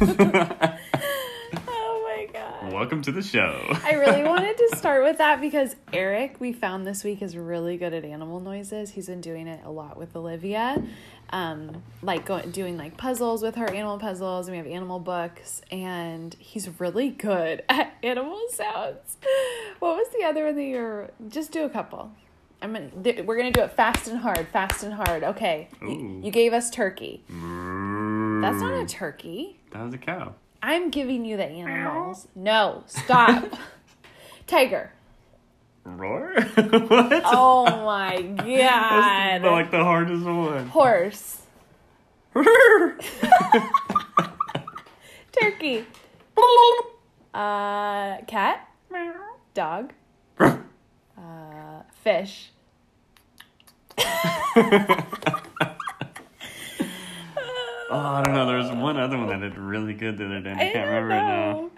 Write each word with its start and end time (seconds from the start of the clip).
oh 0.00 0.76
my 2.04 2.28
god. 2.32 2.72
Welcome 2.72 3.02
to 3.02 3.12
the 3.12 3.22
show. 3.22 3.60
I 3.84 3.94
really 3.94 4.22
wanted 4.22 4.56
to 4.58 4.76
start 4.76 5.02
with 5.02 5.18
that 5.18 5.40
because 5.40 5.74
Eric, 5.92 6.36
we 6.40 6.52
found 6.52 6.86
this 6.86 7.02
week, 7.04 7.22
is 7.22 7.36
really 7.36 7.76
good 7.76 7.92
at 7.94 8.04
animal 8.04 8.40
noises. 8.40 8.90
He's 8.90 9.06
been 9.06 9.20
doing 9.20 9.46
it 9.48 9.60
a 9.64 9.70
lot 9.70 9.96
with 9.96 10.14
Olivia, 10.14 10.82
um, 11.30 11.82
like 12.02 12.24
going 12.26 12.50
doing 12.50 12.76
like 12.76 12.96
puzzles 12.96 13.42
with 13.42 13.56
her 13.56 13.68
animal 13.70 13.98
puzzles, 13.98 14.46
and 14.48 14.52
we 14.56 14.58
have 14.58 14.66
animal 14.66 14.98
books, 15.00 15.62
and 15.70 16.34
he's 16.38 16.68
really 16.80 17.10
good 17.10 17.62
at 17.68 17.94
animal 18.02 18.40
sounds. 18.50 19.16
What 19.80 19.96
was 19.96 20.08
the 20.16 20.24
other 20.24 20.44
one 20.46 20.56
that 20.56 20.62
you're? 20.64 21.10
Just 21.28 21.50
do 21.52 21.64
a 21.64 21.68
couple. 21.70 22.12
I'm 22.60 22.72
gonna. 22.72 22.90
th- 23.02 23.24
We're 23.24 23.36
gonna 23.36 23.52
do 23.52 23.60
it 23.62 23.72
fast 23.72 24.08
and 24.08 24.18
hard, 24.18 24.48
fast 24.48 24.82
and 24.82 24.92
hard. 24.94 25.22
Okay. 25.22 25.68
You 25.80 26.30
gave 26.32 26.52
us 26.52 26.70
turkey. 26.70 27.22
That's 27.28 28.60
not 28.60 28.72
a 28.74 28.84
turkey. 28.86 29.57
That 29.70 29.84
was 29.84 29.94
a 29.94 29.98
cow. 29.98 30.34
I'm 30.62 30.90
giving 30.90 31.24
you 31.24 31.36
the 31.36 31.44
animals. 31.44 32.26
No, 32.34 32.82
stop. 32.86 33.44
Tiger. 34.46 34.92
Roar? 35.84 36.32
what? 36.54 37.22
Oh 37.24 37.64
my 37.84 38.16
That's 38.36 38.42
god. 38.42 39.42
the- 39.42 39.50
like 39.50 39.70
the 39.70 39.84
hardest 39.84 40.24
one. 40.24 40.66
Horse. 40.68 41.42
Turkey. 45.32 45.84
Uh, 47.34 48.18
cat. 48.26 48.68
Dog. 49.54 49.92
Uh, 50.40 50.56
fish. 52.02 52.50
Oh, 57.90 57.96
I 57.98 58.22
don't 58.22 58.34
know. 58.34 58.46
There 58.46 58.58
was 58.58 58.70
one 58.70 58.98
other 58.98 59.16
one 59.16 59.28
that 59.28 59.40
did 59.40 59.56
really 59.56 59.94
good 59.94 60.18
the 60.18 60.26
other 60.26 60.40
day. 60.40 60.50
I, 60.50 60.68
I 60.68 60.72
can't 60.72 60.88
remember 60.88 61.10
it 61.10 61.14
now. 61.14 61.52
know. 61.52 61.70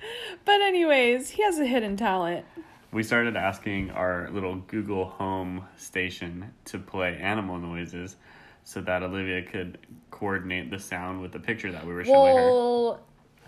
But 0.45 0.61
anyways, 0.61 1.31
he 1.31 1.43
has 1.43 1.59
a 1.59 1.67
hidden 1.67 1.97
talent. 1.97 2.45
We 2.93 3.03
started 3.05 3.37
asking 3.37 3.91
our 3.93 4.29
little 4.33 4.57
Google 4.57 5.05
Home 5.05 5.67
station 5.77 6.53
to 6.67 6.79
play 6.79 7.17
animal 7.17 7.59
noises 7.59 8.17
so 8.65 8.81
that 8.81 9.03
Olivia 9.03 9.43
could 9.43 9.79
coordinate 10.11 10.71
the 10.71 10.79
sound 10.79 11.23
with 11.23 11.33
the 11.33 11.39
picture 11.39 11.71
that 11.71 11.87
we 11.87 11.93
were 11.93 12.05
showing 12.05 12.37
her. 12.37 12.43
Well, 12.43 13.01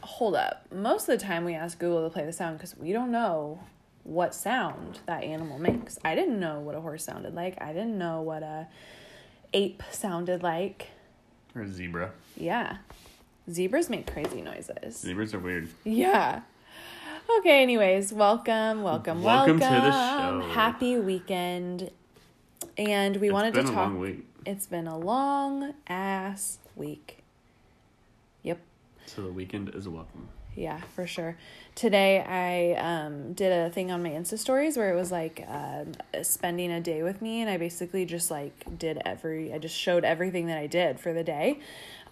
hold 0.03 0.37
up. 0.37 0.67
Most 0.73 1.09
of 1.09 1.19
the 1.19 1.25
time 1.25 1.45
we 1.45 1.55
ask 1.55 1.79
Google 1.79 2.05
to 2.05 2.11
play 2.11 2.25
the 2.25 2.33
sound 2.33 2.59
because 2.59 2.77
we 2.77 2.93
don't 2.93 3.11
know 3.11 3.61
what 4.05 4.35
sound 4.35 5.01
that 5.07 5.25
animal 5.25 5.59
makes. 5.59 5.99
I 6.05 6.15
didn't 6.15 6.39
know 6.39 6.61
what 6.61 6.75
a 6.77 6.81
horse 6.81 7.05
sounded 7.05 7.35
like. 7.35 7.61
I 7.61 7.73
didn't 7.73 7.99
know 7.99 8.21
what 8.23 8.43
a 8.43 8.69
ape 9.53 9.83
sounded 9.91 10.43
like. 10.43 10.89
Or 11.55 11.63
a 11.63 11.69
zebra. 11.69 12.13
Yeah. 12.37 12.79
Zebras 13.51 13.91
make 13.91 14.11
crazy 14.11 14.41
noises. 14.41 14.99
Zebras 14.99 15.35
are 15.35 15.39
weird. 15.39 15.69
Yeah. 15.85 16.43
Okay, 17.39 17.63
anyways, 17.63 18.13
welcome, 18.13 18.83
welcome, 18.83 19.23
welcome. 19.23 19.59
Welcome 19.59 19.61
to 19.61 19.67
the 19.67 19.93
show. 19.93 20.49
Happy 20.53 20.99
weekend. 20.99 21.91
And 22.79 23.17
we 23.17 23.31
wanted 23.31 23.55
been 23.55 23.67
to 23.67 23.73
talk. 23.73 23.93
It's 24.47 24.67
been 24.67 24.87
a 24.87 24.99
long 24.99 25.75
ass 25.87 26.59
week. 26.75 27.19
Yep. 28.43 28.61
So 29.07 29.23
the 29.23 29.33
weekend 29.33 29.75
is 29.75 29.89
welcome. 29.89 30.29
Yeah, 30.55 30.81
for 30.95 31.07
sure. 31.07 31.39
Today 31.75 32.21
I 32.21 32.79
um, 33.07 33.33
did 33.33 33.53
a 33.53 33.71
thing 33.71 33.91
on 33.91 34.03
my 34.03 34.11
Insta 34.11 34.39
stories 34.39 34.77
where 34.77 34.93
it 34.93 34.95
was 34.95 35.11
like 35.11 35.43
um 35.49 35.93
spending 36.23 36.71
a 36.71 36.81
day 36.81 37.03
with 37.03 37.23
me, 37.23 37.41
and 37.41 37.49
I 37.49 37.57
basically 37.57 38.05
just 38.05 38.31
like 38.31 38.79
did 38.79 39.01
every, 39.07 39.53
I 39.55 39.59
just 39.59 39.75
showed 39.75 40.05
everything 40.05 40.47
that 40.49 40.59
I 40.59 40.67
did 40.67 41.01
for 41.01 41.15
the 41.15 41.25
day, 41.25 41.61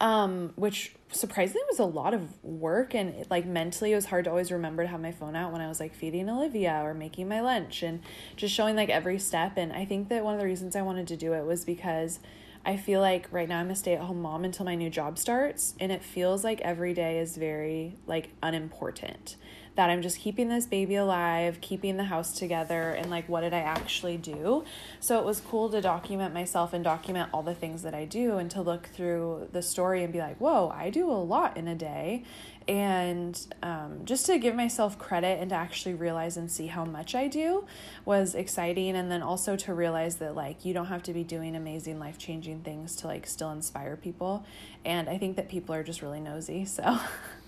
um, 0.00 0.52
which 0.56 0.94
surprisingly 1.12 1.60
was 1.68 1.78
a 1.80 1.84
lot 1.84 2.14
of 2.14 2.42
work, 2.42 2.94
and 2.94 3.10
it, 3.10 3.30
like 3.30 3.44
mentally 3.44 3.92
it 3.92 3.96
was 3.96 4.06
hard 4.06 4.24
to 4.24 4.30
always 4.30 4.50
remember 4.50 4.84
to 4.84 4.88
have 4.88 5.02
my 5.02 5.12
phone 5.12 5.36
out 5.36 5.52
when 5.52 5.60
I 5.60 5.68
was 5.68 5.78
like 5.78 5.94
feeding 5.94 6.30
Olivia 6.30 6.80
or 6.82 6.94
making 6.94 7.28
my 7.28 7.42
lunch 7.42 7.82
and 7.82 8.00
just 8.36 8.54
showing 8.54 8.74
like 8.74 8.88
every 8.88 9.18
step. 9.18 9.58
And 9.58 9.70
I 9.70 9.84
think 9.84 10.08
that 10.08 10.24
one 10.24 10.32
of 10.32 10.40
the 10.40 10.46
reasons 10.46 10.74
I 10.74 10.80
wanted 10.82 11.08
to 11.08 11.16
do 11.16 11.34
it 11.34 11.44
was 11.44 11.66
because 11.66 12.20
I 12.64 12.76
feel 12.76 13.00
like 13.00 13.26
right 13.30 13.48
now 13.48 13.58
I'm 13.58 13.70
a 13.70 13.76
stay 13.76 13.94
at 13.94 14.00
home 14.00 14.20
mom 14.20 14.44
until 14.44 14.66
my 14.66 14.74
new 14.74 14.90
job 14.90 15.18
starts, 15.18 15.74
and 15.80 15.90
it 15.90 16.02
feels 16.02 16.44
like 16.44 16.60
every 16.60 16.92
day 16.92 17.18
is 17.18 17.36
very 17.36 17.96
like 18.06 18.30
unimportant. 18.42 19.36
That 19.80 19.88
I'm 19.88 20.02
just 20.02 20.18
keeping 20.18 20.50
this 20.50 20.66
baby 20.66 20.96
alive, 20.96 21.62
keeping 21.62 21.96
the 21.96 22.04
house 22.04 22.38
together, 22.38 22.90
and 22.90 23.10
like 23.10 23.30
what 23.30 23.40
did 23.40 23.54
I 23.54 23.60
actually 23.60 24.18
do? 24.18 24.62
So 25.00 25.18
it 25.18 25.24
was 25.24 25.40
cool 25.40 25.70
to 25.70 25.80
document 25.80 26.34
myself 26.34 26.74
and 26.74 26.84
document 26.84 27.30
all 27.32 27.42
the 27.42 27.54
things 27.54 27.80
that 27.84 27.94
I 27.94 28.04
do, 28.04 28.36
and 28.36 28.50
to 28.50 28.60
look 28.60 28.88
through 28.88 29.48
the 29.52 29.62
story 29.62 30.04
and 30.04 30.12
be 30.12 30.18
like, 30.18 30.36
whoa, 30.36 30.68
I 30.68 30.90
do 30.90 31.10
a 31.10 31.16
lot 31.16 31.56
in 31.56 31.66
a 31.66 31.74
day. 31.74 32.24
And 32.68 33.40
um, 33.62 34.02
just 34.04 34.26
to 34.26 34.38
give 34.38 34.54
myself 34.54 34.98
credit 34.98 35.40
and 35.40 35.48
to 35.48 35.56
actually 35.56 35.94
realize 35.94 36.36
and 36.36 36.52
see 36.52 36.66
how 36.66 36.84
much 36.84 37.14
I 37.14 37.26
do 37.26 37.64
was 38.04 38.34
exciting. 38.34 38.94
And 38.96 39.10
then 39.10 39.22
also 39.22 39.56
to 39.56 39.72
realize 39.72 40.16
that, 40.16 40.36
like, 40.36 40.66
you 40.66 40.74
don't 40.74 40.88
have 40.88 41.02
to 41.04 41.14
be 41.14 41.24
doing 41.24 41.56
amazing, 41.56 41.98
life 41.98 42.18
changing 42.18 42.60
things 42.60 42.96
to, 42.96 43.06
like, 43.06 43.26
still 43.26 43.50
inspire 43.50 43.96
people. 43.96 44.44
And 44.84 45.08
I 45.08 45.16
think 45.16 45.36
that 45.36 45.48
people 45.48 45.74
are 45.74 45.82
just 45.82 46.02
really 46.02 46.20
nosy. 46.20 46.66
So 46.66 46.98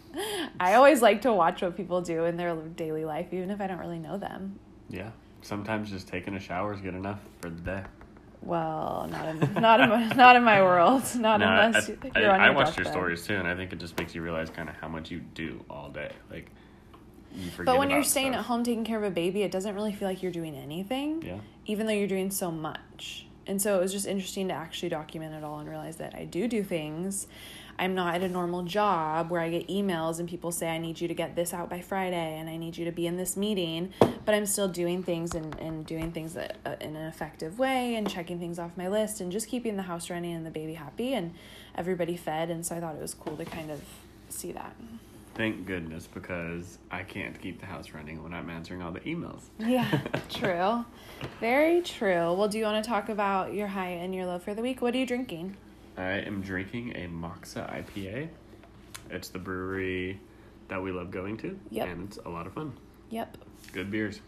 I 0.61 0.75
always 0.75 1.03
like 1.03 1.23
to 1.23 1.33
watch 1.33 1.63
what 1.63 1.77
people 1.77 2.01
do 2.01 2.25
in 2.25 2.37
their 2.37 2.55
daily 2.55 3.05
life, 3.05 3.33
even 3.33 3.51
if 3.51 3.61
I 3.61 3.67
don't 3.67 3.79
really 3.79 3.99
know 3.99 4.19
them. 4.19 4.59
Yeah. 4.89 5.11
Sometimes 5.43 5.91
just 5.91 6.07
taking 6.09 6.35
a 6.35 6.41
shower 6.41 6.73
is 6.75 6.81
good 6.81 6.95
enough 6.95 7.21
for 7.41 7.51
the 7.51 7.61
day. 7.61 7.83
Well, 8.43 9.09
not 9.11 9.29
in 9.29 9.55
not 9.55 9.81
in 9.81 9.89
my, 9.89 10.07
not 10.17 10.37
in 10.37 10.43
my 10.45 10.63
world. 10.63 11.03
Not 11.17 11.41
No, 11.41 11.47
I, 11.47 11.67
unless 11.67 11.91
I, 12.15 12.21
you're 12.21 12.31
on 12.31 12.41
I 12.41 12.51
watched 12.51 12.77
your 12.77 12.85
deathbed. 12.85 12.93
stories 12.93 13.27
too, 13.27 13.35
and 13.37 13.47
I 13.47 13.55
think 13.55 13.73
it 13.73 13.79
just 13.79 13.97
makes 13.99 14.15
you 14.15 14.23
realize 14.23 14.51
kind 14.51 14.69
of 14.69 14.75
how 14.77 14.89
much 14.89 15.11
you 15.11 15.21
do 15.35 15.65
all 15.71 15.89
day. 15.91 16.11
Like, 16.31 16.51
you 17.35 17.51
forget 17.51 17.67
But 17.67 17.79
when 17.79 17.89
you're 17.91 18.03
staying 18.03 18.33
stuff. 18.33 18.41
at 18.41 18.47
home 18.47 18.65
taking 18.65 18.85
care 18.85 18.99
of 18.99 19.05
a 19.05 19.11
baby, 19.11 19.43
it 19.43 19.53
doesn't 19.53 19.75
really 19.75 19.93
feel 19.93 20.09
like 20.09 20.23
you're 20.23 20.33
doing 20.33 20.57
anything. 20.57 21.23
Yeah. 21.23 21.39
Even 21.67 21.87
though 21.87 21.93
you're 21.93 22.09
doing 22.09 22.31
so 22.33 22.51
much. 22.51 23.27
And 23.47 23.61
so 23.63 23.77
it 23.79 23.81
was 23.81 23.93
just 23.93 24.07
interesting 24.07 24.49
to 24.49 24.55
actually 24.55 24.89
document 24.89 25.35
it 25.35 25.43
all 25.45 25.59
and 25.61 25.69
realize 25.69 25.97
that 25.97 26.15
I 26.15 26.25
do 26.25 26.47
do 26.49 26.63
things. 26.63 27.27
I'm 27.79 27.95
not 27.95 28.15
at 28.15 28.23
a 28.23 28.29
normal 28.29 28.63
job 28.63 29.31
where 29.31 29.41
I 29.41 29.51
get 29.51 29.69
emails 29.69 30.19
and 30.19 30.29
people 30.29 30.53
say, 30.53 30.69
I 30.69 30.79
need 30.79 31.01
you 31.01 31.09
to 31.09 31.15
get 31.15 31.37
this 31.37 31.53
out 31.53 31.69
by 31.69 31.81
Friday 31.81 32.39
and 32.39 32.49
I 32.49 32.57
need 32.57 32.77
you 32.77 32.85
to 32.85 32.93
be 32.93 33.07
in 33.07 33.17
this 33.17 33.37
meeting. 33.37 33.93
But 34.25 34.35
I'm 34.35 34.47
still 34.47 34.69
doing 34.69 35.03
things 35.03 35.35
and, 35.35 35.59
and 35.59 35.85
doing 35.85 36.13
things 36.13 36.35
that, 36.35 36.59
uh, 36.65 36.77
in 36.81 36.95
an 36.97 37.07
effective 37.07 37.59
way 37.59 37.97
and 37.97 38.09
checking 38.09 38.39
things 38.39 38.59
off 38.59 38.77
my 38.77 38.89
list 38.89 39.21
and 39.21 39.33
just 39.33 39.49
keeping 39.49 39.77
the 39.77 39.83
house 39.83 40.11
running 40.11 40.35
and 40.35 40.47
the 40.47 40.51
baby 40.51 40.75
happy 40.75 41.15
and 41.15 41.35
everybody 41.75 42.17
fed. 42.17 42.51
And 42.51 42.65
so 42.65 42.77
I 42.77 42.81
thought 42.81 42.95
it 42.95 43.03
was 43.03 43.15
cool 43.15 43.37
to 43.37 43.45
kind 43.45 43.71
of 43.71 43.81
see 44.29 44.53
that. 44.53 44.75
Thank 45.35 45.67
goodness, 45.67 46.07
because 46.13 46.79
I 46.91 47.05
can't 47.05 47.41
keep 47.41 47.59
the 47.59 47.67
house 47.67 47.93
running 47.93 48.23
when 48.23 48.35
I'm 48.35 48.51
answering 48.51 48.83
all 48.83 48.93
the 48.93 49.01
emails. 49.01 49.41
Yeah, 49.59 50.01
true. 50.29 50.85
Very 51.41 51.81
true. 51.81 52.35
Well, 52.35 52.49
do 52.49 52.59
you 52.59 52.65
want 52.65 52.85
to 52.85 52.89
talk 52.89 53.09
about 53.09 53.55
your 53.55 53.69
high 53.69 53.91
and 53.91 54.15
your 54.15 54.27
low 54.27 54.39
for 54.39 54.53
the 54.53 54.61
week? 54.61 54.83
What 54.83 54.95
are 54.95 54.99
you 54.99 55.07
drinking? 55.07 55.57
I 55.97 56.13
am 56.21 56.41
drinking 56.41 56.91
a 56.97 57.07
Moksa 57.09 57.69
IPA. 57.71 58.29
It's 59.11 59.29
the 59.29 59.39
brewery 59.39 60.21
that 60.69 60.83
we 60.83 60.91
love 60.91 61.11
going 61.11 61.37
to, 61.39 61.59
Yep. 61.71 61.89
and 61.89 62.09
it's 62.09 62.19
a 62.25 62.29
lot 62.29 62.47
of 62.47 62.55
fun. 62.55 62.73
Yep. 63.11 63.37
Good 63.73 63.91
beers. 63.91 64.21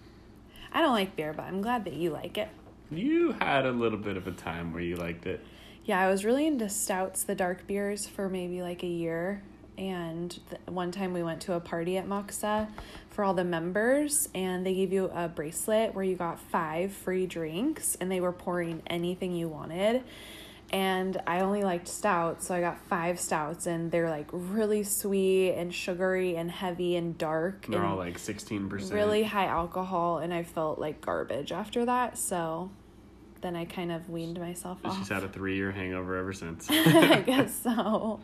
I 0.72 0.82
don't 0.82 0.92
like 0.92 1.16
beer, 1.16 1.32
but 1.32 1.44
I'm 1.44 1.62
glad 1.62 1.84
that 1.86 1.94
you 1.94 2.10
like 2.10 2.36
it. 2.36 2.48
You 2.90 3.32
had 3.40 3.64
a 3.64 3.72
little 3.72 3.98
bit 3.98 4.16
of 4.16 4.26
a 4.26 4.32
time 4.32 4.72
where 4.72 4.82
you 4.82 4.96
liked 4.96 5.26
it. 5.26 5.40
Yeah, 5.84 6.00
I 6.00 6.10
was 6.10 6.24
really 6.24 6.46
into 6.46 6.68
stouts, 6.68 7.24
the 7.24 7.34
dark 7.34 7.66
beers, 7.66 8.06
for 8.06 8.28
maybe 8.28 8.60
like 8.62 8.82
a 8.82 8.86
year. 8.88 9.42
And 9.76 10.30
th- 10.50 10.60
one 10.66 10.92
time 10.92 11.12
we 11.12 11.22
went 11.22 11.40
to 11.42 11.54
a 11.54 11.60
party 11.60 11.96
at 11.96 12.06
Moksa 12.06 12.68
for 13.10 13.24
all 13.24 13.34
the 13.34 13.44
members, 13.44 14.28
and 14.34 14.64
they 14.64 14.74
gave 14.74 14.92
you 14.92 15.06
a 15.14 15.28
bracelet 15.28 15.94
where 15.94 16.04
you 16.04 16.14
got 16.16 16.38
five 16.38 16.92
free 16.92 17.26
drinks, 17.26 17.96
and 18.00 18.10
they 18.10 18.20
were 18.20 18.32
pouring 18.32 18.82
anything 18.86 19.32
you 19.34 19.48
wanted. 19.48 20.02
And 20.74 21.22
I 21.24 21.38
only 21.38 21.62
liked 21.62 21.86
stouts, 21.86 22.48
so 22.48 22.54
I 22.56 22.60
got 22.60 22.80
five 22.88 23.20
stouts, 23.20 23.66
and 23.66 23.92
they're 23.92 24.10
like 24.10 24.26
really 24.32 24.82
sweet 24.82 25.52
and 25.52 25.72
sugary 25.72 26.34
and 26.34 26.50
heavy 26.50 26.96
and 26.96 27.16
dark. 27.16 27.66
They're 27.68 27.78
and 27.78 27.88
all 27.88 27.96
like 27.96 28.18
16%. 28.18 28.92
really 28.92 29.22
high 29.22 29.46
alcohol, 29.46 30.18
and 30.18 30.34
I 30.34 30.42
felt 30.42 30.80
like 30.80 31.00
garbage 31.00 31.52
after 31.52 31.84
that. 31.84 32.18
So 32.18 32.72
then 33.40 33.54
I 33.54 33.66
kind 33.66 33.92
of 33.92 34.10
weaned 34.10 34.40
myself 34.40 34.78
off. 34.84 34.98
She's 34.98 35.10
had 35.10 35.22
a 35.22 35.28
three 35.28 35.54
year 35.54 35.70
hangover 35.70 36.16
ever 36.16 36.32
since. 36.32 36.68
I 36.70 37.20
guess 37.26 37.54
so. 37.54 38.18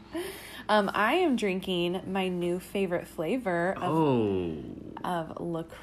Um, 0.68 0.90
I 0.92 1.14
am 1.14 1.36
drinking 1.36 2.00
my 2.08 2.26
new 2.26 2.58
favorite 2.58 3.06
flavor 3.06 3.74
of, 3.76 3.82
oh. 3.84 4.64
of 5.04 5.40
LaCroix. 5.40 5.78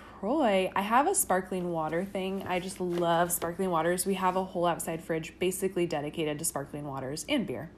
I 0.76 0.82
have 0.82 1.08
a 1.08 1.14
sparkling 1.14 1.72
water 1.72 2.04
thing. 2.04 2.44
I 2.48 2.60
just 2.60 2.82
love 2.82 3.32
sparkling 3.32 3.70
waters. 3.70 4.06
We 4.06 4.16
have 4.16 4.36
a 4.36 4.44
whole 4.44 4.66
outside 4.66 5.04
fridge 5.04 5.38
basically 5.38 5.86
dedicated 5.86 6.40
to 6.40 6.46
sparkling 6.46 6.88
waters 6.88 7.24
and 7.30 7.46
beer. 7.46 7.70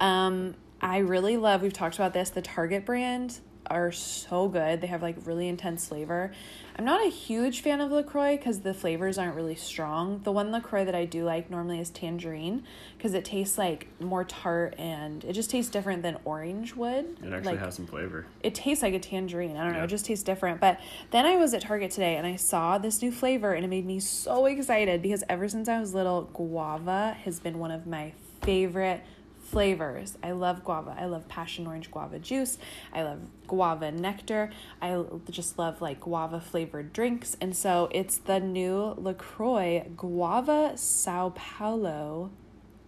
Um, 0.00 0.56
I 0.80 0.98
really 0.98 1.36
love, 1.36 1.62
we've 1.62 1.72
talked 1.72 1.94
about 1.94 2.14
this, 2.14 2.30
the 2.30 2.42
Target 2.42 2.84
brand. 2.84 3.38
are 3.70 3.92
so 3.92 4.48
good. 4.48 4.80
They 4.80 4.86
have 4.88 5.02
like 5.02 5.16
really 5.24 5.46
intense 5.46 5.86
flavor. 5.86 6.32
I'm 6.78 6.84
not 6.84 7.04
a 7.04 7.10
huge 7.10 7.60
fan 7.60 7.80
of 7.80 7.90
LaCroix 7.90 8.36
because 8.36 8.60
the 8.60 8.72
flavors 8.72 9.18
aren't 9.18 9.34
really 9.34 9.56
strong. 9.56 10.20
The 10.22 10.30
one 10.30 10.52
LaCroix 10.52 10.84
that 10.84 10.94
I 10.94 11.06
do 11.06 11.24
like 11.24 11.50
normally 11.50 11.80
is 11.80 11.90
tangerine 11.90 12.62
because 12.96 13.14
it 13.14 13.24
tastes 13.24 13.58
like 13.58 13.88
more 14.00 14.22
tart 14.22 14.76
and 14.78 15.24
it 15.24 15.32
just 15.32 15.50
tastes 15.50 15.72
different 15.72 16.04
than 16.04 16.18
orange 16.24 16.76
would. 16.76 17.16
It 17.20 17.32
actually 17.32 17.54
like, 17.54 17.58
has 17.58 17.74
some 17.74 17.88
flavor. 17.88 18.26
It 18.44 18.54
tastes 18.54 18.84
like 18.84 18.94
a 18.94 19.00
tangerine. 19.00 19.56
I 19.56 19.64
don't 19.64 19.72
know. 19.72 19.78
Yeah. 19.78 19.84
It 19.84 19.88
just 19.88 20.06
tastes 20.06 20.22
different. 20.22 20.60
But 20.60 20.78
then 21.10 21.26
I 21.26 21.34
was 21.34 21.52
at 21.52 21.62
Target 21.62 21.90
today 21.90 22.14
and 22.14 22.24
I 22.24 22.36
saw 22.36 22.78
this 22.78 23.02
new 23.02 23.10
flavor 23.10 23.54
and 23.54 23.64
it 23.64 23.68
made 23.68 23.84
me 23.84 23.98
so 23.98 24.46
excited 24.46 25.02
because 25.02 25.24
ever 25.28 25.48
since 25.48 25.68
I 25.68 25.80
was 25.80 25.94
little, 25.94 26.30
guava 26.32 27.16
has 27.24 27.40
been 27.40 27.58
one 27.58 27.72
of 27.72 27.88
my 27.88 28.12
favorite 28.42 29.02
flavors. 29.50 30.16
I 30.22 30.32
love 30.32 30.64
guava. 30.64 30.96
I 30.98 31.06
love 31.06 31.28
passion 31.28 31.66
orange 31.66 31.90
guava 31.90 32.18
juice. 32.18 32.58
I 32.92 33.02
love 33.02 33.20
guava 33.46 33.90
nectar. 33.90 34.50
I 34.80 35.02
just 35.30 35.58
love 35.58 35.80
like 35.80 36.00
guava 36.00 36.40
flavored 36.40 36.92
drinks. 36.92 37.36
And 37.40 37.56
so 37.56 37.88
it's 37.92 38.18
the 38.18 38.40
new 38.40 38.94
LaCroix 38.96 39.86
Guava 39.96 40.72
Sao 40.76 41.30
Paulo 41.30 42.30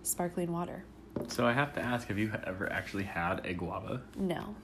sparkling 0.02 0.52
water. 0.52 0.84
So 1.28 1.46
I 1.46 1.52
have 1.52 1.72
to 1.74 1.80
ask, 1.80 2.08
have 2.08 2.18
you 2.18 2.32
ever 2.44 2.70
actually 2.72 3.04
had 3.04 3.44
a 3.44 3.54
guava? 3.54 4.02
No. 4.16 4.54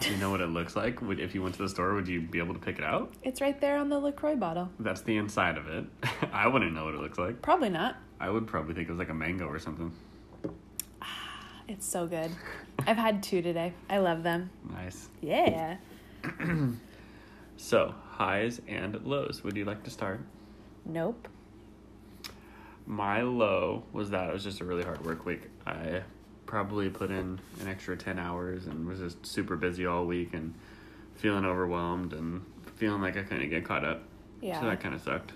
Do 0.00 0.10
you 0.10 0.16
know 0.18 0.30
what 0.30 0.40
it 0.40 0.48
looks 0.48 0.76
like? 0.76 1.02
Would 1.02 1.18
if 1.18 1.34
you 1.34 1.42
went 1.42 1.56
to 1.56 1.62
the 1.62 1.68
store, 1.68 1.94
would 1.94 2.06
you 2.06 2.20
be 2.20 2.38
able 2.38 2.54
to 2.54 2.60
pick 2.60 2.78
it 2.78 2.84
out? 2.84 3.12
It's 3.24 3.40
right 3.40 3.60
there 3.60 3.78
on 3.78 3.88
the 3.88 3.98
LaCroix 3.98 4.36
bottle. 4.36 4.70
That's 4.78 5.00
the 5.00 5.16
inside 5.16 5.58
of 5.58 5.66
it. 5.68 5.84
I 6.32 6.46
wouldn't 6.46 6.72
know 6.72 6.84
what 6.84 6.94
it 6.94 7.00
looks 7.00 7.18
like. 7.18 7.42
Probably 7.42 7.68
not. 7.68 7.96
I 8.20 8.30
would 8.30 8.46
probably 8.46 8.74
think 8.74 8.88
it 8.88 8.92
was 8.92 8.98
like 8.98 9.08
a 9.08 9.14
mango 9.14 9.46
or 9.46 9.58
something. 9.58 9.92
It's 11.68 11.86
so 11.86 12.06
good. 12.06 12.30
I've 12.86 12.96
had 12.96 13.22
two 13.22 13.42
today. 13.42 13.74
I 13.90 13.98
love 13.98 14.22
them. 14.22 14.50
Nice. 14.72 15.08
Yeah. 15.20 15.76
So 17.58 17.92
highs 18.12 18.60
and 18.68 19.04
lows. 19.04 19.42
Would 19.42 19.56
you 19.56 19.64
like 19.64 19.82
to 19.82 19.90
start? 19.90 20.20
Nope. 20.86 21.28
My 22.86 23.22
low 23.22 23.82
was 23.92 24.10
that 24.10 24.30
it 24.30 24.32
was 24.32 24.44
just 24.44 24.60
a 24.60 24.64
really 24.64 24.84
hard 24.84 25.04
work 25.04 25.26
week. 25.26 25.42
I 25.66 26.02
probably 26.46 26.88
put 26.88 27.10
in 27.10 27.40
an 27.60 27.66
extra 27.66 27.96
10 27.96 28.16
hours 28.18 28.66
and 28.66 28.86
was 28.86 29.00
just 29.00 29.26
super 29.26 29.56
busy 29.56 29.86
all 29.86 30.06
week 30.06 30.34
and 30.34 30.54
feeling 31.16 31.44
overwhelmed 31.44 32.12
and 32.12 32.46
feeling 32.76 33.02
like 33.02 33.16
I 33.16 33.24
couldn't 33.24 33.50
get 33.50 33.64
caught 33.64 33.84
up. 33.84 34.02
Yeah. 34.40 34.60
So 34.60 34.66
that 34.66 34.80
kind 34.80 34.94
of 34.94 35.02
sucked. 35.02 35.32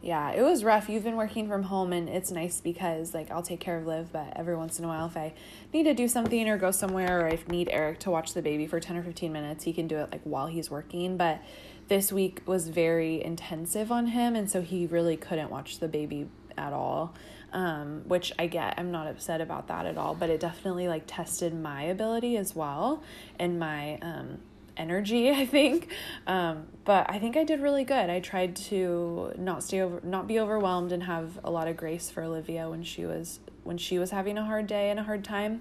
Yeah, 0.00 0.30
it 0.30 0.42
was 0.42 0.62
rough. 0.62 0.88
You've 0.88 1.02
been 1.02 1.16
working 1.16 1.48
from 1.48 1.64
home, 1.64 1.92
and 1.92 2.08
it's 2.08 2.30
nice 2.30 2.60
because 2.60 3.14
like 3.14 3.30
I'll 3.30 3.42
take 3.42 3.58
care 3.58 3.78
of 3.78 3.86
Liv, 3.86 4.12
but 4.12 4.32
every 4.36 4.56
once 4.56 4.78
in 4.78 4.84
a 4.84 4.88
while, 4.88 5.06
if 5.06 5.16
I 5.16 5.34
need 5.72 5.84
to 5.84 5.94
do 5.94 6.06
something 6.06 6.48
or 6.48 6.56
go 6.56 6.70
somewhere, 6.70 7.20
or 7.20 7.28
I 7.28 7.38
need 7.48 7.68
Eric 7.72 7.98
to 8.00 8.10
watch 8.10 8.32
the 8.32 8.42
baby 8.42 8.66
for 8.66 8.78
ten 8.78 8.96
or 8.96 9.02
fifteen 9.02 9.32
minutes, 9.32 9.64
he 9.64 9.72
can 9.72 9.88
do 9.88 9.96
it 9.96 10.12
like 10.12 10.22
while 10.22 10.46
he's 10.46 10.70
working. 10.70 11.16
But 11.16 11.42
this 11.88 12.12
week 12.12 12.42
was 12.46 12.68
very 12.68 13.22
intensive 13.24 13.90
on 13.90 14.08
him, 14.08 14.36
and 14.36 14.48
so 14.48 14.62
he 14.62 14.86
really 14.86 15.16
couldn't 15.16 15.50
watch 15.50 15.80
the 15.80 15.88
baby 15.88 16.28
at 16.56 16.72
all. 16.72 17.14
Um, 17.50 18.02
which 18.06 18.30
I 18.38 18.46
get. 18.46 18.74
I'm 18.76 18.92
not 18.92 19.06
upset 19.06 19.40
about 19.40 19.68
that 19.68 19.86
at 19.86 19.96
all, 19.96 20.14
but 20.14 20.28
it 20.28 20.38
definitely 20.38 20.86
like 20.86 21.04
tested 21.06 21.54
my 21.58 21.84
ability 21.84 22.36
as 22.36 22.54
well 22.54 23.02
and 23.38 23.58
my 23.58 23.96
um 24.02 24.38
energy 24.78 25.30
i 25.42 25.44
think. 25.46 25.88
Um, 26.26 26.66
but 26.84 27.06
i 27.10 27.18
think 27.18 27.36
i 27.36 27.44
did 27.44 27.60
really 27.60 27.84
good. 27.84 28.08
I 28.10 28.20
tried 28.20 28.56
to 28.70 29.32
not 29.36 29.62
stay 29.62 29.80
over 29.80 30.00
not 30.02 30.26
be 30.26 30.38
overwhelmed 30.40 30.92
and 30.92 31.02
have 31.04 31.38
a 31.44 31.50
lot 31.50 31.68
of 31.68 31.76
grace 31.76 32.08
for 32.10 32.22
olivia 32.22 32.68
when 32.70 32.82
she 32.82 33.04
was 33.04 33.40
when 33.64 33.76
she 33.76 33.98
was 33.98 34.10
having 34.12 34.38
a 34.38 34.44
hard 34.44 34.66
day 34.66 34.88
and 34.90 34.98
a 34.98 35.02
hard 35.02 35.22
time. 35.24 35.60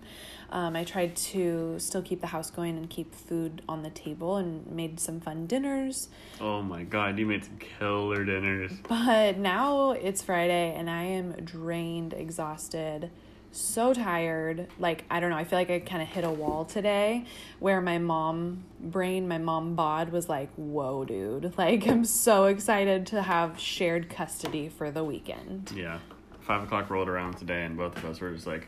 Um, 0.50 0.76
i 0.78 0.84
tried 0.86 1.16
to 1.34 1.76
still 1.78 2.02
keep 2.02 2.22
the 2.22 2.28
house 2.28 2.50
going 2.50 2.78
and 2.78 2.90
keep 2.90 3.14
food 3.14 3.62
on 3.68 3.84
the 3.84 3.90
table 3.90 4.38
and 4.38 4.66
made 4.68 4.98
some 5.00 5.20
fun 5.20 5.46
dinners. 5.46 6.08
Oh 6.40 6.62
my 6.62 6.84
god, 6.84 7.20
you 7.20 7.26
made 7.26 7.44
some 7.44 7.58
killer 7.58 8.24
dinners. 8.24 8.72
but 8.88 9.38
now 9.38 9.92
it's 9.92 10.22
friday 10.22 10.74
and 10.78 10.90
i 10.90 11.04
am 11.04 11.32
drained 11.44 12.14
exhausted 12.14 13.10
so 13.58 13.94
tired. 13.94 14.68
Like, 14.80 15.04
I 15.10 15.20
don't 15.20 15.30
know, 15.30 15.38
I 15.38 15.44
feel 15.44 15.60
like 15.60 15.70
I 15.70 15.80
kind 15.80 16.02
of 16.02 16.08
hit 16.08 16.24
a 16.24 16.30
wall 16.30 16.66
today 16.66 17.26
where 17.60 17.82
my 17.82 17.98
mom 17.98 18.64
brain, 18.80 19.28
my 19.28 19.38
mom 19.38 19.76
bod 19.76 20.10
was 20.10 20.30
like, 20.30 20.50
whoa, 20.56 21.06
dude. 21.06 21.54
Like, 21.58 21.88
I'm 21.88 22.06
so 22.06 22.46
excited 22.46 23.08
to 23.08 23.22
have 23.22 23.60
shared 23.60 24.10
custody 24.10 24.70
for 24.70 24.92
the 24.92 25.04
weekend. 25.04 25.74
Yeah. 25.76 26.00
Five 26.42 26.64
o'clock 26.64 26.90
rolled 26.90 27.10
around 27.10 27.38
today, 27.38 27.66
and 27.66 27.76
both 27.76 27.98
of 27.98 28.06
us 28.06 28.22
were 28.22 28.32
just 28.32 28.46
like, 28.46 28.68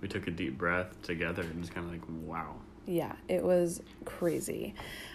we 0.00 0.08
took 0.08 0.26
a 0.26 0.30
deep 0.30 0.56
breath 0.58 1.00
together 1.02 1.42
and 1.42 1.60
just 1.62 1.74
kind 1.74 1.86
of 1.86 1.92
like, 1.92 2.02
wow. 2.08 2.56
Yeah, 2.86 3.12
it 3.28 3.44
was 3.44 3.80
crazy. 4.04 4.74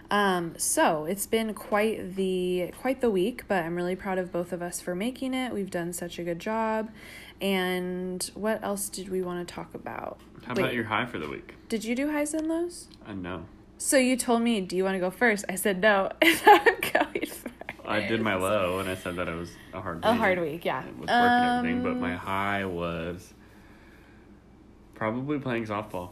Um, 0.10 0.54
so 0.58 1.04
it's 1.06 1.25
been 1.25 1.54
quite 1.54 2.16
the 2.16 2.72
quite 2.80 3.02
the 3.02 3.10
week, 3.10 3.44
but 3.50 3.66
I'm 3.66 3.75
really 3.75 3.96
proud 3.96 4.18
of 4.18 4.31
both 4.31 4.54
of 4.54 4.62
us 4.62 4.80
for 4.80 4.96
making 4.96 5.34
it. 5.34 5.54
We've 5.54 5.69
done 5.69 5.92
such 5.92 6.18
a 6.18 6.24
good 6.24 6.40
job. 6.40 6.90
And 7.42 8.24
what 8.34 8.63
else 8.63 8.89
did 8.89 9.10
we 9.10 9.22
want 9.22 9.48
to 9.48 9.54
talk 9.54 9.74
about? 9.75 10.19
How 10.45 10.54
Wait. 10.54 10.60
about 10.60 10.74
your 10.74 10.86
high 10.86 11.06
for 11.06 11.19
the 11.19 11.30
week? 11.30 11.56
Did 11.69 11.84
you 11.84 11.95
do 11.95 12.12
highs 12.12 12.34
and 12.34 12.48
lows? 12.48 12.88
I 13.06 13.13
know. 13.13 13.45
So 13.78 13.98
you 13.98 14.18
told 14.18 14.42
me, 14.42 14.62
do 14.62 14.75
you 14.75 14.84
want 14.84 14.95
to 14.95 15.00
go 15.00 15.12
first? 15.12 15.45
I 15.50 15.56
said 15.56 15.81
no. 15.81 16.10
And 16.22 16.42
I'm 16.45 16.66
going 16.81 17.25
first. 17.25 17.48
I 17.86 18.06
did 18.07 18.22
my 18.22 18.36
low, 18.36 18.80
and 18.80 18.89
I 18.89 18.95
said 18.95 19.16
that 19.16 19.30
it 19.30 19.36
was 19.36 19.50
a 19.74 19.80
hard 19.80 19.98
week. 19.98 20.06
A 20.06 20.13
hard 20.13 20.42
week, 20.42 20.66
yeah. 20.66 20.84
It 20.84 20.98
was 20.98 21.07
work 21.07 21.10
and 21.10 21.57
everything, 21.57 21.84
but 21.84 21.92
Um, 21.92 22.01
my 22.01 22.16
high 22.16 22.66
was 22.66 23.34
probably 24.94 25.40
playing 25.40 25.68
softball. 25.68 26.10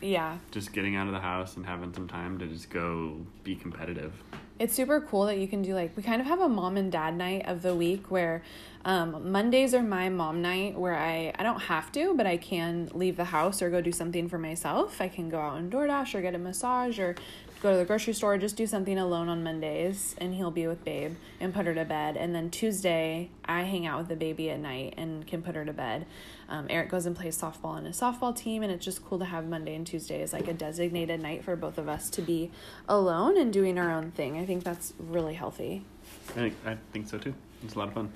Yeah. 0.00 0.38
Just 0.52 0.72
getting 0.72 0.96
out 0.96 1.06
of 1.06 1.12
the 1.12 1.20
house 1.20 1.56
and 1.56 1.66
having 1.66 1.92
some 1.92 2.08
time 2.08 2.38
to 2.38 2.46
just 2.46 2.70
go 2.70 3.18
be 3.44 3.56
competitive. 3.56 4.12
It's 4.58 4.74
super 4.74 5.00
cool 5.00 5.26
that 5.26 5.38
you 5.38 5.46
can 5.46 5.62
do 5.62 5.74
like 5.74 5.96
we 5.96 6.02
kind 6.02 6.20
of 6.20 6.26
have 6.26 6.40
a 6.40 6.48
mom 6.48 6.76
and 6.76 6.90
dad 6.90 7.16
night 7.16 7.46
of 7.46 7.62
the 7.62 7.76
week 7.76 8.10
where 8.10 8.42
um, 8.84 9.30
Mondays 9.30 9.72
are 9.72 9.82
my 9.82 10.08
mom 10.08 10.42
night 10.42 10.76
where 10.76 10.96
I 10.96 11.32
I 11.38 11.44
don't 11.44 11.60
have 11.60 11.92
to 11.92 12.14
but 12.14 12.26
I 12.26 12.38
can 12.38 12.90
leave 12.92 13.16
the 13.16 13.26
house 13.26 13.62
or 13.62 13.70
go 13.70 13.80
do 13.80 13.92
something 13.92 14.28
for 14.28 14.38
myself. 14.38 15.00
I 15.00 15.08
can 15.08 15.28
go 15.28 15.38
out 15.38 15.52
on 15.52 15.70
DoorDash 15.70 16.14
or 16.14 16.22
get 16.22 16.34
a 16.34 16.38
massage 16.38 16.98
or 16.98 17.14
go 17.60 17.72
to 17.72 17.76
the 17.76 17.84
grocery 17.84 18.12
store 18.12 18.38
just 18.38 18.56
do 18.56 18.66
something 18.66 18.98
alone 18.98 19.28
on 19.28 19.42
Mondays 19.42 20.14
and 20.18 20.34
he'll 20.34 20.50
be 20.50 20.66
with 20.66 20.84
babe 20.84 21.16
and 21.40 21.52
put 21.52 21.66
her 21.66 21.74
to 21.74 21.84
bed 21.84 22.16
and 22.16 22.34
then 22.34 22.50
Tuesday 22.50 23.30
I 23.48 23.62
hang 23.62 23.86
out 23.86 23.98
with 23.98 24.08
the 24.08 24.16
baby 24.16 24.50
at 24.50 24.60
night 24.60 24.94
and 24.98 25.26
can 25.26 25.42
put 25.42 25.54
her 25.54 25.64
to 25.64 25.72
bed. 25.72 26.06
Um, 26.50 26.66
Eric 26.68 26.90
goes 26.90 27.06
and 27.06 27.16
plays 27.16 27.40
softball 27.40 27.70
on 27.70 27.86
a 27.86 27.90
softball 27.90 28.36
team, 28.36 28.62
and 28.62 28.70
it's 28.70 28.84
just 28.84 29.04
cool 29.04 29.18
to 29.18 29.24
have 29.24 29.46
Monday 29.48 29.74
and 29.74 29.86
Tuesday 29.86 30.22
as 30.22 30.32
like 30.32 30.48
a 30.48 30.54
designated 30.54 31.20
night 31.20 31.44
for 31.44 31.56
both 31.56 31.78
of 31.78 31.88
us 31.88 32.10
to 32.10 32.22
be 32.22 32.50
alone 32.88 33.38
and 33.38 33.52
doing 33.52 33.78
our 33.78 33.90
own 33.90 34.10
thing. 34.10 34.38
I 34.38 34.44
think 34.44 34.64
that's 34.64 34.92
really 34.98 35.34
healthy. 35.34 35.84
I 36.30 36.32
think, 36.32 36.54
I 36.66 36.76
think 36.92 37.08
so 37.08 37.18
too. 37.18 37.34
It's 37.64 37.74
a 37.74 37.78
lot 37.78 37.88
of 37.88 37.94
fun. 37.94 38.12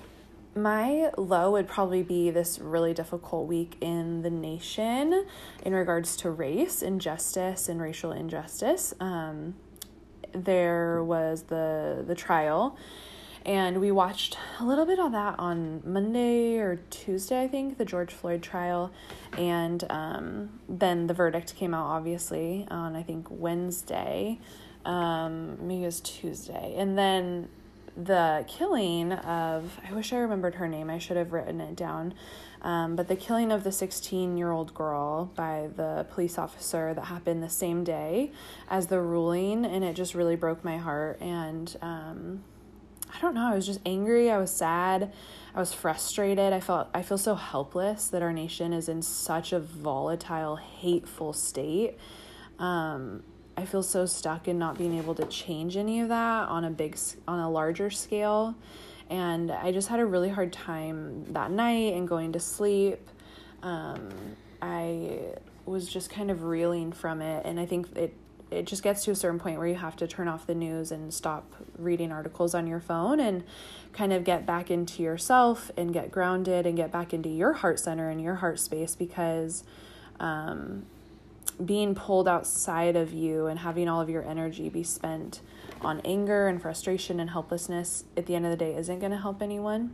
My 0.55 1.09
low 1.17 1.51
would 1.51 1.67
probably 1.67 2.03
be 2.03 2.29
this 2.29 2.59
really 2.59 2.93
difficult 2.93 3.47
week 3.47 3.75
in 3.81 4.21
the 4.21 4.29
nation 4.29 5.25
in 5.63 5.73
regards 5.73 6.15
to 6.17 6.29
race, 6.29 6.81
injustice, 6.81 7.67
and 7.69 7.81
racial 7.81 8.11
injustice. 8.11 8.93
Um, 8.99 9.55
there 10.31 11.03
was 11.03 11.43
the 11.43 12.03
the 12.05 12.15
trial 12.15 12.77
and 13.45 13.81
we 13.81 13.91
watched 13.91 14.37
a 14.59 14.65
little 14.65 14.85
bit 14.85 14.99
of 14.99 15.11
that 15.11 15.37
on 15.37 15.81
Monday 15.85 16.57
or 16.57 16.77
Tuesday, 16.89 17.41
I 17.41 17.47
think, 17.47 17.77
the 17.77 17.83
George 17.83 18.13
Floyd 18.13 18.41
trial. 18.41 18.91
And 19.37 19.83
um, 19.89 20.59
then 20.69 21.07
the 21.07 21.13
verdict 21.13 21.55
came 21.55 21.73
out, 21.73 21.87
obviously, 21.87 22.65
on 22.71 22.95
I 22.95 23.03
think 23.03 23.27
Wednesday. 23.29 24.39
Um, 24.85 25.67
maybe 25.67 25.83
it 25.83 25.87
was 25.87 25.99
Tuesday. 25.99 26.73
And 26.77 26.97
then 26.97 27.49
the 27.95 28.45
killing 28.47 29.11
of, 29.11 29.79
I 29.87 29.93
wish 29.93 30.13
I 30.13 30.17
remembered 30.17 30.55
her 30.55 30.67
name, 30.67 30.89
I 30.89 30.97
should 30.97 31.17
have 31.17 31.33
written 31.33 31.61
it 31.61 31.75
down. 31.75 32.13
Um, 32.61 32.95
but 32.95 33.07
the 33.09 33.15
killing 33.15 33.51
of 33.51 33.63
the 33.63 33.71
16 33.71 34.37
year 34.37 34.51
old 34.51 34.73
girl 34.73 35.25
by 35.35 35.69
the 35.75 36.05
police 36.11 36.37
officer 36.37 36.93
that 36.93 37.05
happened 37.05 37.43
the 37.43 37.49
same 37.49 37.83
day 37.83 38.31
as 38.69 38.87
the 38.87 39.01
ruling, 39.01 39.65
and 39.65 39.83
it 39.83 39.95
just 39.95 40.15
really 40.15 40.37
broke 40.37 40.63
my 40.63 40.77
heart. 40.77 41.21
And 41.21 41.75
um, 41.81 42.43
I 43.13 43.19
don't 43.19 43.35
know, 43.35 43.51
I 43.51 43.55
was 43.55 43.65
just 43.65 43.81
angry, 43.85 44.31
I 44.31 44.37
was 44.37 44.51
sad, 44.51 45.11
I 45.55 45.59
was 45.59 45.73
frustrated. 45.73 46.51
I 46.51 46.59
felt 46.59 46.87
I 46.93 47.03
feel 47.03 47.17
so 47.17 47.35
helpless 47.35 48.07
that 48.07 48.23
our 48.23 48.33
nation 48.33 48.73
is 48.73 48.89
in 48.89 49.01
such 49.01 49.53
a 49.53 49.59
volatile, 49.59 50.55
hateful 50.55 51.31
state. 51.33 51.97
Um, 52.57 53.23
I 53.55 53.65
feel 53.65 53.83
so 53.83 54.05
stuck 54.05 54.47
in 54.47 54.57
not 54.57 54.77
being 54.77 54.97
able 54.97 55.15
to 55.15 55.25
change 55.25 55.77
any 55.77 56.01
of 56.01 56.09
that 56.09 56.49
on 56.49 56.65
a 56.65 56.69
big 56.69 56.97
on 57.27 57.39
a 57.39 57.49
larger 57.49 57.89
scale. 57.89 58.55
And 59.09 59.51
I 59.51 59.71
just 59.71 59.89
had 59.89 59.99
a 59.99 60.05
really 60.05 60.29
hard 60.29 60.51
time 60.51 61.25
that 61.33 61.51
night 61.51 61.93
and 61.93 62.07
going 62.07 62.33
to 62.33 62.39
sleep. 62.39 63.09
Um, 63.61 64.09
I 64.61 65.19
was 65.65 65.87
just 65.87 66.09
kind 66.09 66.31
of 66.31 66.43
reeling 66.43 66.91
from 66.91 67.21
it 67.21 67.45
and 67.45 67.59
I 67.59 67.65
think 67.65 67.95
it 67.95 68.13
it 68.53 68.65
just 68.65 68.83
gets 68.83 69.03
to 69.05 69.11
a 69.11 69.15
certain 69.15 69.39
point 69.39 69.57
where 69.57 69.67
you 69.67 69.75
have 69.75 69.95
to 69.95 70.07
turn 70.07 70.27
off 70.27 70.45
the 70.45 70.55
news 70.55 70.91
and 70.91 71.13
stop 71.13 71.55
reading 71.77 72.11
articles 72.11 72.53
on 72.53 72.67
your 72.67 72.79
phone 72.79 73.19
and 73.19 73.43
kind 73.93 74.13
of 74.13 74.23
get 74.23 74.45
back 74.45 74.69
into 74.69 75.01
yourself 75.01 75.71
and 75.75 75.91
get 75.91 76.11
grounded 76.11 76.65
and 76.65 76.77
get 76.77 76.91
back 76.91 77.13
into 77.13 77.29
your 77.29 77.53
heart 77.53 77.79
center 77.79 78.09
and 78.09 78.21
your 78.21 78.35
heart 78.35 78.59
space 78.59 78.95
because 78.95 79.63
um, 80.19 80.85
being 81.53 81.95
pulled 81.95 82.27
outside 82.27 82.95
of 82.95 83.13
you 83.13 83.47
and 83.47 83.59
having 83.59 83.87
all 83.87 84.01
of 84.01 84.09
your 84.09 84.25
energy 84.27 84.69
be 84.69 84.83
spent 84.83 85.41
on 85.81 86.01
anger 86.05 86.47
and 86.47 86.61
frustration 86.61 87.19
and 87.19 87.29
helplessness 87.29 88.05
at 88.17 88.25
the 88.25 88.35
end 88.35 88.45
of 88.45 88.51
the 88.51 88.57
day 88.57 88.75
isn't 88.75 88.99
going 88.99 89.11
to 89.11 89.17
help 89.17 89.41
anyone. 89.41 89.93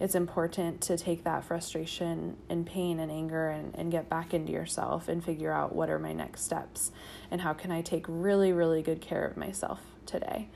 It's 0.00 0.14
important 0.14 0.80
to 0.82 0.96
take 0.96 1.24
that 1.24 1.44
frustration 1.44 2.36
and 2.48 2.66
pain 2.66 2.98
and 2.98 3.10
anger 3.10 3.50
and, 3.50 3.74
and 3.76 3.92
get 3.92 4.08
back 4.08 4.34
into 4.34 4.52
yourself 4.52 5.08
and 5.08 5.24
figure 5.24 5.52
out 5.52 5.74
what 5.74 5.90
are 5.90 5.98
my 5.98 6.12
next 6.12 6.42
steps 6.42 6.90
and 7.30 7.40
how 7.40 7.52
can 7.52 7.70
I 7.70 7.82
take 7.82 8.06
really, 8.08 8.52
really 8.52 8.82
good 8.82 9.00
care 9.00 9.24
of 9.24 9.36
myself 9.36 9.80
today. 10.06 10.48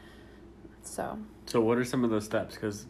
So, 0.82 1.18
So, 1.46 1.60
what 1.60 1.78
are 1.78 1.84
some 1.84 2.02
of 2.02 2.10
those 2.10 2.24
steps? 2.24 2.54
Because 2.56 2.86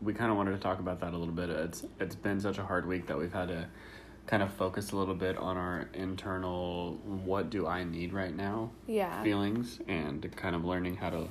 we 0.00 0.14
kind 0.14 0.30
of 0.30 0.36
wanted 0.36 0.52
to 0.52 0.58
talk 0.58 0.78
about 0.78 1.00
that 1.00 1.12
a 1.12 1.16
little 1.18 1.34
bit. 1.34 1.50
It's 1.50 1.84
it's 2.00 2.14
been 2.14 2.40
such 2.40 2.58
a 2.58 2.62
hard 2.62 2.86
week 2.86 3.06
that 3.06 3.18
we've 3.18 3.32
had 3.32 3.48
to 3.48 3.66
kind 4.28 4.42
of 4.42 4.52
focus 4.52 4.92
a 4.92 4.96
little 4.96 5.14
bit 5.14 5.36
on 5.38 5.56
our 5.56 5.88
internal 5.94 6.92
what 7.24 7.48
do 7.48 7.66
I 7.66 7.82
need 7.82 8.12
right 8.12 8.34
now 8.34 8.70
yeah. 8.86 9.22
feelings 9.22 9.80
and 9.88 10.30
kind 10.36 10.54
of 10.54 10.64
learning 10.64 10.96
how 10.96 11.10
to 11.10 11.28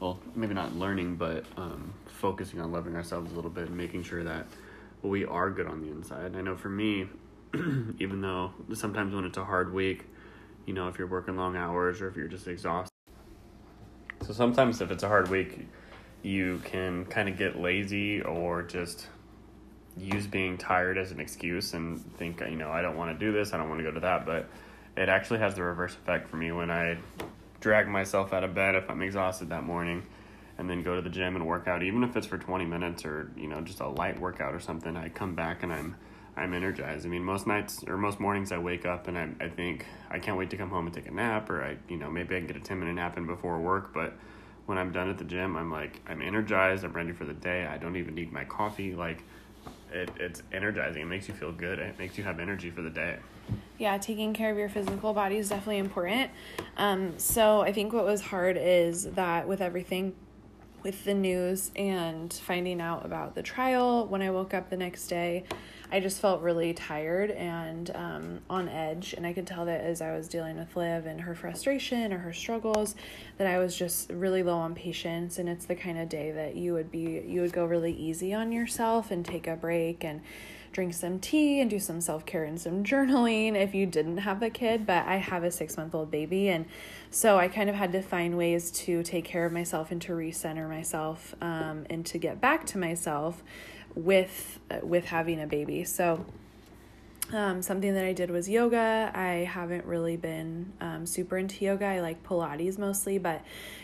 well 0.00 0.18
maybe 0.34 0.52
not 0.52 0.74
learning 0.76 1.14
but 1.14 1.44
um, 1.56 1.94
focusing 2.04 2.60
on 2.60 2.72
loving 2.72 2.96
ourselves 2.96 3.32
a 3.32 3.34
little 3.34 3.50
bit 3.50 3.68
and 3.68 3.76
making 3.76 4.02
sure 4.02 4.24
that 4.24 4.46
we 5.02 5.24
are 5.24 5.50
good 5.50 5.66
on 5.66 5.82
the 5.82 5.88
inside. 5.88 6.36
I 6.36 6.42
know 6.42 6.56
for 6.56 6.68
me, 6.68 7.06
even 7.54 8.20
though 8.20 8.52
sometimes 8.74 9.14
when 9.14 9.24
it's 9.24 9.38
a 9.38 9.44
hard 9.44 9.72
week, 9.72 10.04
you 10.66 10.74
know 10.74 10.88
if 10.88 10.98
you're 10.98 11.08
working 11.08 11.36
long 11.36 11.56
hours 11.56 12.00
or 12.00 12.08
if 12.08 12.16
you're 12.16 12.28
just 12.28 12.46
exhausted. 12.46 12.92
So 14.22 14.32
sometimes 14.32 14.80
if 14.80 14.90
it's 14.90 15.02
a 15.02 15.08
hard 15.08 15.28
week, 15.28 15.66
you 16.22 16.60
can 16.64 17.04
kind 17.06 17.28
of 17.28 17.36
get 17.36 17.60
lazy 17.60 18.20
or 18.22 18.62
just 18.62 19.08
use 19.96 20.26
being 20.26 20.58
tired 20.58 20.98
as 20.98 21.10
an 21.10 21.20
excuse 21.20 21.74
and 21.74 22.04
think, 22.16 22.40
you 22.40 22.56
know, 22.56 22.70
I 22.70 22.82
don't 22.82 22.96
want 22.96 23.18
to 23.18 23.24
do 23.24 23.32
this, 23.32 23.52
I 23.52 23.56
don't 23.56 23.68
want 23.68 23.80
to 23.80 23.84
go 23.84 23.92
to 23.92 24.00
that. 24.00 24.26
But 24.26 24.48
it 24.96 25.08
actually 25.08 25.40
has 25.40 25.54
the 25.54 25.62
reverse 25.62 25.94
effect 25.94 26.28
for 26.28 26.36
me 26.36 26.52
when 26.52 26.70
I 26.70 26.98
drag 27.60 27.88
myself 27.88 28.32
out 28.32 28.44
of 28.44 28.54
bed 28.54 28.74
if 28.74 28.90
I'm 28.90 29.02
exhausted 29.02 29.50
that 29.50 29.64
morning 29.64 30.02
and 30.58 30.68
then 30.68 30.82
go 30.82 30.96
to 30.96 31.02
the 31.02 31.10
gym 31.10 31.36
and 31.36 31.46
work 31.46 31.66
out, 31.66 31.82
even 31.82 32.04
if 32.04 32.16
it's 32.16 32.26
for 32.26 32.38
20 32.38 32.64
minutes 32.64 33.04
or, 33.04 33.30
you 33.36 33.48
know, 33.48 33.60
just 33.60 33.80
a 33.80 33.88
light 33.88 34.20
workout 34.20 34.54
or 34.54 34.60
something, 34.60 34.96
I 34.96 35.08
come 35.08 35.34
back 35.34 35.62
and 35.62 35.72
I'm. 35.72 35.96
I'm 36.34 36.54
energized. 36.54 37.04
I 37.04 37.10
mean, 37.10 37.24
most 37.24 37.46
nights 37.46 37.84
or 37.86 37.98
most 37.98 38.18
mornings 38.18 38.52
I 38.52 38.58
wake 38.58 38.86
up 38.86 39.06
and 39.06 39.18
I, 39.18 39.28
I 39.38 39.48
think 39.50 39.84
I 40.10 40.18
can't 40.18 40.38
wait 40.38 40.48
to 40.48 40.56
come 40.56 40.70
home 40.70 40.86
and 40.86 40.94
take 40.94 41.06
a 41.06 41.10
nap, 41.10 41.50
or 41.50 41.62
I, 41.62 41.76
you 41.90 41.98
know, 41.98 42.10
maybe 42.10 42.34
I 42.34 42.38
can 42.38 42.46
get 42.46 42.56
a 42.56 42.60
10 42.60 42.78
minute 42.78 42.94
nap 42.94 43.18
in 43.18 43.26
before 43.26 43.60
work. 43.60 43.92
But 43.92 44.14
when 44.64 44.78
I'm 44.78 44.92
done 44.92 45.10
at 45.10 45.18
the 45.18 45.24
gym, 45.24 45.56
I'm 45.56 45.70
like, 45.70 46.00
I'm 46.08 46.22
energized. 46.22 46.84
I'm 46.84 46.94
ready 46.94 47.12
for 47.12 47.26
the 47.26 47.34
day. 47.34 47.66
I 47.66 47.76
don't 47.76 47.96
even 47.96 48.14
need 48.14 48.32
my 48.32 48.44
coffee. 48.44 48.94
Like, 48.94 49.24
it, 49.92 50.10
it's 50.18 50.42
energizing. 50.52 51.02
It 51.02 51.06
makes 51.06 51.28
you 51.28 51.34
feel 51.34 51.52
good. 51.52 51.78
It 51.78 51.98
makes 51.98 52.18
you 52.18 52.24
have 52.24 52.40
energy 52.40 52.70
for 52.70 52.82
the 52.82 52.90
day. 52.90 53.18
yeah, 53.78 53.98
taking 53.98 54.32
care 54.32 54.50
of 54.50 54.58
your 54.58 54.68
physical 54.68 55.12
body 55.12 55.36
is 55.36 55.48
definitely 55.48 55.78
important. 55.78 56.30
Um, 56.76 57.18
so 57.18 57.60
I 57.62 57.72
think 57.72 57.92
what 57.92 58.04
was 58.04 58.20
hard 58.20 58.56
is 58.56 59.04
that 59.12 59.48
with 59.48 59.60
everything, 59.60 60.14
with 60.82 61.04
the 61.04 61.14
news 61.14 61.70
and 61.76 62.32
finding 62.32 62.80
out 62.80 63.04
about 63.04 63.34
the 63.34 63.42
trial, 63.42 64.06
when 64.06 64.22
I 64.22 64.30
woke 64.30 64.54
up 64.54 64.70
the 64.70 64.76
next 64.76 65.08
day, 65.08 65.44
I 65.90 66.00
just 66.00 66.20
felt 66.20 66.40
really 66.40 66.72
tired 66.72 67.30
and 67.30 67.90
um, 67.94 68.40
on 68.48 68.68
edge. 68.68 69.12
And 69.12 69.26
I 69.26 69.34
could 69.34 69.46
tell 69.46 69.66
that 69.66 69.82
as 69.82 70.00
I 70.00 70.16
was 70.16 70.26
dealing 70.26 70.56
with 70.56 70.74
Liv 70.74 71.04
and 71.04 71.20
her 71.20 71.34
frustration 71.34 72.12
or 72.12 72.18
her 72.18 72.32
struggles, 72.32 72.94
that 73.36 73.46
I 73.46 73.58
was 73.58 73.76
just 73.76 74.10
really 74.10 74.42
low 74.42 74.56
on 74.56 74.74
patience. 74.74 75.38
And 75.38 75.48
it's 75.48 75.66
the 75.66 75.74
kind 75.74 75.98
of 75.98 76.08
day 76.08 76.30
that 76.30 76.56
you 76.56 76.72
would 76.72 76.90
be, 76.90 77.22
you 77.26 77.42
would 77.42 77.52
go 77.52 77.66
really 77.66 77.92
easy 77.92 78.32
on 78.32 78.52
yourself 78.52 79.10
and 79.10 79.24
take 79.24 79.46
a 79.46 79.54
break 79.54 80.02
and 80.02 80.22
drink 80.72 80.94
some 80.94 81.18
tea 81.18 81.60
and 81.60 81.70
do 81.70 81.78
some 81.78 82.00
self 82.00 82.24
care 82.26 82.44
and 82.44 82.60
some 82.60 82.84
journaling 82.84 83.54
if 83.54 83.74
you 83.74 83.86
didn't 83.86 84.18
have 84.18 84.42
a 84.42 84.50
kid. 84.50 84.86
But 84.86 85.06
I 85.06 85.16
have 85.16 85.44
a 85.44 85.50
six 85.50 85.76
month 85.76 85.94
old 85.94 86.10
baby. 86.10 86.48
And 86.48 86.66
so 87.10 87.38
I 87.38 87.48
kind 87.48 87.68
of 87.68 87.76
had 87.76 87.92
to 87.92 88.02
find 88.02 88.36
ways 88.36 88.70
to 88.72 89.02
take 89.02 89.24
care 89.24 89.44
of 89.44 89.52
myself 89.52 89.90
and 89.90 90.00
to 90.02 90.12
recenter 90.12 90.68
myself 90.68 91.34
um, 91.40 91.86
and 91.90 92.04
to 92.06 92.18
get 92.18 92.40
back 92.40 92.66
to 92.66 92.78
myself 92.78 93.42
with 93.94 94.58
uh, 94.70 94.78
with 94.82 95.06
having 95.06 95.40
a 95.40 95.46
baby. 95.46 95.84
So 95.84 96.24
um, 97.32 97.62
something 97.62 97.94
that 97.94 98.04
I 98.04 98.12
did 98.12 98.30
was 98.30 98.48
yoga. 98.48 99.10
I 99.14 99.48
haven't 99.50 99.86
really 99.86 100.16
been 100.16 100.72
um, 100.80 101.06
super 101.06 101.38
into 101.38 101.64
yoga. 101.64 101.86
I 101.86 102.00
like 102.00 102.22
Pilates 102.22 102.78
mostly, 102.78 103.18
but 103.18 103.42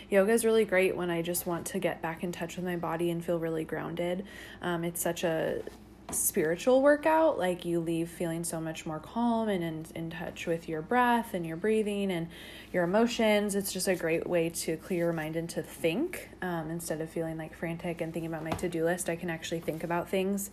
yoga 0.09 0.33
is 0.33 0.45
really 0.45 0.65
great 0.65 0.95
when 0.95 1.09
I 1.09 1.21
just 1.21 1.47
want 1.47 1.65
to 1.67 1.79
get 1.79 2.01
back 2.01 2.23
in 2.23 2.31
touch 2.31 2.57
with 2.57 2.65
my 2.65 2.75
body 2.75 3.09
and 3.09 3.25
feel 3.25 3.39
really 3.39 3.63
grounded. 3.63 4.25
Um, 4.61 4.83
it's 4.83 5.01
such 5.01 5.23
a 5.23 5.63
spiritual 6.13 6.81
workout 6.81 7.37
like 7.37 7.65
you 7.65 7.79
leave 7.79 8.09
feeling 8.09 8.43
so 8.43 8.59
much 8.59 8.85
more 8.85 8.99
calm 8.99 9.49
and 9.49 9.63
in, 9.63 9.85
in 9.95 10.09
touch 10.09 10.47
with 10.47 10.67
your 10.67 10.81
breath 10.81 11.33
and 11.33 11.45
your 11.45 11.57
breathing 11.57 12.11
and 12.11 12.27
your 12.73 12.83
emotions 12.83 13.55
it's 13.55 13.71
just 13.71 13.87
a 13.87 13.95
great 13.95 14.27
way 14.27 14.49
to 14.49 14.77
clear 14.77 15.05
your 15.05 15.13
mind 15.13 15.35
and 15.35 15.49
to 15.49 15.61
think. 15.61 16.29
Um, 16.41 16.69
instead 16.69 17.01
of 17.01 17.09
feeling 17.09 17.37
like 17.37 17.53
frantic 17.53 18.01
and 18.01 18.13
thinking 18.13 18.31
about 18.31 18.43
my 18.43 18.51
to-do 18.51 18.85
list 18.85 19.09
i 19.09 19.15
can 19.15 19.29
actually 19.29 19.59
think 19.59 19.83
about 19.83 20.09
things 20.09 20.49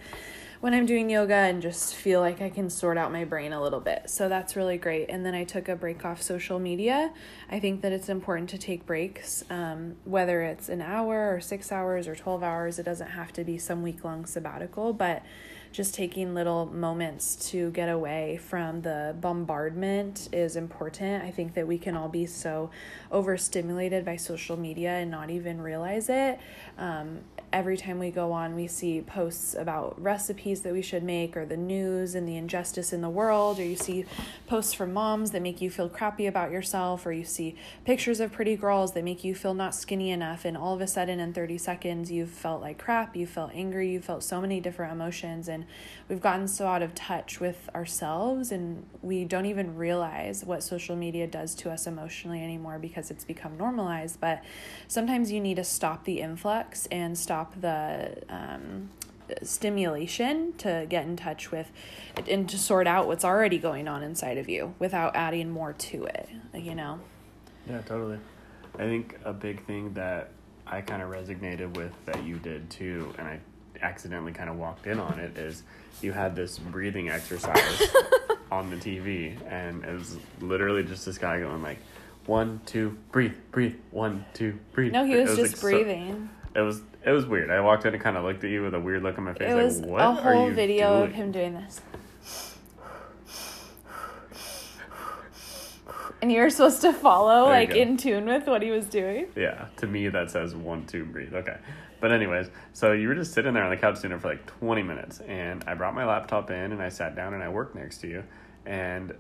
when 0.61 0.75
i'm 0.75 0.87
doing 0.87 1.11
yoga 1.11 1.35
and 1.35 1.63
just 1.63 1.95
feel 1.95 2.21
like 2.21 2.41
i 2.41 2.49
can 2.49 2.69
sort 2.71 2.97
out 2.97 3.13
my 3.13 3.25
brain 3.25 3.53
a 3.53 3.63
little 3.63 3.81
bit 3.81 4.09
so 4.09 4.29
that's 4.29 4.57
really 4.57 4.79
great 4.79 5.09
and 5.09 5.25
then 5.25 5.35
i 5.35 5.45
took 5.45 5.69
a 5.69 5.77
break 5.77 6.05
off 6.05 6.21
social 6.23 6.59
media 6.59 7.13
i 7.51 7.59
think 7.59 7.83
that 7.83 7.93
it's 7.93 8.09
important 8.09 8.49
to 8.49 8.59
take 8.59 8.87
breaks 8.87 9.45
um, 9.51 9.97
whether 10.05 10.43
it's 10.43 10.69
an 10.69 10.81
hour 10.81 11.35
or 11.35 11.41
six 11.41 11.71
hours 11.71 12.09
or 12.09 12.15
12 12.15 12.43
hours 12.43 12.79
it 12.79 12.85
doesn't 12.85 13.11
have 13.11 13.33
to 13.33 13.45
be 13.45 13.59
some 13.59 13.83
week 13.83 14.05
long 14.05 14.25
sabbatical 14.25 14.93
but 14.93 15.23
just 15.77 15.95
taking 15.95 16.35
little 16.35 16.65
moments 16.65 17.37
to 17.51 17.71
get 17.73 17.91
away 17.91 18.39
from 18.39 18.81
the 18.81 19.15
bombardment 19.21 20.27
is 20.33 20.57
important. 20.57 21.23
I 21.23 21.31
think 21.31 21.53
that 21.53 21.67
we 21.67 21.77
can 21.77 21.95
all 21.95 22.09
be 22.09 22.25
so 22.25 22.71
overstimulated 23.13 24.03
by 24.03 24.17
social 24.17 24.57
media 24.57 24.93
and 24.93 25.11
not 25.11 25.29
even 25.29 25.61
realize 25.61 26.09
it. 26.09 26.41
Um, 26.79 27.19
every 27.53 27.77
time 27.77 27.99
we 27.99 28.11
go 28.11 28.33
on, 28.33 28.55
we 28.55 28.67
see 28.69 29.03
posts 29.03 29.55
about 29.55 30.01
recipes 30.01 30.46
that 30.55 30.73
we 30.73 30.83
should 30.83 31.03
make, 31.03 31.37
or 31.37 31.45
the 31.45 31.57
news 31.57 32.15
and 32.15 32.27
the 32.27 32.37
injustice 32.37 32.93
in 32.93 33.01
the 33.01 33.11
world, 33.11 33.59
or 33.59 33.65
you 33.65 33.77
see 33.77 34.05
posts 34.47 34.73
from 34.73 34.93
moms 34.93 35.33
that 35.33 35.43
make 35.43 35.61
you 35.61 35.71
feel 35.71 35.89
crappy 35.89 36.27
about 36.27 36.51
yourself, 36.51 37.05
or 37.05 37.13
you 37.13 37.25
see 37.25 37.57
pictures 37.85 38.21
of 38.21 38.33
pretty 38.33 38.57
girls 38.57 38.93
that 38.93 39.05
make 39.05 39.25
you 39.25 39.35
feel 39.35 39.55
not 39.55 39.75
skinny 39.75 40.11
enough, 40.11 40.45
and 40.45 40.57
all 40.57 40.75
of 40.75 40.81
a 40.81 40.87
sudden, 40.87 41.21
in 41.21 41.33
30 41.33 41.59
seconds, 41.59 42.11
you've 42.11 42.31
felt 42.31 42.61
like 42.63 42.79
crap, 42.79 43.17
you 43.17 43.27
felt 43.27 43.51
angry, 43.55 43.91
you 43.91 44.01
felt 44.01 44.23
so 44.23 44.41
many 44.41 44.61
different 44.61 44.93
emotions, 44.93 45.49
and 45.49 45.67
we've 46.09 46.21
gotten 46.21 46.47
so 46.47 46.67
out 46.67 46.83
of 46.83 46.95
touch 46.95 47.41
with 47.41 47.69
ourselves, 47.75 48.53
and 48.53 48.85
we 49.03 49.25
don't 49.25 49.47
even 49.47 49.77
realize 49.77 50.45
what 50.45 50.63
social 50.63 50.97
media 50.97 51.27
does 51.27 51.55
to 51.57 51.71
us 51.71 51.87
emotionally 51.87 52.43
anymore 52.43 52.79
because 52.79 53.11
it's 53.11 53.25
become 53.25 53.57
normalized. 53.57 54.21
But 54.21 54.43
sometimes 54.89 55.33
you 55.33 55.41
need 55.41 55.57
to 55.57 55.65
stop 55.65 56.05
the 56.05 56.21
influx 56.21 56.87
and 56.87 57.17
stop 57.19 57.61
the 57.61 58.23
um, 58.29 58.91
stimulation 59.43 60.53
to 60.59 60.87
get 60.89 61.05
in 61.07 61.17
touch 61.17 61.51
with 61.51 61.71
and 62.29 62.49
to 62.49 62.59
sort 62.59 62.87
out 62.87 63.07
what's 63.07 63.25
already 63.25 63.59
going 63.59 63.89
on 63.89 64.03
inside 64.03 64.39
of 64.39 64.49
you 64.49 64.75
without 64.79 65.15
adding 65.17 65.51
more 65.51 65.73
to 65.75 66.05
it, 66.05 66.29
you 66.55 66.75
know? 66.75 67.01
Yeah, 67.69 67.81
totally. 67.83 68.19
I 68.75 68.83
think 68.85 69.19
a 69.25 69.33
big 69.33 69.65
thing 69.67 69.95
that 69.95 70.31
I 70.67 70.81
kind 70.81 71.03
of 71.03 71.11
resonated 71.11 71.77
with 71.77 71.93
that 72.07 72.23
you 72.25 72.37
did 72.39 72.69
too, 72.71 73.15
and 73.19 73.27
I 73.27 73.41
accidentally 73.83 74.33
kind 74.33 74.49
of 74.51 74.57
walked 74.57 74.87
in 74.87 74.99
on 74.99 75.19
it, 75.19 75.37
is 75.37 75.63
you 76.03 76.13
had 76.13 76.35
this 76.37 76.59
breathing 76.59 77.09
exercise 77.11 77.83
on 78.53 78.71
the 78.71 78.77
TV, 78.77 79.37
and 79.51 79.85
it 79.85 79.93
was 79.93 80.17
literally 80.41 80.83
just 80.85 81.05
this 81.07 81.19
guy 81.19 81.41
going 81.41 81.63
like, 81.63 81.79
one, 82.27 82.61
two, 82.67 82.97
breathe, 83.13 83.35
breathe, 83.53 83.77
one, 83.93 84.25
two, 84.35 84.59
breathe. 84.73 84.93
No, 84.93 85.05
he 85.05 85.13
It 85.15 85.29
was, 85.29 85.37
just 85.37 85.41
like, 85.53 85.57
so- 85.57 85.61
breathing. 85.63 86.29
it 86.57 86.61
was 86.61 86.83
it 87.07 87.11
was 87.13 87.25
weird. 87.25 87.51
I 87.51 87.61
walked 87.61 87.87
in 87.87 87.95
and 87.95 88.03
kind 88.03 88.17
of 88.17 88.25
looked 88.25 88.45
at 88.45 88.51
you 88.51 88.63
with 88.63 88.75
a 88.75 88.81
weird 88.81 89.03
look 89.03 89.17
on 89.17 89.25
my 89.25 89.33
face, 89.33 89.51
it 89.51 89.55
was 89.55 89.81
like, 89.81 89.91
"What 89.91 90.01
a 90.01 90.05
are 90.05 90.35
whole 90.35 90.49
you 90.49 90.55
video 90.55 90.99
doing?" 90.99 91.11
of 91.11 91.15
him 91.15 91.33
doing 91.33 91.55
this. 91.55 91.81
And 96.23 96.33
you 96.33 96.41
were 96.41 96.51
supposed 96.51 96.81
to 96.81 96.93
follow, 96.93 97.45
like 97.45 97.71
go. 97.71 97.77
in 97.77 97.97
tune 97.97 98.27
with 98.27 98.47
what 98.47 98.63
he 98.63 98.71
was 98.71 98.87
doing. 98.87 99.27
Yeah, 99.37 99.67
to 99.77 99.87
me 99.87 100.09
that 100.09 100.31
says 100.31 100.55
one, 100.55 100.87
two, 100.87 101.05
breathe. 101.05 101.35
Okay. 101.35 101.59
But 102.01 102.11
anyways, 102.13 102.51
so 102.73 102.93
you 102.93 103.09
were 103.09 103.15
just 103.15 103.33
sitting 103.33 103.55
there 103.55 103.63
on 103.63 103.71
the 103.71 103.77
couch 103.77 104.03
dinner 104.03 104.19
for 104.19 104.29
like 104.29 104.45
20 104.47 104.83
minutes, 104.83 105.21
and 105.21 105.63
I 105.67 105.75
brought 105.75 105.95
my 105.95 106.05
laptop 106.05 106.51
in 106.51 106.73
and 106.73 106.83
I 106.83 106.89
sat 106.89 107.15
down 107.17 107.35
and 107.35 107.43
I 107.43 107.49
worked 107.49 107.75
next 107.75 107.99
to 107.99 108.09
you, 108.09 108.25
and 108.65 109.15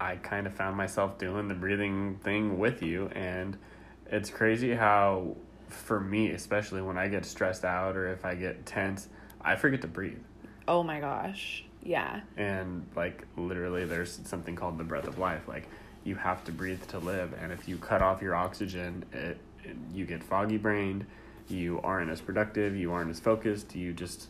I 0.00 0.16
kind 0.16 0.46
of 0.46 0.54
found 0.54 0.76
myself 0.76 1.18
doing 1.18 1.48
the 1.48 1.54
breathing 1.54 2.18
thing 2.22 2.58
with 2.58 2.82
you, 2.82 3.08
and 3.14 3.56
it's 4.06 4.30
crazy 4.30 4.74
how, 4.74 5.36
for 5.72 6.00
me, 6.00 6.30
especially 6.30 6.82
when 6.82 6.98
I 6.98 7.08
get 7.08 7.24
stressed 7.24 7.64
out 7.64 7.96
or 7.96 8.08
if 8.08 8.24
I 8.24 8.34
get 8.34 8.66
tense, 8.66 9.08
I 9.40 9.56
forget 9.56 9.80
to 9.82 9.88
breathe. 9.88 10.18
Oh 10.68 10.82
my 10.82 11.00
gosh. 11.00 11.64
Yeah. 11.82 12.20
And 12.36 12.86
like 12.94 13.26
literally, 13.36 13.84
there's 13.84 14.20
something 14.24 14.56
called 14.56 14.78
the 14.78 14.84
breath 14.84 15.06
of 15.06 15.18
life. 15.18 15.48
Like 15.48 15.68
you 16.04 16.14
have 16.16 16.44
to 16.44 16.52
breathe 16.52 16.82
to 16.88 16.98
live, 16.98 17.34
and 17.40 17.52
if 17.52 17.68
you 17.68 17.76
cut 17.78 18.02
off 18.02 18.22
your 18.22 18.34
oxygen, 18.34 19.04
it, 19.12 19.38
it 19.64 19.76
you 19.92 20.04
get 20.04 20.22
foggy 20.22 20.58
brained. 20.58 21.06
You 21.48 21.80
aren't 21.82 22.10
as 22.10 22.20
productive. 22.20 22.76
You 22.76 22.92
aren't 22.92 23.10
as 23.10 23.18
focused. 23.18 23.74
You 23.74 23.92
just 23.92 24.28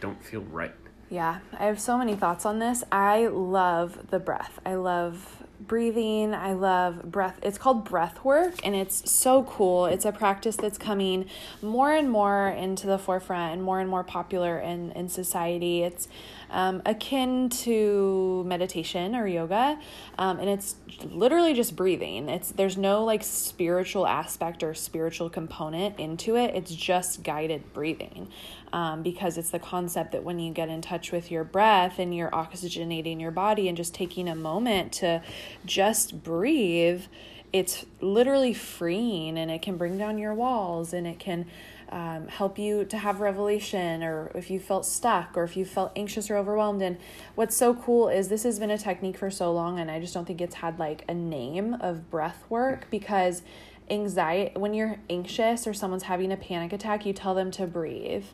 don't 0.00 0.22
feel 0.22 0.42
right. 0.42 0.74
Yeah, 1.08 1.40
I 1.58 1.64
have 1.64 1.80
so 1.80 1.98
many 1.98 2.14
thoughts 2.14 2.46
on 2.46 2.58
this. 2.58 2.84
I 2.92 3.26
love 3.26 4.10
the 4.10 4.20
breath. 4.20 4.60
I 4.64 4.74
love 4.74 5.39
breathing. 5.70 6.34
I 6.34 6.52
love 6.52 7.00
breath. 7.12 7.38
It's 7.44 7.56
called 7.56 7.84
breath 7.84 8.24
work, 8.24 8.54
and 8.64 8.74
it's 8.74 9.08
so 9.08 9.44
cool. 9.44 9.86
It's 9.86 10.04
a 10.04 10.10
practice 10.10 10.56
that's 10.56 10.76
coming 10.76 11.26
more 11.62 11.94
and 11.94 12.10
more 12.10 12.48
into 12.48 12.88
the 12.88 12.98
forefront 12.98 13.52
and 13.52 13.62
more 13.62 13.78
and 13.78 13.88
more 13.88 14.02
popular 14.02 14.58
in, 14.58 14.90
in 14.90 15.08
society. 15.08 15.84
It's 15.84 16.08
um, 16.50 16.82
akin 16.84 17.50
to 17.50 18.42
meditation 18.48 19.14
or 19.14 19.28
yoga, 19.28 19.78
um, 20.18 20.40
and 20.40 20.50
it's 20.50 20.74
literally 21.04 21.54
just 21.54 21.76
breathing. 21.76 22.28
It's 22.28 22.50
there's 22.50 22.76
no 22.76 23.04
like 23.04 23.22
spiritual 23.22 24.08
aspect 24.08 24.64
or 24.64 24.74
spiritual 24.74 25.30
component 25.30 26.00
into 26.00 26.34
it. 26.34 26.52
It's 26.56 26.74
just 26.74 27.22
guided 27.22 27.72
breathing, 27.72 28.26
um, 28.72 29.02
because 29.02 29.38
it's 29.38 29.50
the 29.50 29.58
concept 29.58 30.12
that 30.12 30.24
when 30.24 30.38
you 30.38 30.52
get 30.52 30.68
in 30.68 30.80
touch 30.80 31.12
with 31.12 31.30
your 31.30 31.44
breath 31.44 31.98
and 31.98 32.14
you're 32.14 32.30
oxygenating 32.30 33.20
your 33.20 33.30
body 33.30 33.68
and 33.68 33.76
just 33.76 33.94
taking 33.94 34.28
a 34.28 34.34
moment 34.34 34.92
to 34.92 35.22
just 35.64 36.22
breathe, 36.22 37.04
it's 37.52 37.84
literally 38.00 38.54
freeing 38.54 39.36
and 39.36 39.50
it 39.50 39.62
can 39.62 39.76
bring 39.76 39.98
down 39.98 40.18
your 40.18 40.34
walls 40.34 40.92
and 40.92 41.06
it 41.06 41.18
can 41.18 41.46
um, 41.90 42.28
help 42.28 42.56
you 42.56 42.84
to 42.84 42.98
have 42.98 43.20
revelation 43.20 44.04
or 44.04 44.30
if 44.36 44.48
you 44.48 44.60
felt 44.60 44.86
stuck 44.86 45.36
or 45.36 45.42
if 45.42 45.56
you 45.56 45.64
felt 45.64 45.90
anxious 45.96 46.30
or 46.30 46.36
overwhelmed. 46.36 46.82
And 46.82 46.98
what's 47.34 47.56
so 47.56 47.74
cool 47.74 48.08
is 48.08 48.28
this 48.28 48.44
has 48.44 48.60
been 48.60 48.70
a 48.70 48.78
technique 48.78 49.18
for 49.18 49.30
so 49.30 49.52
long 49.52 49.80
and 49.80 49.90
i 49.90 49.98
just 49.98 50.14
don't 50.14 50.24
think 50.24 50.40
it's 50.40 50.56
had 50.56 50.78
like 50.78 51.04
a 51.08 51.14
name 51.14 51.74
of 51.80 52.10
breath 52.10 52.44
work 52.48 52.86
because 52.90 53.42
anxiety 53.90 54.52
when 54.58 54.74
you're 54.74 54.98
anxious 55.08 55.66
or 55.66 55.74
someone's 55.74 56.04
having 56.04 56.32
a 56.32 56.36
panic 56.36 56.72
attack 56.72 57.04
you 57.04 57.12
tell 57.12 57.34
them 57.34 57.50
to 57.52 57.66
breathe. 57.66 58.24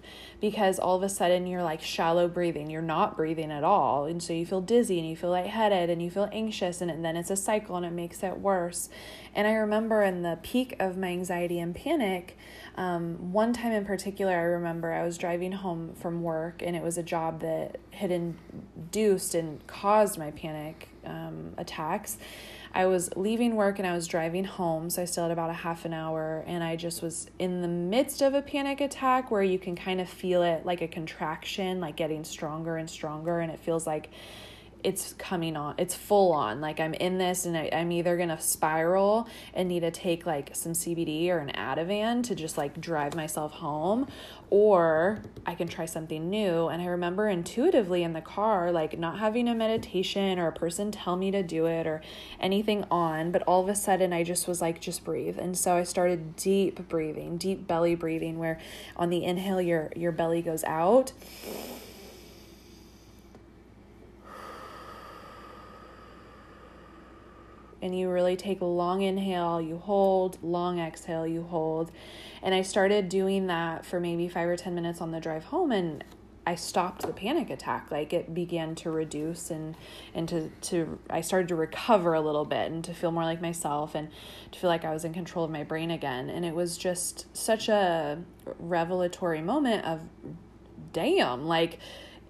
Because 0.41 0.79
all 0.79 0.97
of 0.97 1.03
a 1.03 1.09
sudden 1.09 1.47
you're 1.47 1.63
like 1.63 1.81
shallow 1.81 2.29
breathing. 2.29 2.71
You're 2.71 2.83
not 2.83 3.17
breathing 3.17 3.51
at 3.51 3.65
all. 3.65 4.05
And 4.05 4.23
so 4.23 4.33
you 4.33 4.45
feel 4.45 4.61
dizzy 4.61 4.99
and 4.99 5.09
you 5.09 5.17
feel 5.17 5.31
lightheaded 5.31 5.91
and 5.91 6.03
you 6.03 6.11
feel 6.11 6.29
anxious 6.33 6.81
and, 6.81 7.05
then 7.05 7.17
it's 7.17 7.31
a 7.31 7.37
cycle 7.37 7.77
and 7.77 7.87
it 7.87 7.93
makes 7.93 8.23
it 8.23 8.39
worse. 8.39 8.89
And 9.35 9.47
i 9.47 9.53
remember 9.53 10.03
in 10.03 10.23
the 10.23 10.39
peak 10.43 10.77
of 10.79 10.97
my 10.97 11.09
anxiety 11.09 11.59
and 11.59 11.75
panic 11.75 12.37
um, 12.77 13.33
one 13.33 13.53
time 13.53 13.73
in 13.73 13.87
particular, 13.87 14.33
I 14.33 14.43
remember 14.43 14.93
I 14.93 15.03
was 15.03 15.17
driving 15.17 15.53
home 15.53 15.95
from 15.95 16.23
work 16.23 16.63
and 16.63 16.77
it 16.77 16.83
was 16.83 16.99
a 16.99 17.03
job 17.03 17.41
that 17.41 17.79
had 17.91 18.11
induced 18.11 19.35
and 19.35 19.67
caused 19.67 20.19
my 20.19 20.31
panic 20.33 20.89
um, 21.05 21.55
attacks. 21.57 22.19
I 22.77 22.85
was 22.85 23.09
leaving 23.17 23.57
work 23.57 23.79
and 23.79 23.89
I 23.89 23.95
was 23.95 24.07
driving 24.07 24.45
home, 24.45 24.91
so 24.91 25.01
I 25.01 25.07
still 25.07 25.25
had 25.25 25.33
about 25.33 25.49
a 25.49 25.55
half 25.55 25.87
an 25.87 25.95
hour, 25.95 26.45
and 26.47 26.63
I 26.63 26.77
just 26.77 27.01
was 27.01 27.27
in 27.39 27.63
the 27.63 27.69
midst 27.69 28.21
of 28.21 28.35
a 28.35 28.43
panic 28.43 28.83
attack 28.83 29.31
where 29.31 29.43
you 29.43 29.59
can 29.59 29.77
kind 29.77 29.99
of 29.99 30.11
feel 30.11 30.43
it 30.43 30.67
like 30.67 30.83
a 30.83 30.87
contraction, 30.87 31.81
like 31.81 31.97
getting 31.97 32.23
stronger 32.23 32.77
and 32.77 32.89
stronger, 32.91 33.41
and 33.41 33.51
it 33.51 33.59
feels 33.61 33.87
like 33.87 34.11
it's 34.87 35.15
coming 35.15 35.57
on 35.57 35.75
it's 35.79 35.97
full 35.97 36.33
on. 36.33 36.61
Like 36.61 36.79
i'm 36.79 36.95
in 36.95 37.19
this 37.19 37.45
and 37.45 37.57
I, 37.57 37.65
am 37.65 37.91
either 37.91 38.17
gonna 38.17 38.41
spiral 38.41 39.29
and 39.53 39.69
need 39.69 39.81
to 39.81 39.91
take 39.91 40.25
like 40.25 40.55
some 40.55 40.73
cbd 40.73 41.29
or 41.29 41.39
an 41.39 41.51
ativan 41.57 42.23
to 42.29 42.37
just 42.37 42.57
like 42.57 42.81
drive 42.81 43.17
myself 43.17 43.51
home 43.51 44.07
or 44.49 45.19
i 45.45 45.57
can 45.57 45.67
try 45.67 45.87
something 45.87 46.31
new. 46.31 46.69
And 46.69 46.81
i 46.81 46.87
remember 46.87 47.29
intuitively 47.29 48.05
in 48.05 48.13
the 48.13 48.21
car 48.21 48.71
like 48.71 48.97
not 48.97 49.19
having 49.19 49.49
a 49.49 49.57
meditation 49.57 50.39
or 50.39 50.47
a 50.47 50.53
person 50.53 50.93
tell 50.93 51.17
me 51.17 51.33
to 51.33 51.43
do 51.43 51.67
it 51.67 51.89
or 51.89 52.01
anything 52.39 52.85
on 52.89 53.33
but 53.33 53.43
all 53.43 53.63
of 53.63 53.69
a 53.69 53.75
sudden 53.75 54.13
i 54.13 54.23
just 54.23 54.47
was 54.47 54.61
like 54.61 54.81
just 54.81 55.05
breathe. 55.05 55.37
And 55.37 55.59
so 55.59 55.75
i 55.75 55.83
started 55.83 56.37
deep 56.37 56.89
breathing 56.89 57.39
deep 57.39 57.67
belly 57.67 57.97
breathing 57.97 58.39
where 58.39 58.61
on 58.97 59.11
the 59.11 59.25
inhale 59.25 59.61
your 59.61 59.91
your 59.97 60.13
belly 60.13 60.43
goes 60.43 60.63
out 60.63 61.13
and 67.87 67.99
you 67.99 68.11
really 68.11 68.37
take 68.37 68.61
a 68.61 68.67
long 68.67 69.01
inhale, 69.03 69.61
you 69.61 69.79
hold, 69.79 70.39
long 70.43 70.79
exhale, 70.79 71.27
you 71.27 71.43
hold. 71.45 71.91
And 72.43 72.55
I 72.55 72.63
started 72.63 73.09
doing 73.09 73.47
that 73.47 73.87
for 73.87 73.99
maybe 73.99 74.29
five 74.29 74.49
or 74.49 74.57
10 74.57 74.75
minutes 74.75 75.01
on 75.01 75.13
the 75.13 75.21
drive 75.21 75.45
home, 75.45 75.73
and 75.73 76.05
I 76.47 76.55
stopped 76.55 77.03
the 77.03 77.13
panic 77.13 77.51
attack. 77.51 77.91
Like 77.91 78.13
it 78.13 78.33
began 78.33 78.77
to 78.77 78.91
reduce 78.91 79.51
and 79.51 79.77
and 80.15 80.29
to 80.29 80.51
to 80.71 80.99
I 81.11 81.21
started 81.21 81.49
to 81.49 81.57
recover 81.57 82.15
a 82.15 82.21
little 82.21 82.45
bit 82.45 82.71
and 82.71 82.85
to 82.85 82.95
feel 82.95 83.11
more 83.11 83.25
like 83.25 83.43
myself 83.43 83.97
and 83.97 84.09
to 84.53 84.59
feel 84.59 84.71
like 84.71 84.85
I 84.85 84.93
was 84.93 85.05
in 85.05 85.13
control 85.13 85.45
of 85.45 85.51
my 85.51 85.65
brain 85.65 85.91
again. 85.91 86.31
And 86.31 86.45
it 86.45 86.55
was 86.55 86.79
just 86.79 87.27
such 87.37 87.69
a 87.69 88.23
revelatory 88.61 89.43
moment 89.43 89.85
of 89.85 90.03
damn, 90.93 91.47
like 91.47 91.81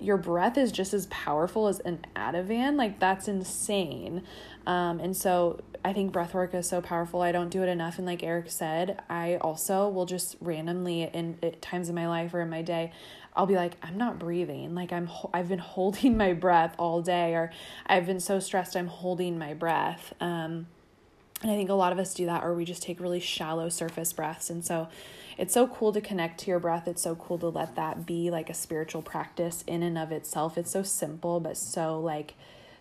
your 0.00 0.16
breath 0.16 0.56
is 0.56 0.72
just 0.72 0.94
as 0.94 1.06
powerful 1.06 1.68
as 1.68 1.80
an 1.80 2.04
Ativan. 2.14 2.76
Like 2.76 2.98
that's 2.98 3.28
insane. 3.28 4.22
Um, 4.66 4.98
and 4.98 5.16
so 5.16 5.60
I 5.84 5.92
think 5.92 6.12
breath 6.12 6.34
work 6.34 6.54
is 6.54 6.68
so 6.68 6.80
powerful. 6.80 7.22
I 7.22 7.30
don't 7.30 7.48
do 7.48 7.62
it 7.62 7.68
enough. 7.68 7.98
And 7.98 8.06
like 8.06 8.22
Eric 8.22 8.50
said, 8.50 9.00
I 9.08 9.36
also 9.36 9.88
will 9.88 10.06
just 10.06 10.36
randomly 10.40 11.02
in 11.02 11.38
at 11.42 11.62
times 11.62 11.88
in 11.88 11.94
my 11.94 12.08
life 12.08 12.34
or 12.34 12.40
in 12.40 12.50
my 12.50 12.62
day, 12.62 12.92
I'll 13.36 13.46
be 13.46 13.54
like, 13.54 13.74
I'm 13.82 13.96
not 13.96 14.18
breathing. 14.18 14.74
Like 14.74 14.92
I'm, 14.92 15.08
I've 15.32 15.48
been 15.48 15.58
holding 15.76 16.16
my 16.16 16.32
breath 16.32 16.74
all 16.78 17.02
day, 17.02 17.34
or 17.34 17.52
I've 17.86 18.06
been 18.06 18.20
so 18.20 18.40
stressed, 18.40 18.76
I'm 18.76 18.88
holding 18.88 19.38
my 19.38 19.54
breath. 19.54 20.12
Um, 20.20 20.66
and 21.42 21.52
I 21.52 21.54
think 21.54 21.68
a 21.68 21.74
lot 21.74 21.92
of 21.92 21.98
us 21.98 22.14
do 22.14 22.26
that, 22.26 22.42
or 22.42 22.54
we 22.54 22.64
just 22.64 22.82
take 22.82 22.98
really 22.98 23.20
shallow 23.20 23.68
surface 23.68 24.12
breaths. 24.12 24.48
And 24.48 24.64
so 24.64 24.88
it's 25.36 25.52
so 25.52 25.66
cool 25.66 25.92
to 25.92 26.00
connect 26.00 26.40
to 26.40 26.50
your 26.50 26.58
breath. 26.58 26.88
It's 26.88 27.02
so 27.02 27.14
cool 27.14 27.38
to 27.38 27.48
let 27.48 27.76
that 27.76 28.06
be 28.06 28.30
like 28.30 28.48
a 28.48 28.54
spiritual 28.54 29.02
practice 29.02 29.62
in 29.66 29.82
and 29.82 29.98
of 29.98 30.12
itself. 30.12 30.56
It's 30.56 30.70
so 30.70 30.82
simple, 30.82 31.40
but 31.40 31.58
so 31.58 32.00
like 32.00 32.34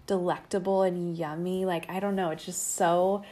delectable 0.07 0.83
and 0.83 1.17
yummy. 1.17 1.65
Like, 1.65 1.89
I 1.89 1.99
don't 1.99 2.15
know, 2.15 2.29
it's 2.29 2.45
just 2.45 2.75
so 2.75 3.23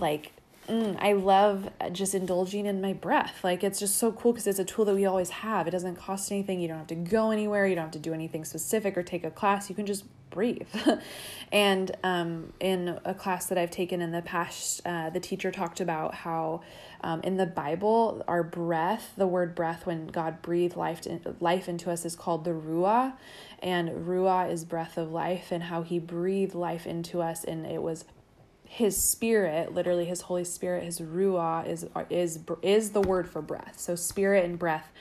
like 0.00 0.32
mm, 0.68 0.96
I 1.00 1.14
love 1.14 1.70
just 1.92 2.14
indulging 2.14 2.66
in 2.66 2.80
my 2.80 2.92
breath. 2.92 3.40
Like 3.42 3.64
it's 3.64 3.78
just 3.78 3.96
so 3.96 4.12
cool 4.12 4.32
because 4.32 4.46
it's 4.46 4.58
a 4.58 4.64
tool 4.64 4.84
that 4.84 4.94
we 4.94 5.06
always 5.06 5.30
have. 5.30 5.66
It 5.66 5.70
doesn't 5.70 5.96
cost 5.96 6.30
anything. 6.30 6.60
You 6.60 6.68
don't 6.68 6.78
have 6.78 6.86
to 6.88 6.94
go 6.94 7.30
anywhere. 7.30 7.66
You 7.66 7.74
don't 7.74 7.84
have 7.84 7.92
to 7.92 7.98
do 7.98 8.14
anything 8.14 8.44
specific 8.44 8.96
or 8.96 9.02
take 9.02 9.24
a 9.24 9.30
class. 9.30 9.68
You 9.68 9.74
can 9.74 9.86
just 9.86 10.04
breathe. 10.30 10.68
and 11.52 11.90
um, 12.02 12.52
in 12.60 12.98
a 13.04 13.14
class 13.14 13.46
that 13.46 13.58
I've 13.58 13.70
taken 13.70 14.00
in 14.00 14.12
the 14.12 14.22
past, 14.22 14.82
uh, 14.86 15.10
the 15.10 15.20
teacher 15.20 15.50
talked 15.50 15.80
about 15.80 16.14
how 16.14 16.62
um, 17.00 17.20
in 17.22 17.36
the 17.36 17.46
Bible, 17.46 18.24
our 18.26 18.42
breath, 18.42 19.12
the 19.16 19.26
word 19.26 19.54
breath, 19.54 19.86
when 19.86 20.08
God 20.08 20.42
breathed 20.42 20.76
life, 20.76 21.02
to, 21.02 21.20
life 21.40 21.68
into 21.68 21.90
us, 21.90 22.04
is 22.04 22.16
called 22.16 22.44
the 22.44 22.50
Ruah. 22.50 23.14
And 23.60 24.06
Ruah 24.06 24.50
is 24.50 24.64
breath 24.64 24.98
of 24.98 25.12
life, 25.12 25.52
and 25.52 25.64
how 25.64 25.82
He 25.82 25.98
breathed 25.98 26.54
life 26.54 26.86
into 26.86 27.20
us, 27.20 27.44
and 27.44 27.66
it 27.66 27.82
was 27.82 28.04
his 28.68 29.02
spirit 29.02 29.72
literally 29.72 30.04
his 30.04 30.20
holy 30.20 30.44
spirit 30.44 30.84
his 30.84 31.00
ruah 31.00 31.66
is 31.66 31.86
is 32.10 32.38
is 32.60 32.90
the 32.90 33.00
word 33.00 33.26
for 33.26 33.40
breath 33.40 33.74
so 33.78 33.94
spirit 33.94 34.44
and 34.44 34.58
breath 34.58 34.92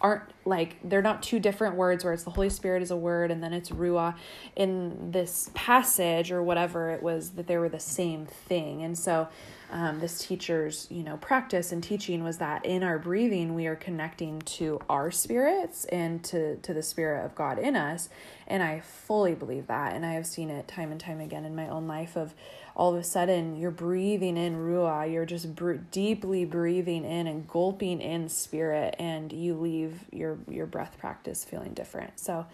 aren't 0.00 0.22
like 0.44 0.76
they're 0.82 1.02
not 1.02 1.22
two 1.22 1.38
different 1.38 1.76
words 1.76 2.04
where 2.04 2.12
it's 2.12 2.24
the 2.24 2.30
Holy 2.30 2.48
Spirit 2.48 2.82
is 2.82 2.90
a 2.90 2.96
word 2.96 3.30
and 3.30 3.42
then 3.42 3.52
it's 3.52 3.70
Ruah. 3.70 4.16
In 4.56 5.10
this 5.10 5.50
passage 5.54 6.32
or 6.32 6.42
whatever 6.42 6.90
it 6.90 7.02
was 7.02 7.30
that 7.30 7.46
they 7.46 7.58
were 7.58 7.68
the 7.68 7.80
same 7.80 8.26
thing. 8.26 8.82
And 8.82 8.98
so 8.98 9.28
um, 9.70 10.00
this 10.00 10.26
teacher's 10.26 10.88
you 10.90 11.02
know 11.02 11.16
practice 11.18 11.70
and 11.70 11.82
teaching 11.82 12.24
was 12.24 12.38
that 12.38 12.64
in 12.64 12.82
our 12.82 12.98
breathing 12.98 13.54
we 13.54 13.66
are 13.66 13.76
connecting 13.76 14.40
to 14.42 14.80
our 14.88 15.10
spirits 15.10 15.84
and 15.86 16.24
to 16.24 16.56
to 16.56 16.74
the 16.74 16.82
spirit 16.82 17.24
of 17.24 17.34
God 17.34 17.58
in 17.58 17.76
us. 17.76 18.08
And 18.46 18.62
I 18.62 18.80
fully 18.80 19.34
believe 19.34 19.66
that. 19.68 19.94
And 19.94 20.04
I 20.04 20.14
have 20.14 20.26
seen 20.26 20.50
it 20.50 20.66
time 20.66 20.90
and 20.90 21.00
time 21.00 21.20
again 21.20 21.44
in 21.44 21.54
my 21.54 21.68
own 21.68 21.86
life 21.86 22.16
of 22.16 22.34
all 22.76 22.94
of 22.94 23.00
a 23.00 23.04
sudden 23.04 23.56
you're 23.56 23.70
breathing 23.70 24.36
in 24.36 24.56
ruah. 24.56 25.10
You're 25.10 25.26
just 25.26 25.54
br- 25.54 25.74
deeply 25.74 26.44
breathing 26.44 27.04
in 27.04 27.26
and 27.26 27.48
gulping 27.48 28.00
in 28.00 28.28
spirit 28.28 28.96
and 28.98 29.32
you 29.32 29.54
leave 29.54 30.04
your 30.12 30.38
your 30.48 30.66
breath 30.66 30.96
practice 30.98 31.44
feeling 31.44 31.74
different. 31.74 32.18
So 32.18 32.46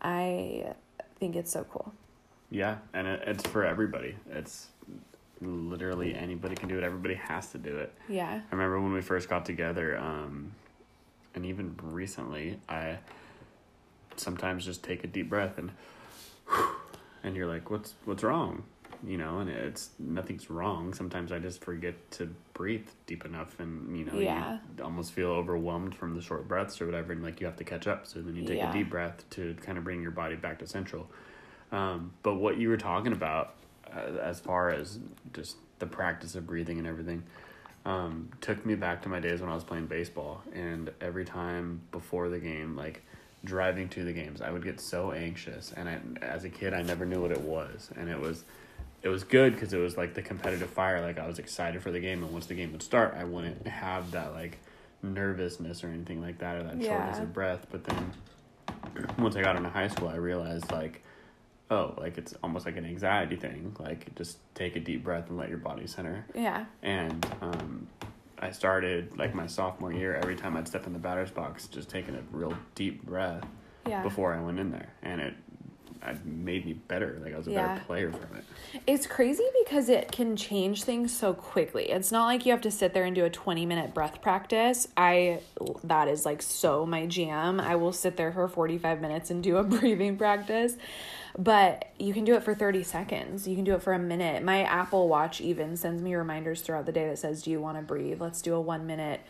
i 0.00 0.72
think 1.18 1.34
it's 1.36 1.50
so 1.52 1.64
cool. 1.64 1.92
Yeah 2.50 2.78
and 2.94 3.06
it, 3.06 3.22
it's 3.26 3.46
for 3.46 3.64
everybody. 3.64 4.16
It's 4.30 4.68
literally 5.40 6.14
anybody 6.14 6.54
can 6.56 6.68
do 6.68 6.78
it. 6.78 6.84
Everybody 6.84 7.14
has 7.14 7.50
to 7.52 7.58
do 7.58 7.76
it. 7.78 7.94
Yeah. 8.08 8.28
I 8.28 8.54
remember 8.54 8.80
when 8.80 8.92
we 8.92 9.02
first 9.02 9.28
got 9.28 9.44
together 9.44 9.98
um 9.98 10.52
and 11.34 11.46
even 11.46 11.74
recently 11.82 12.58
i 12.68 12.98
sometimes 14.16 14.64
just 14.64 14.82
take 14.82 15.04
a 15.04 15.06
deep 15.06 15.28
breath 15.28 15.58
and 15.58 15.70
and 17.22 17.36
you're 17.36 17.46
like 17.46 17.70
what's 17.70 17.94
what's 18.04 18.22
wrong 18.22 18.64
you 19.06 19.16
know, 19.16 19.38
and 19.38 19.48
it's 19.48 19.90
nothing's 19.98 20.50
wrong. 20.50 20.92
Sometimes 20.92 21.32
I 21.32 21.38
just 21.38 21.62
forget 21.62 21.94
to 22.12 22.34
breathe 22.54 22.86
deep 23.06 23.24
enough, 23.24 23.58
and 23.60 23.96
you 23.96 24.04
know, 24.04 24.18
yeah. 24.18 24.58
you 24.76 24.84
almost 24.84 25.12
feel 25.12 25.28
overwhelmed 25.28 25.94
from 25.94 26.14
the 26.14 26.22
short 26.22 26.48
breaths 26.48 26.80
or 26.80 26.86
whatever, 26.86 27.12
and 27.12 27.22
like 27.22 27.40
you 27.40 27.46
have 27.46 27.56
to 27.56 27.64
catch 27.64 27.86
up. 27.86 28.06
So 28.06 28.20
then 28.20 28.34
you 28.34 28.44
take 28.44 28.58
yeah. 28.58 28.70
a 28.70 28.72
deep 28.72 28.90
breath 28.90 29.28
to 29.30 29.54
kind 29.62 29.78
of 29.78 29.84
bring 29.84 30.02
your 30.02 30.10
body 30.10 30.36
back 30.36 30.58
to 30.60 30.66
central. 30.66 31.08
Um, 31.70 32.12
but 32.22 32.36
what 32.36 32.56
you 32.56 32.68
were 32.68 32.76
talking 32.76 33.12
about, 33.12 33.54
uh, 33.94 34.18
as 34.22 34.40
far 34.40 34.70
as 34.70 34.98
just 35.32 35.56
the 35.78 35.86
practice 35.86 36.34
of 36.34 36.46
breathing 36.46 36.78
and 36.78 36.86
everything, 36.86 37.22
um, 37.84 38.30
took 38.40 38.64
me 38.66 38.74
back 38.74 39.02
to 39.02 39.08
my 39.08 39.20
days 39.20 39.40
when 39.40 39.50
I 39.50 39.54
was 39.54 39.64
playing 39.64 39.86
baseball, 39.86 40.42
and 40.52 40.90
every 41.00 41.24
time 41.24 41.80
before 41.92 42.28
the 42.28 42.38
game, 42.38 42.76
like 42.76 43.02
driving 43.44 43.88
to 43.90 44.04
the 44.04 44.12
games, 44.12 44.42
I 44.42 44.50
would 44.50 44.64
get 44.64 44.80
so 44.80 45.12
anxious, 45.12 45.72
and 45.76 45.88
I, 45.88 46.00
as 46.22 46.44
a 46.44 46.50
kid, 46.50 46.74
I 46.74 46.82
never 46.82 47.06
knew 47.06 47.22
what 47.22 47.30
it 47.30 47.40
was, 47.40 47.90
and 47.96 48.08
it 48.08 48.20
was 48.20 48.44
it 49.02 49.08
was 49.08 49.24
good 49.24 49.54
because 49.54 49.72
it 49.72 49.78
was 49.78 49.96
like 49.96 50.14
the 50.14 50.22
competitive 50.22 50.70
fire. 50.70 51.00
Like 51.00 51.18
I 51.18 51.26
was 51.26 51.38
excited 51.38 51.82
for 51.82 51.90
the 51.90 52.00
game, 52.00 52.22
and 52.22 52.32
once 52.32 52.46
the 52.46 52.54
game 52.54 52.72
would 52.72 52.82
start, 52.82 53.14
I 53.18 53.24
wouldn't 53.24 53.66
have 53.66 54.10
that 54.12 54.32
like 54.32 54.58
nervousness 55.02 55.84
or 55.84 55.88
anything 55.88 56.20
like 56.20 56.38
that 56.38 56.56
or 56.56 56.62
that 56.64 56.72
shortness 56.82 57.16
Yeah. 57.16 57.22
of 57.22 57.32
breath. 57.32 57.66
But 57.70 57.84
then 57.84 58.12
once 59.18 59.36
I 59.36 59.42
got 59.42 59.56
into 59.56 59.68
high 59.70 59.88
school, 59.88 60.08
I 60.08 60.16
realized 60.16 60.70
like, 60.72 61.02
oh, 61.70 61.94
like 61.98 62.18
it's 62.18 62.34
almost 62.42 62.66
like 62.66 62.76
an 62.76 62.84
anxiety 62.84 63.36
thing. 63.36 63.76
Like 63.78 64.14
just 64.16 64.38
take 64.54 64.74
a 64.76 64.80
deep 64.80 65.04
breath 65.04 65.28
and 65.28 65.38
let 65.38 65.48
your 65.48 65.58
body 65.58 65.86
center. 65.86 66.26
Yeah. 66.34 66.64
And 66.82 67.24
um, 67.40 67.86
I 68.40 68.50
started 68.50 69.16
like 69.16 69.34
my 69.34 69.46
sophomore 69.46 69.92
year. 69.92 70.14
Every 70.16 70.34
time 70.36 70.56
I'd 70.56 70.66
step 70.66 70.86
in 70.86 70.92
the 70.92 70.98
batter's 70.98 71.30
box, 71.30 71.66
just 71.68 71.88
taking 71.88 72.14
a 72.16 72.22
real 72.32 72.54
deep 72.74 73.04
breath 73.04 73.44
Yeah. 73.86 74.02
before 74.02 74.34
I 74.34 74.40
went 74.42 74.58
in 74.58 74.70
there, 74.72 74.92
and 75.02 75.20
it. 75.20 75.34
It 76.06 76.24
made 76.24 76.64
me 76.64 76.72
better. 76.74 77.18
Like 77.22 77.34
I 77.34 77.36
was 77.38 77.46
a 77.48 77.50
Yeah. 77.50 77.74
better 77.74 77.84
player 77.86 78.12
from 78.12 78.36
it. 78.36 78.44
It's 78.86 79.06
crazy 79.06 79.44
because 79.64 79.88
it 79.88 80.12
can 80.12 80.36
change 80.36 80.84
things 80.84 81.16
so 81.16 81.34
quickly. 81.34 81.90
It's 81.90 82.12
not 82.12 82.26
like 82.26 82.46
you 82.46 82.52
have 82.52 82.60
to 82.62 82.70
sit 82.70 82.94
there 82.94 83.04
and 83.04 83.14
do 83.14 83.24
a 83.24 83.30
20 83.30 83.66
minute 83.66 83.94
breath 83.94 84.20
practice. 84.22 84.88
I 84.96 85.40
that 85.84 86.08
is 86.08 86.24
like 86.24 86.42
so 86.42 86.86
my 86.86 87.06
jam. 87.06 87.60
I 87.60 87.76
will 87.76 87.92
sit 87.92 88.16
there 88.16 88.32
for 88.32 88.46
45 88.48 89.00
minutes 89.00 89.30
and 89.30 89.42
do 89.42 89.56
a 89.56 89.64
breathing 89.64 90.16
practice. 90.16 90.76
But 91.36 91.92
you 91.98 92.12
can 92.14 92.24
do 92.24 92.34
it 92.34 92.42
for 92.42 92.54
30 92.54 92.82
seconds. 92.82 93.46
You 93.46 93.54
can 93.54 93.64
do 93.64 93.74
it 93.74 93.82
for 93.82 93.92
a 93.92 93.98
minute. 93.98 94.42
My 94.42 94.62
Apple 94.62 95.08
Watch 95.08 95.40
even 95.40 95.76
sends 95.76 96.02
me 96.02 96.14
reminders 96.14 96.62
throughout 96.62 96.86
the 96.86 96.92
day 96.92 97.06
that 97.08 97.18
says, 97.18 97.42
"Do 97.42 97.50
you 97.50 97.60
want 97.60 97.76
to 97.76 97.82
breathe? 97.82 98.20
Let's 98.20 98.42
do 98.42 98.54
a 98.54 98.60
1 98.60 98.86
minute 98.86 99.20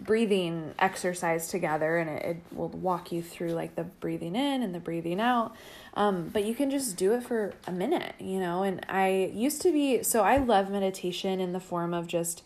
breathing 0.00 0.74
exercise 0.78 1.48
together 1.48 1.98
and 1.98 2.10
it, 2.10 2.24
it 2.24 2.36
will 2.56 2.68
walk 2.68 3.12
you 3.12 3.22
through 3.22 3.50
like 3.50 3.74
the 3.76 3.84
breathing 3.84 4.36
in 4.36 4.62
and 4.62 4.74
the 4.74 4.80
breathing 4.80 5.20
out. 5.20 5.54
Um, 5.94 6.28
but 6.32 6.44
you 6.44 6.54
can 6.54 6.70
just 6.70 6.96
do 6.96 7.14
it 7.14 7.22
for 7.22 7.54
a 7.66 7.72
minute 7.72 8.14
you 8.18 8.38
know? 8.38 8.62
And 8.62 8.84
i 8.88 9.30
used 9.34 9.62
to 9.62 9.72
be 9.72 10.02
so 10.02 10.22
i 10.22 10.36
love 10.36 10.70
meditation 10.70 11.40
in 11.40 11.52
the 11.52 11.60
form 11.60 11.94
of 11.94 12.06
just 12.06 12.42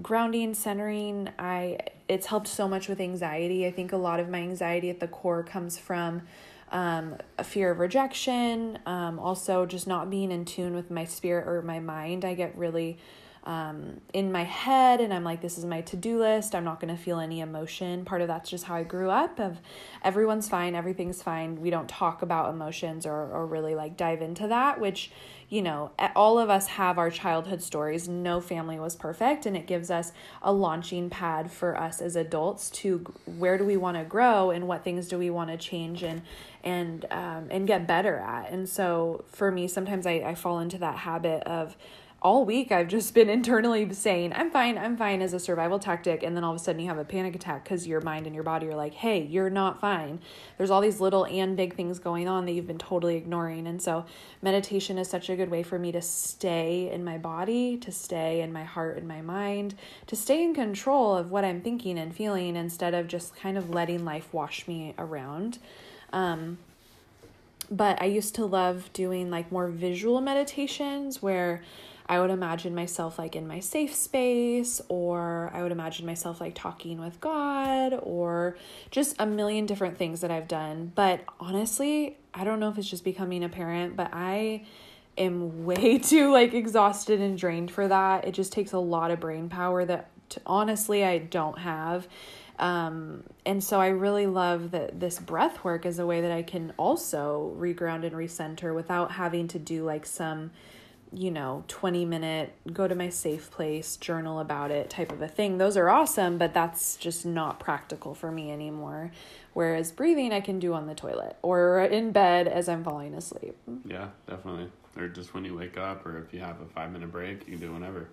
grounding 0.00 0.54
centering. 0.54 1.28
I 1.38 1.78
it's 2.08 2.26
helped 2.26 2.48
so 2.48 2.68
much 2.68 2.88
with 2.88 3.00
anxiety. 3.00 3.66
I 3.66 3.70
think 3.70 3.92
a 3.92 3.96
lot 3.96 4.20
of 4.20 4.28
my 4.28 4.38
anxiety 4.38 4.90
at 4.90 5.00
the 5.00 5.08
core 5.08 5.42
comes 5.42 5.78
from 5.78 6.22
um, 6.70 7.16
a 7.38 7.44
fear 7.44 7.70
of 7.70 7.80
rejection 7.80 8.78
um, 8.86 9.18
also 9.18 9.66
just 9.66 9.86
not 9.86 10.08
being 10.08 10.32
in 10.32 10.46
tune 10.46 10.74
with 10.74 10.90
my 10.90 11.04
spirit 11.04 11.46
or 11.46 11.60
my 11.60 11.80
mind. 11.80 12.24
I 12.24 12.34
get 12.34 12.56
really 12.56 12.98
um, 13.44 14.00
in 14.12 14.30
my 14.30 14.44
head 14.44 15.00
and 15.00 15.12
I'm 15.12 15.24
like, 15.24 15.40
this 15.40 15.58
is 15.58 15.64
my 15.64 15.80
to-do 15.80 16.20
list. 16.20 16.54
I'm 16.54 16.62
not 16.64 16.80
going 16.80 16.94
to 16.96 17.02
feel 17.02 17.18
any 17.18 17.40
emotion. 17.40 18.04
Part 18.04 18.22
of 18.22 18.28
that's 18.28 18.48
just 18.48 18.64
how 18.64 18.76
I 18.76 18.84
grew 18.84 19.10
up 19.10 19.40
of 19.40 19.58
everyone's 20.04 20.48
fine. 20.48 20.76
Everything's 20.76 21.22
fine. 21.22 21.60
We 21.60 21.70
don't 21.70 21.88
talk 21.88 22.22
about 22.22 22.54
emotions 22.54 23.04
or, 23.04 23.12
or 23.12 23.46
really 23.46 23.74
like 23.74 23.96
dive 23.96 24.22
into 24.22 24.46
that, 24.46 24.80
which, 24.80 25.10
you 25.48 25.60
know, 25.60 25.90
all 26.14 26.38
of 26.38 26.50
us 26.50 26.68
have 26.68 26.98
our 26.98 27.10
childhood 27.10 27.62
stories. 27.62 28.08
No 28.08 28.40
family 28.40 28.78
was 28.78 28.94
perfect. 28.94 29.44
And 29.44 29.56
it 29.56 29.66
gives 29.66 29.90
us 29.90 30.12
a 30.40 30.52
launching 30.52 31.10
pad 31.10 31.50
for 31.50 31.76
us 31.76 32.00
as 32.00 32.14
adults 32.14 32.70
to 32.70 32.98
where 33.26 33.58
do 33.58 33.64
we 33.64 33.76
want 33.76 33.96
to 33.96 34.04
grow 34.04 34.52
and 34.52 34.68
what 34.68 34.84
things 34.84 35.08
do 35.08 35.18
we 35.18 35.30
want 35.30 35.50
to 35.50 35.56
change 35.56 36.04
and, 36.04 36.22
and, 36.62 37.06
um, 37.10 37.48
and 37.50 37.66
get 37.66 37.88
better 37.88 38.18
at. 38.18 38.52
And 38.52 38.68
so 38.68 39.24
for 39.26 39.50
me, 39.50 39.66
sometimes 39.66 40.06
I, 40.06 40.22
I 40.24 40.34
fall 40.36 40.60
into 40.60 40.78
that 40.78 40.98
habit 40.98 41.42
of, 41.42 41.76
all 42.22 42.44
week 42.44 42.70
I've 42.70 42.86
just 42.86 43.14
been 43.14 43.28
internally 43.28 43.92
saying, 43.92 44.32
I'm 44.32 44.50
fine, 44.50 44.78
I'm 44.78 44.96
fine 44.96 45.20
as 45.20 45.32
a 45.32 45.40
survival 45.40 45.80
tactic. 45.80 46.22
And 46.22 46.36
then 46.36 46.44
all 46.44 46.54
of 46.54 46.60
a 46.60 46.62
sudden 46.62 46.80
you 46.80 46.86
have 46.86 46.98
a 46.98 47.04
panic 47.04 47.34
attack 47.34 47.64
because 47.64 47.84
your 47.84 48.00
mind 48.00 48.26
and 48.26 48.34
your 48.34 48.44
body 48.44 48.68
are 48.68 48.76
like, 48.76 48.94
hey, 48.94 49.22
you're 49.22 49.50
not 49.50 49.80
fine. 49.80 50.20
There's 50.56 50.70
all 50.70 50.80
these 50.80 51.00
little 51.00 51.26
and 51.26 51.56
big 51.56 51.74
things 51.74 51.98
going 51.98 52.28
on 52.28 52.46
that 52.46 52.52
you've 52.52 52.68
been 52.68 52.78
totally 52.78 53.16
ignoring. 53.16 53.66
And 53.66 53.82
so 53.82 54.06
meditation 54.40 54.98
is 54.98 55.10
such 55.10 55.30
a 55.30 55.36
good 55.36 55.50
way 55.50 55.64
for 55.64 55.80
me 55.80 55.90
to 55.90 56.00
stay 56.00 56.90
in 56.92 57.02
my 57.02 57.18
body, 57.18 57.76
to 57.78 57.90
stay 57.90 58.40
in 58.40 58.52
my 58.52 58.64
heart 58.64 58.98
and 58.98 59.08
my 59.08 59.20
mind, 59.20 59.74
to 60.06 60.14
stay 60.14 60.44
in 60.44 60.54
control 60.54 61.16
of 61.16 61.32
what 61.32 61.44
I'm 61.44 61.60
thinking 61.60 61.98
and 61.98 62.14
feeling 62.14 62.54
instead 62.54 62.94
of 62.94 63.08
just 63.08 63.34
kind 63.34 63.58
of 63.58 63.70
letting 63.70 64.04
life 64.04 64.32
wash 64.32 64.68
me 64.68 64.94
around. 64.96 65.58
Um, 66.12 66.58
but 67.68 68.00
I 68.00 68.04
used 68.04 68.36
to 68.36 68.44
love 68.44 68.92
doing 68.92 69.28
like 69.30 69.50
more 69.50 69.66
visual 69.66 70.20
meditations 70.20 71.20
where 71.20 71.62
I 72.06 72.20
would 72.20 72.30
imagine 72.30 72.74
myself 72.74 73.18
like 73.18 73.36
in 73.36 73.46
my 73.46 73.60
safe 73.60 73.94
space, 73.94 74.80
or 74.88 75.50
I 75.52 75.62
would 75.62 75.72
imagine 75.72 76.06
myself 76.06 76.40
like 76.40 76.54
talking 76.54 77.00
with 77.00 77.20
God, 77.20 77.98
or 78.02 78.56
just 78.90 79.16
a 79.18 79.26
million 79.26 79.66
different 79.66 79.98
things 79.98 80.20
that 80.20 80.30
I've 80.30 80.48
done. 80.48 80.92
But 80.94 81.20
honestly, 81.40 82.16
I 82.34 82.44
don't 82.44 82.60
know 82.60 82.68
if 82.68 82.78
it's 82.78 82.88
just 82.88 83.04
becoming 83.04 83.44
a 83.44 83.48
parent, 83.48 83.96
but 83.96 84.10
I 84.12 84.64
am 85.18 85.64
way 85.64 85.98
too 86.02 86.32
like 86.32 86.54
exhausted 86.54 87.20
and 87.20 87.38
drained 87.38 87.70
for 87.70 87.88
that. 87.88 88.26
It 88.26 88.32
just 88.32 88.52
takes 88.52 88.72
a 88.72 88.78
lot 88.78 89.10
of 89.10 89.20
brain 89.20 89.48
power 89.48 89.84
that 89.84 90.10
honestly 90.46 91.04
I 91.04 91.18
don't 91.18 91.58
have. 91.58 92.08
Um, 92.58 93.24
and 93.44 93.62
so 93.62 93.80
I 93.80 93.88
really 93.88 94.26
love 94.26 94.70
that 94.70 95.00
this 95.00 95.18
breath 95.18 95.64
work 95.64 95.84
is 95.84 95.98
a 95.98 96.06
way 96.06 96.20
that 96.20 96.30
I 96.30 96.42
can 96.42 96.72
also 96.76 97.54
reground 97.58 98.04
and 98.04 98.12
recenter 98.12 98.74
without 98.74 99.12
having 99.12 99.48
to 99.48 99.58
do 99.58 99.84
like 99.84 100.06
some 100.06 100.52
you 101.14 101.30
know, 101.30 101.64
20 101.68 102.04
minute 102.04 102.54
go 102.72 102.88
to 102.88 102.94
my 102.94 103.08
safe 103.08 103.50
place, 103.50 103.96
journal 103.96 104.40
about 104.40 104.70
it 104.70 104.88
type 104.88 105.12
of 105.12 105.20
a 105.20 105.28
thing. 105.28 105.58
Those 105.58 105.76
are 105.76 105.90
awesome, 105.90 106.38
but 106.38 106.54
that's 106.54 106.96
just 106.96 107.26
not 107.26 107.60
practical 107.60 108.14
for 108.14 108.32
me 108.32 108.50
anymore. 108.50 109.12
Whereas 109.52 109.92
breathing 109.92 110.32
I 110.32 110.40
can 110.40 110.58
do 110.58 110.72
on 110.72 110.86
the 110.86 110.94
toilet 110.94 111.36
or 111.42 111.80
in 111.80 112.12
bed 112.12 112.48
as 112.48 112.68
I'm 112.68 112.82
falling 112.82 113.14
asleep. 113.14 113.56
Yeah, 113.84 114.08
definitely. 114.26 114.70
Or 114.96 115.08
just 115.08 115.34
when 115.34 115.44
you 115.44 115.56
wake 115.56 115.76
up, 115.78 116.06
or 116.06 116.18
if 116.18 116.32
you 116.32 116.40
have 116.40 116.60
a 116.60 116.66
five 116.66 116.90
minute 116.92 117.12
break, 117.12 117.46
you 117.46 117.58
can 117.58 117.60
do 117.60 117.72
whenever. 117.72 118.08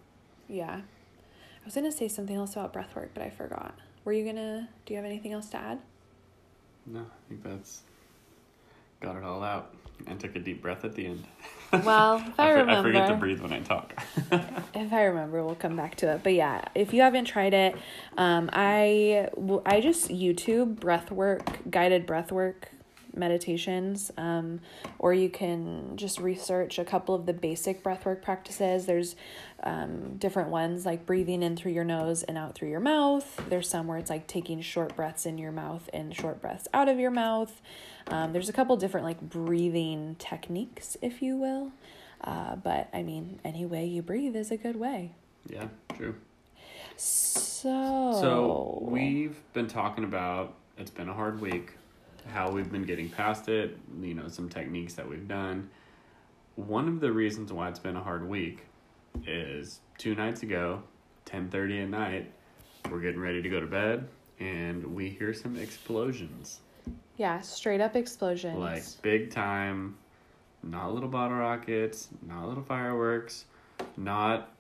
Yeah. 0.47 0.81
I 0.81 1.65
was 1.65 1.75
going 1.75 1.89
to 1.89 1.95
say 1.95 2.07
something 2.07 2.35
else 2.35 2.53
about 2.53 2.73
breath 2.73 2.95
work, 2.95 3.11
but 3.13 3.23
I 3.23 3.29
forgot. 3.29 3.77
Were 4.03 4.13
you 4.13 4.23
going 4.23 4.37
to, 4.37 4.67
do 4.85 4.93
you 4.93 4.97
have 4.97 5.05
anything 5.05 5.33
else 5.33 5.49
to 5.49 5.57
add? 5.57 5.79
No, 6.85 7.01
I 7.01 7.29
think 7.29 7.43
that's 7.43 7.81
got 8.99 9.15
it 9.15 9.23
all 9.23 9.43
out. 9.43 9.73
And 10.07 10.17
took 10.17 10.35
a 10.37 10.39
deep 10.39 10.61
breath 10.61 10.85
at 10.85 10.95
the 10.95 11.05
end. 11.05 11.25
Well, 11.71 12.15
if 12.15 12.39
I, 12.39 12.47
I, 12.47 12.49
remember. 12.53 12.89
I 12.89 12.93
forget 12.93 13.07
to 13.09 13.15
breathe 13.15 13.41
when 13.41 13.53
I 13.53 13.59
talk. 13.59 13.93
if 14.73 14.91
I 14.91 15.03
remember, 15.03 15.45
we'll 15.45 15.53
come 15.53 15.75
back 15.75 15.93
to 15.97 16.11
it. 16.11 16.23
But 16.23 16.33
yeah, 16.33 16.63
if 16.73 16.95
you 16.95 17.01
haven't 17.01 17.25
tried 17.25 17.53
it, 17.53 17.75
um, 18.17 18.49
I 18.51 19.29
I 19.67 19.79
just 19.79 20.09
YouTube 20.09 20.79
breath 20.79 21.11
work, 21.11 21.59
guided 21.69 22.07
breath 22.07 22.31
work 22.31 22.69
meditations, 23.19 24.11
um, 24.17 24.61
or 24.97 25.13
you 25.13 25.29
can 25.29 25.97
just 25.97 26.19
research 26.19 26.79
a 26.79 26.85
couple 26.85 27.13
of 27.13 27.25
the 27.25 27.33
basic 27.33 27.83
breath 27.83 28.05
work 28.05 28.23
practices. 28.23 28.85
There's 28.85 29.15
um, 29.61 30.15
different 30.17 30.49
ones 30.49 30.85
like 30.85 31.05
breathing 31.05 31.43
in 31.43 31.55
through 31.55 31.73
your 31.73 31.83
nose 31.83 32.23
and 32.23 32.37
out 32.37 32.55
through 32.55 32.69
your 32.69 32.79
mouth. 32.79 33.43
There's 33.49 33.69
some 33.69 33.87
where 33.87 33.97
it's 33.97 34.09
like 34.09 34.25
taking 34.25 34.61
short 34.61 34.95
breaths 34.95 35.25
in 35.25 35.37
your 35.37 35.51
mouth 35.51 35.89
and 35.93 36.15
short 36.15 36.41
breaths 36.41 36.67
out 36.73 36.89
of 36.89 36.97
your 36.97 37.11
mouth. 37.11 37.61
Um, 38.07 38.33
there's 38.33 38.49
a 38.49 38.53
couple 38.53 38.75
different 38.77 39.05
like 39.05 39.21
breathing 39.21 40.15
techniques, 40.17 40.97
if 41.01 41.21
you 41.21 41.35
will. 41.35 41.71
Uh, 42.21 42.55
but 42.55 42.89
I 42.93 43.03
mean, 43.03 43.39
any 43.45 43.65
way 43.65 43.85
you 43.85 44.01
breathe 44.01 44.35
is 44.35 44.51
a 44.51 44.57
good 44.57 44.75
way. 44.75 45.11
yeah, 45.47 45.67
true. 45.95 46.15
So, 46.97 48.17
So 48.19 48.79
we've 48.81 49.37
been 49.53 49.67
talking 49.67 50.03
about 50.03 50.53
it's 50.77 50.91
been 50.91 51.09
a 51.09 51.13
hard 51.13 51.39
week, 51.41 51.73
how 52.27 52.51
we've 52.51 52.71
been 52.71 52.83
getting 52.83 53.09
past 53.09 53.49
it, 53.49 53.77
you 54.01 54.13
know, 54.13 54.27
some 54.27 54.49
techniques 54.49 54.93
that 54.95 55.07
we've 55.07 55.27
done. 55.27 55.69
One 56.55 56.87
of 56.87 56.99
the 56.99 57.11
reasons 57.11 57.53
why 57.53 57.69
it's 57.69 57.79
been 57.79 57.95
a 57.95 58.03
hard 58.03 58.27
week 58.27 58.65
is 59.25 59.79
two 59.97 60.15
nights 60.15 60.43
ago, 60.43 60.83
ten 61.25 61.49
thirty 61.49 61.79
at 61.81 61.89
night, 61.89 62.31
we're 62.91 62.99
getting 62.99 63.19
ready 63.19 63.41
to 63.41 63.49
go 63.49 63.59
to 63.59 63.67
bed 63.67 64.07
and 64.39 64.83
we 64.95 65.09
hear 65.09 65.33
some 65.33 65.57
explosions. 65.57 66.59
yeah, 67.17 67.39
straight 67.41 67.81
up 67.81 67.95
explosions. 67.95 68.57
Like 68.57 68.83
big 69.01 69.31
time, 69.31 69.97
not 70.63 70.93
little 70.93 71.09
bottle 71.09 71.37
rockets, 71.37 72.09
not 72.27 72.47
little 72.47 72.63
fireworks, 72.63 73.45
not 73.97 74.51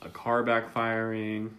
a 0.00 0.08
car 0.08 0.42
backfiring, 0.42 1.50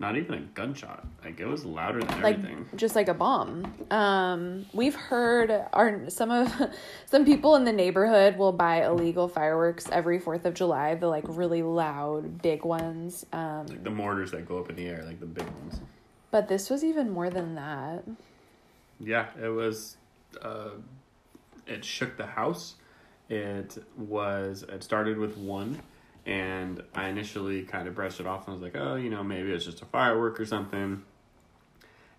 not 0.00 0.16
even 0.16 0.34
a 0.34 0.40
gunshot. 0.40 1.06
Like 1.24 1.40
it 1.40 1.46
was 1.46 1.64
louder 1.64 2.00
than 2.02 2.22
like 2.22 2.36
everything. 2.38 2.66
just 2.76 2.94
like 2.94 3.08
a 3.08 3.14
bomb. 3.14 3.74
Um, 3.90 4.66
we've 4.72 4.94
heard 4.94 5.50
our 5.72 6.08
some 6.08 6.30
of 6.30 6.52
some 7.06 7.24
people 7.24 7.56
in 7.56 7.64
the 7.64 7.72
neighborhood 7.72 8.36
will 8.36 8.52
buy 8.52 8.84
illegal 8.86 9.28
fireworks 9.28 9.88
every 9.90 10.18
Fourth 10.20 10.44
of 10.44 10.54
July. 10.54 10.94
The 10.94 11.08
like 11.08 11.24
really 11.26 11.62
loud, 11.62 12.40
big 12.42 12.64
ones. 12.64 13.26
Um, 13.32 13.66
Like 13.66 13.82
the 13.84 13.90
mortars 13.90 14.30
that 14.30 14.46
go 14.46 14.58
up 14.58 14.70
in 14.70 14.76
the 14.76 14.86
air, 14.86 15.02
like 15.04 15.20
the 15.20 15.26
big 15.26 15.44
ones. 15.46 15.80
but 16.30 16.48
this 16.48 16.70
was 16.70 16.84
even 16.84 17.10
more 17.10 17.30
than 17.30 17.54
that. 17.56 18.04
Yeah, 19.00 19.26
it 19.42 19.48
was. 19.48 19.96
Uh, 20.42 20.70
it 21.66 21.84
shook 21.84 22.16
the 22.16 22.26
house. 22.26 22.76
It 23.28 23.78
was. 23.96 24.64
It 24.68 24.82
started 24.82 25.18
with 25.18 25.36
one, 25.36 25.80
and 26.28 26.82
I 26.94 27.08
initially 27.08 27.62
kind 27.62 27.88
of 27.88 27.94
brushed 27.94 28.20
it 28.20 28.26
off 28.26 28.46
and 28.46 28.54
was 28.54 28.62
like, 28.62 28.76
oh, 28.76 28.96
you 28.96 29.08
know, 29.08 29.24
maybe 29.24 29.50
it's 29.50 29.64
just 29.64 29.80
a 29.80 29.86
firework 29.86 30.38
or 30.38 30.44
something. 30.44 31.02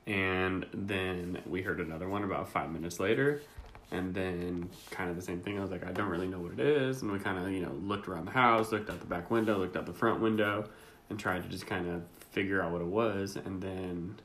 And 0.08 0.66
then 0.74 1.44
we 1.46 1.62
heard 1.62 1.80
another 1.80 2.10
one 2.10 2.24
about 2.24 2.50
five 2.50 2.72
minutes 2.72 3.00
later, 3.00 3.44
And 3.92 4.14
then 4.14 4.70
kind 4.90 5.12
of 5.12 5.16
the 5.16 5.22
same 5.22 5.42
thing. 5.42 5.60
I 5.60 5.62
was 5.62 5.70
like, 5.70 5.86
I 5.86 5.92
don't 5.92 6.10
really 6.10 6.28
know 6.28 6.40
what 6.40 6.54
it 6.54 6.60
is. 6.60 7.04
And 7.04 7.12
we 7.12 7.20
kind 7.20 7.38
of, 7.38 7.52
you 7.52 7.62
know, 7.62 7.72
looked 7.84 8.08
around 8.08 8.26
the 8.26 8.32
house, 8.32 8.72
looked 8.72 8.90
out 8.90 9.00
the 9.00 9.06
back 9.06 9.30
window, 9.30 9.58
looked 9.60 9.78
out 9.78 9.86
the 9.86 9.94
front 9.94 10.22
window, 10.22 10.68
and 11.10 11.20
tried 11.20 11.44
to 11.44 11.50
just 11.50 11.68
kind 11.68 11.88
of 11.88 12.02
figure 12.32 12.64
out 12.64 12.72
what 12.72 12.82
it 12.82 12.88
was. 12.88 13.36
And 13.36 13.62
then 13.62 14.20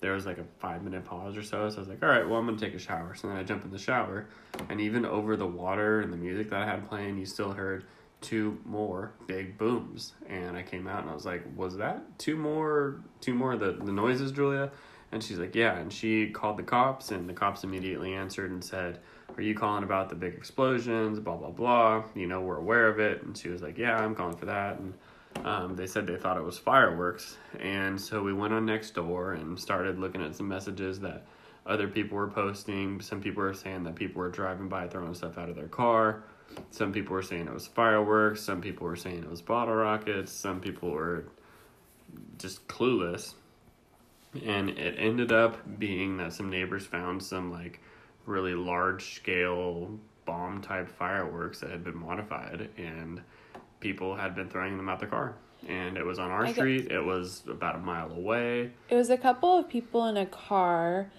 there 0.00 0.12
was 0.12 0.26
like 0.26 0.36
a 0.36 0.44
five 0.58 0.82
minute 0.82 1.04
pause 1.04 1.34
or 1.34 1.42
so. 1.42 1.70
So 1.70 1.76
I 1.76 1.80
was 1.80 1.88
like, 1.88 2.02
all 2.02 2.10
right, 2.10 2.28
well, 2.28 2.38
I'm 2.38 2.46
going 2.46 2.58
to 2.58 2.64
take 2.64 2.74
a 2.74 2.78
shower. 2.78 3.14
So 3.14 3.28
then 3.28 3.38
I 3.38 3.42
jump 3.42 3.64
in 3.64 3.70
the 3.70 3.78
shower. 3.78 4.26
And 4.68 4.82
even 4.82 5.06
over 5.06 5.34
the 5.36 5.46
water 5.46 6.00
and 6.00 6.12
the 6.12 6.18
music 6.18 6.50
that 6.50 6.60
I 6.60 6.66
had 6.66 6.86
playing, 6.88 7.16
you 7.16 7.24
still 7.24 7.52
heard 7.52 7.84
two 8.24 8.58
more 8.64 9.12
big 9.26 9.56
booms. 9.58 10.14
And 10.28 10.56
I 10.56 10.62
came 10.62 10.88
out 10.88 11.02
and 11.02 11.10
I 11.10 11.14
was 11.14 11.26
like, 11.26 11.44
was 11.56 11.76
that 11.76 12.18
two 12.18 12.36
more, 12.36 13.00
two 13.20 13.34
more 13.34 13.56
the, 13.56 13.72
the 13.72 13.92
noises, 13.92 14.32
Julia? 14.32 14.70
And 15.12 15.22
she's 15.22 15.38
like, 15.38 15.54
yeah. 15.54 15.76
And 15.76 15.92
she 15.92 16.30
called 16.30 16.56
the 16.56 16.64
cops, 16.64 17.12
and 17.12 17.28
the 17.28 17.34
cops 17.34 17.62
immediately 17.62 18.14
answered 18.14 18.50
and 18.50 18.64
said, 18.64 18.98
Are 19.36 19.42
you 19.42 19.54
calling 19.54 19.84
about 19.84 20.08
the 20.08 20.16
big 20.16 20.34
explosions? 20.34 21.20
Blah, 21.20 21.36
blah, 21.36 21.50
blah. 21.50 22.02
You 22.16 22.26
know, 22.26 22.40
we're 22.40 22.56
aware 22.56 22.88
of 22.88 22.98
it. 22.98 23.22
And 23.22 23.36
she 23.36 23.48
was 23.48 23.62
like, 23.62 23.78
Yeah, 23.78 23.96
I'm 23.96 24.16
calling 24.16 24.36
for 24.36 24.46
that. 24.46 24.80
And 24.80 24.94
um, 25.44 25.76
they 25.76 25.86
said 25.86 26.06
they 26.06 26.16
thought 26.16 26.36
it 26.36 26.42
was 26.42 26.58
fireworks. 26.58 27.36
And 27.60 28.00
so 28.00 28.24
we 28.24 28.32
went 28.32 28.54
on 28.54 28.66
Nextdoor 28.66 29.40
and 29.40 29.58
started 29.58 30.00
looking 30.00 30.22
at 30.22 30.34
some 30.34 30.48
messages 30.48 30.98
that 31.00 31.26
other 31.66 31.86
people 31.86 32.16
were 32.16 32.28
posting. 32.28 33.00
Some 33.00 33.20
people 33.20 33.42
were 33.42 33.54
saying 33.54 33.84
that 33.84 33.94
people 33.94 34.20
were 34.20 34.30
driving 34.30 34.68
by 34.68 34.88
throwing 34.88 35.14
stuff 35.14 35.38
out 35.38 35.48
of 35.48 35.54
their 35.54 35.68
car. 35.68 36.24
Some 36.70 36.92
people 36.92 37.14
were 37.14 37.22
saying 37.22 37.46
it 37.46 37.54
was 37.54 37.66
fireworks. 37.66 38.42
Some 38.42 38.60
people 38.60 38.86
were 38.86 38.96
saying 38.96 39.18
it 39.22 39.30
was 39.30 39.42
bottle 39.42 39.74
rockets. 39.74 40.32
Some 40.32 40.60
people 40.60 40.90
were 40.90 41.24
just 42.38 42.66
clueless 42.68 43.34
and 44.44 44.70
it 44.70 44.96
ended 44.98 45.32
up 45.32 45.78
being 45.78 46.16
that 46.16 46.32
some 46.32 46.50
neighbors 46.50 46.84
found 46.84 47.22
some 47.22 47.52
like 47.52 47.80
really 48.26 48.54
large 48.54 49.14
scale 49.14 49.98
bomb 50.24 50.60
type 50.62 50.88
fireworks 50.88 51.60
that 51.60 51.70
had 51.70 51.84
been 51.84 51.96
modified 51.96 52.68
and 52.76 53.20
people 53.80 54.16
had 54.16 54.34
been 54.34 54.48
throwing 54.48 54.76
them 54.76 54.88
out 54.88 54.98
the 54.98 55.06
car 55.06 55.34
and 55.68 55.96
it 55.96 56.04
was 56.04 56.18
on 56.18 56.30
our 56.30 56.46
street 56.48 56.90
it 56.90 57.04
was 57.04 57.42
about 57.48 57.76
a 57.76 57.78
mile 57.78 58.10
away 58.12 58.70
it 58.88 58.94
was 58.94 59.10
a 59.10 59.18
couple 59.18 59.58
of 59.58 59.68
people 59.68 60.06
in 60.06 60.16
a 60.16 60.26
car 60.26 61.10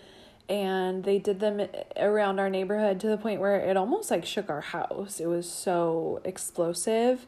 and 0.47 1.03
they 1.03 1.19
did 1.19 1.39
them 1.39 1.67
around 1.97 2.39
our 2.39 2.49
neighborhood 2.49 2.99
to 3.01 3.07
the 3.07 3.17
point 3.17 3.39
where 3.39 3.57
it 3.57 3.77
almost 3.77 4.11
like 4.11 4.25
shook 4.25 4.49
our 4.49 4.61
house. 4.61 5.19
It 5.19 5.27
was 5.27 5.49
so 5.49 6.21
explosive. 6.23 7.25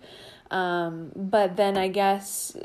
Um, 0.50 1.12
but 1.14 1.58
then 1.58 1.78
i 1.78 1.90
guess 1.90 2.56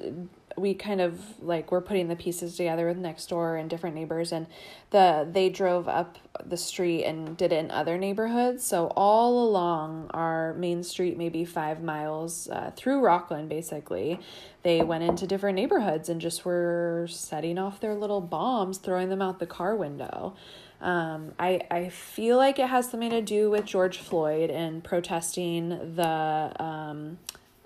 we 0.57 0.75
kind 0.75 1.01
of 1.01 1.19
like 1.41 1.73
we're 1.73 1.81
putting 1.81 2.09
the 2.09 2.17
pieces 2.17 2.57
together 2.57 2.87
with 2.87 2.99
Nextdoor 2.99 3.61
and 3.61 3.69
different 3.69 3.95
neighbors 3.95 4.33
and 4.33 4.47
the 4.91 5.29
they 5.31 5.49
drove 5.49 5.89
up 5.89 6.19
the 6.45 6.57
street 6.57 7.05
and 7.05 7.37
did 7.37 7.53
it 7.53 7.57
in 7.57 7.71
other 7.71 7.99
neighborhoods. 7.99 8.65
So 8.65 8.93
all 8.97 9.45
along 9.45 10.11
our 10.11 10.55
main 10.55 10.83
street 10.83 11.17
maybe 11.17 11.45
five 11.45 11.83
miles 11.83 12.49
uh, 12.49 12.73
through 12.77 13.01
Rocklin 13.01 13.49
basically 13.49 14.21
they 14.63 14.83
went 14.83 15.05
into 15.05 15.27
different 15.27 15.57
neighborhoods 15.57 16.09
and 16.09 16.21
just 16.21 16.45
were 16.45 17.07
setting 17.09 17.59
off 17.59 17.81
their 17.81 17.95
little 17.95 18.21
bombs 18.21 18.79
throwing 18.79 19.09
them 19.09 19.23
out 19.23 19.39
the 19.39 19.47
car 19.47 19.75
window. 19.77 20.35
Um, 20.81 21.33
I, 21.39 21.61
I 21.71 21.89
feel 21.91 22.37
like 22.37 22.59
it 22.59 22.67
has 22.67 22.91
something 22.91 23.11
to 23.11 23.23
do 23.23 23.51
with 23.51 23.65
George 23.65 23.99
Floyd 23.99 24.51
and 24.51 24.83
protesting 24.83 25.69
the 25.95 26.53
um, 26.59 27.19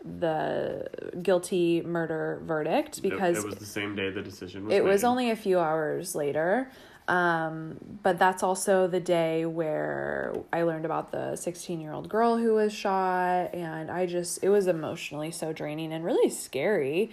the 0.05 0.89
guilty 1.23 1.83
murder 1.83 2.41
verdict 2.45 3.03
because 3.03 3.39
it, 3.39 3.41
it 3.41 3.47
was 3.47 3.57
the 3.57 3.67
same 3.67 3.97
day 3.97 4.11
the 4.11 4.23
decision 4.23 4.65
was 4.65 4.75
it 4.75 4.85
made. 4.85 4.91
was 4.91 5.03
only 5.03 5.31
a 5.31 5.37
few 5.37 5.59
hours 5.59 6.15
later 6.15 6.71
um, 7.09 7.77
but 8.03 8.19
that's 8.19 8.43
also 8.43 8.89
the 8.89 9.01
day 9.01 9.47
where 9.47 10.35
I 10.53 10.63
learned 10.63 10.85
about 10.85 11.13
the 11.13 11.37
16 11.37 11.81
year 11.81 11.93
old 11.93 12.09
girl 12.09 12.37
who 12.37 12.55
was 12.55 12.73
shot. 12.73 13.55
And 13.55 13.91
I 13.91 14.07
just, 14.07 14.43
it 14.43 14.49
was 14.49 14.67
emotionally 14.67 15.31
so 15.31 15.53
draining 15.53 15.93
and 15.93 16.05
really 16.05 16.31
scary. 16.31 17.11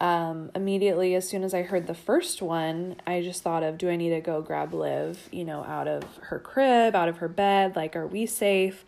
Um, 0.00 0.50
immediately, 0.54 1.14
as 1.14 1.28
soon 1.28 1.44
as 1.44 1.54
I 1.54 1.62
heard 1.62 1.86
the 1.86 1.94
first 1.94 2.42
one, 2.42 2.96
I 3.06 3.22
just 3.22 3.42
thought 3.42 3.62
of 3.62 3.78
do 3.78 3.88
I 3.88 3.96
need 3.96 4.10
to 4.10 4.20
go 4.20 4.42
grab 4.42 4.74
Liv, 4.74 5.28
you 5.30 5.44
know, 5.44 5.62
out 5.64 5.86
of 5.86 6.02
her 6.22 6.40
crib, 6.40 6.96
out 6.96 7.08
of 7.08 7.18
her 7.18 7.28
bed? 7.28 7.76
Like, 7.76 7.94
are 7.94 8.06
we 8.06 8.26
safe? 8.26 8.84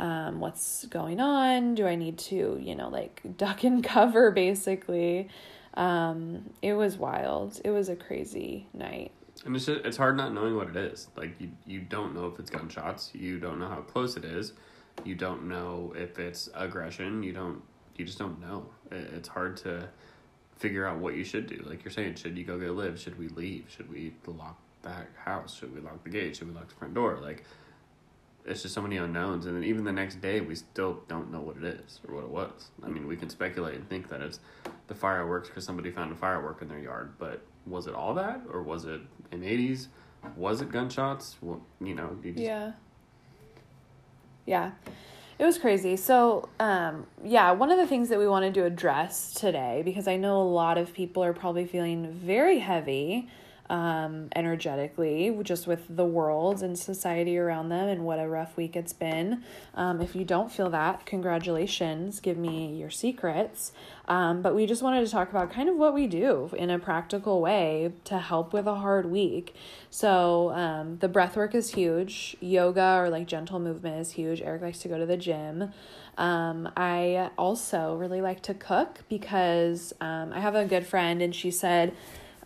Um, 0.00 0.40
what's 0.40 0.86
going 0.86 1.20
on? 1.20 1.74
Do 1.74 1.86
I 1.86 1.94
need 1.94 2.18
to, 2.18 2.58
you 2.60 2.74
know, 2.74 2.88
like 2.88 3.22
duck 3.36 3.62
and 3.64 3.84
cover 3.84 4.30
basically? 4.30 5.28
Um, 5.74 6.50
it 6.62 6.72
was 6.72 6.96
wild. 6.96 7.60
It 7.64 7.70
was 7.70 7.88
a 7.88 7.96
crazy 7.96 8.66
night. 8.72 9.12
And 9.44 9.54
it's 9.54 9.66
just, 9.66 9.84
it's 9.84 9.96
hard 9.96 10.16
not 10.16 10.32
knowing 10.34 10.56
what 10.56 10.68
it 10.68 10.76
is. 10.76 11.08
Like 11.16 11.34
you 11.38 11.50
you 11.66 11.80
don't 11.80 12.14
know 12.14 12.26
if 12.26 12.38
it's 12.40 12.50
gunshots. 12.50 13.10
You 13.14 13.38
don't 13.38 13.60
know 13.60 13.68
how 13.68 13.82
close 13.82 14.16
it 14.16 14.24
is. 14.24 14.54
You 15.04 15.14
don't 15.14 15.46
know 15.46 15.92
if 15.96 16.18
it's 16.18 16.48
aggression. 16.54 17.22
You 17.22 17.32
don't 17.32 17.62
you 17.96 18.04
just 18.04 18.18
don't 18.18 18.40
know. 18.40 18.66
It's 18.90 19.28
hard 19.28 19.56
to 19.58 19.88
figure 20.56 20.86
out 20.86 20.98
what 20.98 21.14
you 21.14 21.24
should 21.24 21.46
do. 21.46 21.62
Like 21.66 21.84
you're 21.84 21.92
saying, 21.92 22.16
should 22.16 22.36
you 22.36 22.44
go 22.44 22.58
get 22.58 22.70
Liv? 22.70 22.98
Should 22.98 23.18
we 23.18 23.28
leave? 23.28 23.66
Should 23.68 23.90
we 23.90 24.14
lock 24.26 24.58
that 24.82 25.08
house? 25.24 25.56
Should 25.56 25.74
we 25.74 25.80
lock 25.80 26.02
the 26.04 26.10
gate? 26.10 26.36
Should 26.36 26.48
we 26.48 26.54
lock 26.54 26.68
the 26.68 26.74
front 26.74 26.94
door? 26.94 27.18
Like 27.22 27.44
it's 28.44 28.62
just 28.62 28.74
so 28.74 28.82
many 28.82 28.96
unknowns 28.96 29.46
and 29.46 29.56
then 29.56 29.64
even 29.64 29.84
the 29.84 29.92
next 29.92 30.20
day 30.20 30.40
we 30.40 30.54
still 30.54 31.00
don't 31.08 31.30
know 31.30 31.40
what 31.40 31.56
it 31.56 31.64
is 31.64 32.00
or 32.08 32.14
what 32.14 32.24
it 32.24 32.30
was. 32.30 32.70
I 32.82 32.88
mean 32.88 33.06
we 33.06 33.16
can 33.16 33.28
speculate 33.28 33.74
and 33.74 33.88
think 33.88 34.08
that 34.08 34.20
it's 34.20 34.40
the 34.86 34.94
fireworks 34.94 35.48
because 35.48 35.64
somebody 35.64 35.90
found 35.90 36.12
a 36.12 36.16
firework 36.16 36.62
in 36.62 36.68
their 36.68 36.78
yard 36.78 37.14
but 37.18 37.42
was 37.66 37.86
it 37.86 37.94
all 37.94 38.14
that 38.14 38.40
or 38.52 38.62
was 38.62 38.84
it 38.84 39.00
in 39.30 39.40
80s 39.40 39.88
was 40.36 40.60
it 40.60 40.70
gunshots? 40.70 41.36
Well, 41.40 41.60
you 41.80 41.94
know 41.94 42.16
you 42.22 42.32
just... 42.32 42.44
yeah. 42.44 42.72
Yeah. 44.46 44.72
It 45.38 45.46
was 45.46 45.56
crazy. 45.56 45.96
So 45.96 46.48
um, 46.58 47.06
yeah 47.24 47.52
one 47.52 47.70
of 47.70 47.78
the 47.78 47.86
things 47.86 48.08
that 48.08 48.18
we 48.18 48.26
wanted 48.26 48.54
to 48.54 48.64
address 48.64 49.32
today 49.34 49.82
because 49.84 50.08
i 50.08 50.16
know 50.16 50.40
a 50.40 50.42
lot 50.42 50.78
of 50.78 50.92
people 50.92 51.22
are 51.22 51.32
probably 51.32 51.66
feeling 51.66 52.10
very 52.12 52.58
heavy 52.58 53.28
um, 53.70 54.28
energetically, 54.34 55.34
just 55.44 55.68
with 55.68 55.84
the 55.88 56.04
world 56.04 56.60
and 56.60 56.76
society 56.76 57.38
around 57.38 57.68
them 57.68 57.88
and 57.88 58.04
what 58.04 58.18
a 58.18 58.28
rough 58.28 58.56
week 58.56 58.74
it's 58.74 58.92
been. 58.92 59.44
Um, 59.74 60.00
if 60.00 60.16
you 60.16 60.24
don't 60.24 60.50
feel 60.50 60.68
that, 60.70 61.06
congratulations, 61.06 62.18
give 62.18 62.36
me 62.36 62.74
your 62.74 62.90
secrets. 62.90 63.70
Um, 64.08 64.42
but 64.42 64.56
we 64.56 64.66
just 64.66 64.82
wanted 64.82 65.06
to 65.06 65.10
talk 65.10 65.30
about 65.30 65.52
kind 65.52 65.68
of 65.68 65.76
what 65.76 65.94
we 65.94 66.08
do 66.08 66.50
in 66.58 66.68
a 66.68 66.80
practical 66.80 67.40
way 67.40 67.92
to 68.04 68.18
help 68.18 68.52
with 68.52 68.66
a 68.66 68.74
hard 68.74 69.06
week. 69.06 69.54
So, 69.88 70.50
um, 70.50 70.98
the 70.98 71.08
breath 71.08 71.36
work 71.36 71.54
is 71.54 71.72
huge, 71.74 72.36
yoga 72.40 72.96
or 72.98 73.08
like 73.08 73.28
gentle 73.28 73.60
movement 73.60 74.00
is 74.00 74.10
huge. 74.10 74.42
Eric 74.42 74.62
likes 74.62 74.80
to 74.80 74.88
go 74.88 74.98
to 74.98 75.06
the 75.06 75.16
gym. 75.16 75.72
Um, 76.18 76.68
I 76.76 77.30
also 77.38 77.94
really 77.94 78.20
like 78.20 78.42
to 78.42 78.54
cook 78.54 79.04
because 79.08 79.92
um, 80.00 80.32
I 80.32 80.40
have 80.40 80.56
a 80.56 80.64
good 80.64 80.86
friend 80.88 81.22
and 81.22 81.32
she 81.32 81.52
said, 81.52 81.94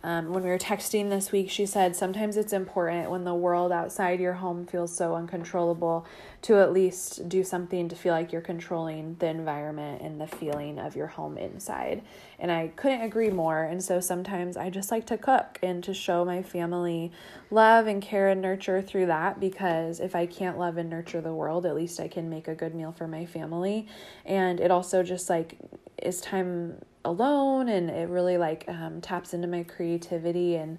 um, 0.05 0.35
when 0.35 0.43
we 0.43 0.51
were 0.51 0.59
texting 0.59 1.09
this 1.09 1.33
week, 1.33 1.49
she 1.49 1.65
said 1.65 1.97
sometimes 1.97 2.37
it's 2.37 2.53
important 2.53 3.11
when 3.11 3.25
the 3.25 3.35
world 3.35 3.73
outside 3.73 4.21
your 4.21 4.35
home 4.35 4.67
feels 4.67 4.95
so 4.95 5.15
uncontrollable 5.15 6.07
to 6.43 6.61
at 6.61 6.75
least 6.75 7.27
do 7.27 7.43
something 7.43 7.89
to 7.89 7.97
feel 7.97 8.13
like 8.13 8.31
you're 8.31 8.43
controlling 8.43 9.17
the 9.19 9.29
environment 9.29 10.03
and 10.03 10.21
the 10.21 10.27
feeling 10.27 10.79
of 10.79 10.95
your 10.95 11.07
home 11.07 11.39
inside. 11.39 12.03
And 12.39 12.53
I 12.53 12.69
couldn't 12.77 13.01
agree 13.01 13.31
more. 13.31 13.63
And 13.63 13.83
so 13.83 13.99
sometimes 13.99 14.59
I 14.59 14.69
just 14.69 14.91
like 14.91 15.07
to 15.07 15.17
cook 15.17 15.59
and 15.63 15.83
to 15.85 15.95
show 15.95 16.23
my 16.23 16.43
family 16.43 17.11
love 17.51 17.87
and 17.87 18.03
care 18.03 18.29
and 18.29 18.43
nurture 18.43 18.83
through 18.83 19.07
that 19.07 19.41
because 19.41 20.01
if 20.01 20.15
I 20.15 20.27
can't 20.27 20.59
love 20.59 20.77
and 20.77 20.91
nurture 20.91 21.23
the 21.23 21.33
world, 21.33 21.65
at 21.65 21.75
least 21.75 21.99
I 21.99 22.09
can 22.09 22.29
make 22.29 22.47
a 22.47 22.55
good 22.55 22.75
meal 22.75 22.93
for 22.93 23.09
my 23.09 23.25
family. 23.25 23.89
And 24.27 24.61
it 24.61 24.71
also 24.71 25.03
just 25.03 25.31
like 25.31 25.57
is 26.03 26.21
time 26.21 26.77
alone 27.05 27.69
and 27.69 27.91
it 27.91 28.09
really 28.09 28.39
like 28.39 28.65
um, 28.69 29.01
taps 29.01 29.35
into 29.35 29.47
my 29.47 29.63
creativity 29.63 30.57
and 30.57 30.79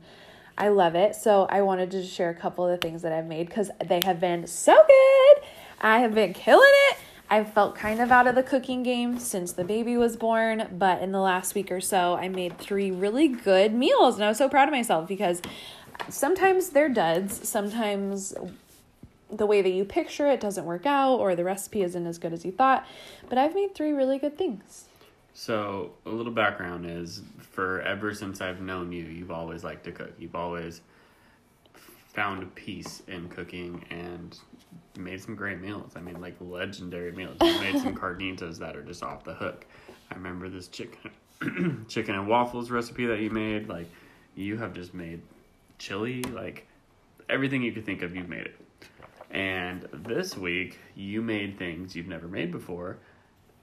I 0.58 0.70
love 0.70 0.96
it. 0.96 1.16
So 1.16 1.48
I 1.50 1.62
wanted 1.62 1.92
to 1.92 2.04
share 2.04 2.30
a 2.30 2.36
couple 2.36 2.66
of 2.66 2.72
the 2.72 2.78
things 2.78 3.02
that 3.02 3.12
I've 3.12 3.26
made 3.26 3.48
because 3.48 3.70
they 3.86 4.00
have 4.04 4.20
been 4.20 4.48
so 4.48 4.74
good. 4.74 5.44
I 5.82 6.00
have 6.00 6.16
been 6.16 6.34
killing 6.34 6.72
it. 6.90 6.98
I've 7.30 7.52
felt 7.54 7.76
kind 7.76 8.00
of 8.00 8.12
out 8.12 8.28
of 8.28 8.36
the 8.36 8.44
cooking 8.44 8.84
game 8.84 9.18
since 9.20 9.52
the 9.52 9.64
baby 9.64 9.98
was 9.98 10.16
born, 10.16 10.68
but 10.72 11.02
in 11.02 11.12
the 11.12 11.20
last 11.20 11.56
week 11.56 11.72
or 11.72 11.82
so, 11.82 12.16
I 12.16 12.30
made 12.30 12.60
three 12.60 12.92
really 12.92 13.28
good 13.28 13.74
meals 13.74 14.16
and 14.16 14.24
I 14.24 14.30
was 14.30 14.38
so 14.38 14.48
proud 14.48 14.68
of 14.68 14.74
myself 14.74 15.08
because 15.08 15.42
sometimes 16.08 16.70
they're 16.70 16.90
duds. 16.90 17.48
Sometimes 17.48 18.36
the 19.32 19.46
way 19.46 19.62
that 19.62 19.72
you 19.72 19.84
picture 19.84 20.28
it 20.28 20.40
doesn't 20.40 20.66
work 20.66 20.86
out 20.86 21.16
or 21.16 21.36
the 21.36 21.44
recipe 21.44 21.82
isn't 21.82 22.06
as 22.06 22.20
good 22.20 22.32
as 22.32 22.46
you 22.46 22.52
thought, 22.52 22.86
but 23.28 23.38
I've 23.38 23.56
made 23.56 23.74
three 23.74 23.92
really 23.92 24.20
good 24.20 24.38
things. 24.38 24.86
So, 25.38 25.91
a 26.06 26.10
little 26.10 26.32
background 26.32 26.89
is 26.89 27.21
for 27.41 27.82
ever 27.82 28.13
since 28.13 28.39
I've 28.39 28.62
known 28.62 28.93
you, 28.93 29.04
you've 29.04 29.32
always 29.32 29.65
liked 29.65 29.84
to 29.84 29.91
cook. 29.91 30.13
You've 30.17 30.34
always 30.34 30.80
found 32.13 32.56
peace 32.56 33.04
in 33.10 33.28
cooking 33.28 33.84
and 33.89 34.39
made 34.98 35.21
some 35.21 35.36
great 35.36 35.60
meals. 35.60 35.91
I 35.98 36.00
mean, 36.00 36.21
like 36.21 36.38
legendary 36.39 37.12
meals. 37.12 37.36
You 37.41 37.60
made 37.60 37.78
some 37.82 37.93
carnitas 37.98 38.58
that 38.60 38.78
are 38.78 38.82
just 38.82 39.04
off 39.04 39.26
the 39.26 39.34
hook. 39.34 39.65
I 40.10 40.15
remember 40.15 40.48
this 40.48 40.69
chicken 40.69 41.12
chicken 41.89 42.15
and 42.15 42.30
waffles 42.30 42.71
recipe 42.71 43.06
that 43.08 43.19
you 43.19 43.30
made. 43.30 43.67
Like, 43.67 43.89
you 44.36 44.56
have 44.56 44.74
just 44.74 44.93
made 44.93 45.21
chili, 45.80 46.24
like 46.24 46.65
everything 47.28 47.62
you 47.62 47.74
could 47.74 47.86
think 47.86 48.04
of, 48.04 48.15
you've 48.15 48.30
made 48.30 48.45
it. 48.45 48.56
And 49.32 49.86
this 49.91 50.38
week, 50.38 50.80
you 50.95 51.21
made 51.21 51.60
things 51.60 51.93
you've 51.93 52.08
never 52.08 52.30
made 52.30 52.54
before. 52.54 53.00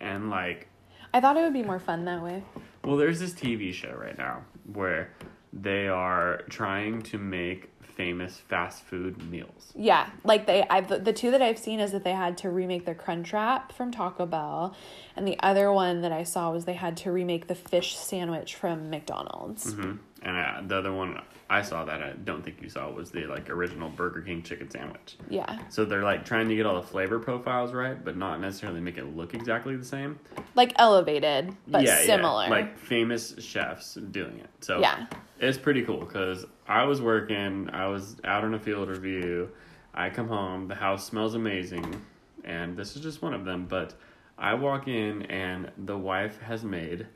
And, 0.01 0.29
like, 0.29 0.69
I 1.15 1.21
thought 1.21 1.37
it 1.37 1.43
would 1.43 1.53
be 1.53 1.63
more 1.63 1.79
fun 1.79 2.05
that 2.07 2.23
way. 2.23 2.43
well, 2.85 2.97
there's 2.97 3.21
this 3.21 3.33
TV 3.33 3.73
show 3.73 3.95
right 3.95 4.17
now 4.17 4.45
where 4.73 5.11
they 5.53 5.89
are 5.89 6.43
trying 6.49 7.03
to 7.03 7.19
make 7.19 7.69
famous 7.83 8.39
fast 8.39 8.83
food 8.85 9.31
meals. 9.31 9.71
Yeah, 9.77 10.09
like 10.25 10.47
they, 10.47 10.67
I've 10.71 10.89
the 11.05 11.13
two 11.13 11.31
that 11.31 11.43
I've 11.43 11.59
seen 11.59 11.79
is 11.79 11.93
that 11.93 12.05
they 12.05 12.13
had 12.15 12.39
to 12.39 12.49
remake 12.51 12.87
the 12.87 12.95
Crunchwrap 12.95 13.71
from 13.73 13.93
Taco 13.93 14.25
Bell, 14.25 14.75
and 15.15 15.29
the 15.29 15.39
other 15.41 15.71
one 15.71 16.01
that 16.01 16.13
I 16.13 16.23
saw 16.23 16.51
was 16.51 16.65
they 16.65 16.73
had 16.73 16.97
to 16.99 17.13
remake 17.13 17.49
the 17.49 17.55
fish 17.55 17.97
sandwich 17.97 18.55
from 18.55 18.89
McDonald's. 18.89 19.75
hmm 19.75 19.97
And 20.23 20.37
uh, 20.37 20.63
the 20.67 20.77
other 20.79 20.93
one 20.93 21.21
I 21.53 21.61
saw 21.61 21.85
that 21.85 22.03
I 22.03 22.13
don't 22.13 22.43
think 22.43 22.63
you 22.63 22.71
saw 22.71 22.91
was 22.91 23.11
the 23.11 23.27
like 23.27 23.51
original 23.51 23.91
Burger 23.91 24.23
King 24.23 24.43
chicken 24.43 24.71
sandwich. 24.71 25.19
Yeah, 25.29 25.59
So 25.69 25.85
they're 25.85 26.03
like 26.03 26.25
trying 26.25 26.49
to 26.49 26.57
get 26.57 26.65
all 26.65 26.77
the 26.77 26.87
flavor 26.87 27.19
profiles 27.19 27.75
right, 27.75 28.03
but 28.03 28.17
not 28.17 28.41
necessarily 28.41 28.81
make 28.81 28.97
it 28.97 29.15
look 29.15 29.35
exactly 29.35 29.77
the 29.77 29.85
same. 29.85 30.19
like 30.55 30.73
elevated 30.77 31.55
but 31.69 31.83
yeah, 31.83 31.99
similar. 32.05 32.45
Yeah. 32.45 32.51
Like 32.51 32.79
famous 32.79 33.35
chefs 33.39 33.97
doing 33.97 34.39
it. 34.39 34.49
So 34.61 34.81
Yeah. 34.81 35.07
it's 35.41 35.59
pretty 35.59 35.83
cool 35.83 36.01
because 36.01 36.47
I 36.67 36.85
was 36.85 37.03
working, 37.03 37.69
I 37.71 37.87
was 37.87 38.17
out 38.25 38.45
on 38.45 38.55
a 38.55 38.59
field 38.59 38.89
review. 38.89 39.51
I 39.93 40.09
come 40.09 40.29
home, 40.29 40.69
the 40.69 40.75
house 40.75 41.05
smells 41.07 41.35
amazing, 41.35 42.01
and 42.45 42.79
this 42.79 42.97
is 42.97 43.03
just 43.03 43.21
one 43.21 43.35
of 43.35 43.45
them. 43.45 43.67
But 43.67 43.93
I 44.39 44.55
walk 44.55 44.89
in, 44.89 45.25
and 45.25 45.71
the 45.77 45.99
wife 45.99 46.41
has 46.41 46.65
made 46.65 47.09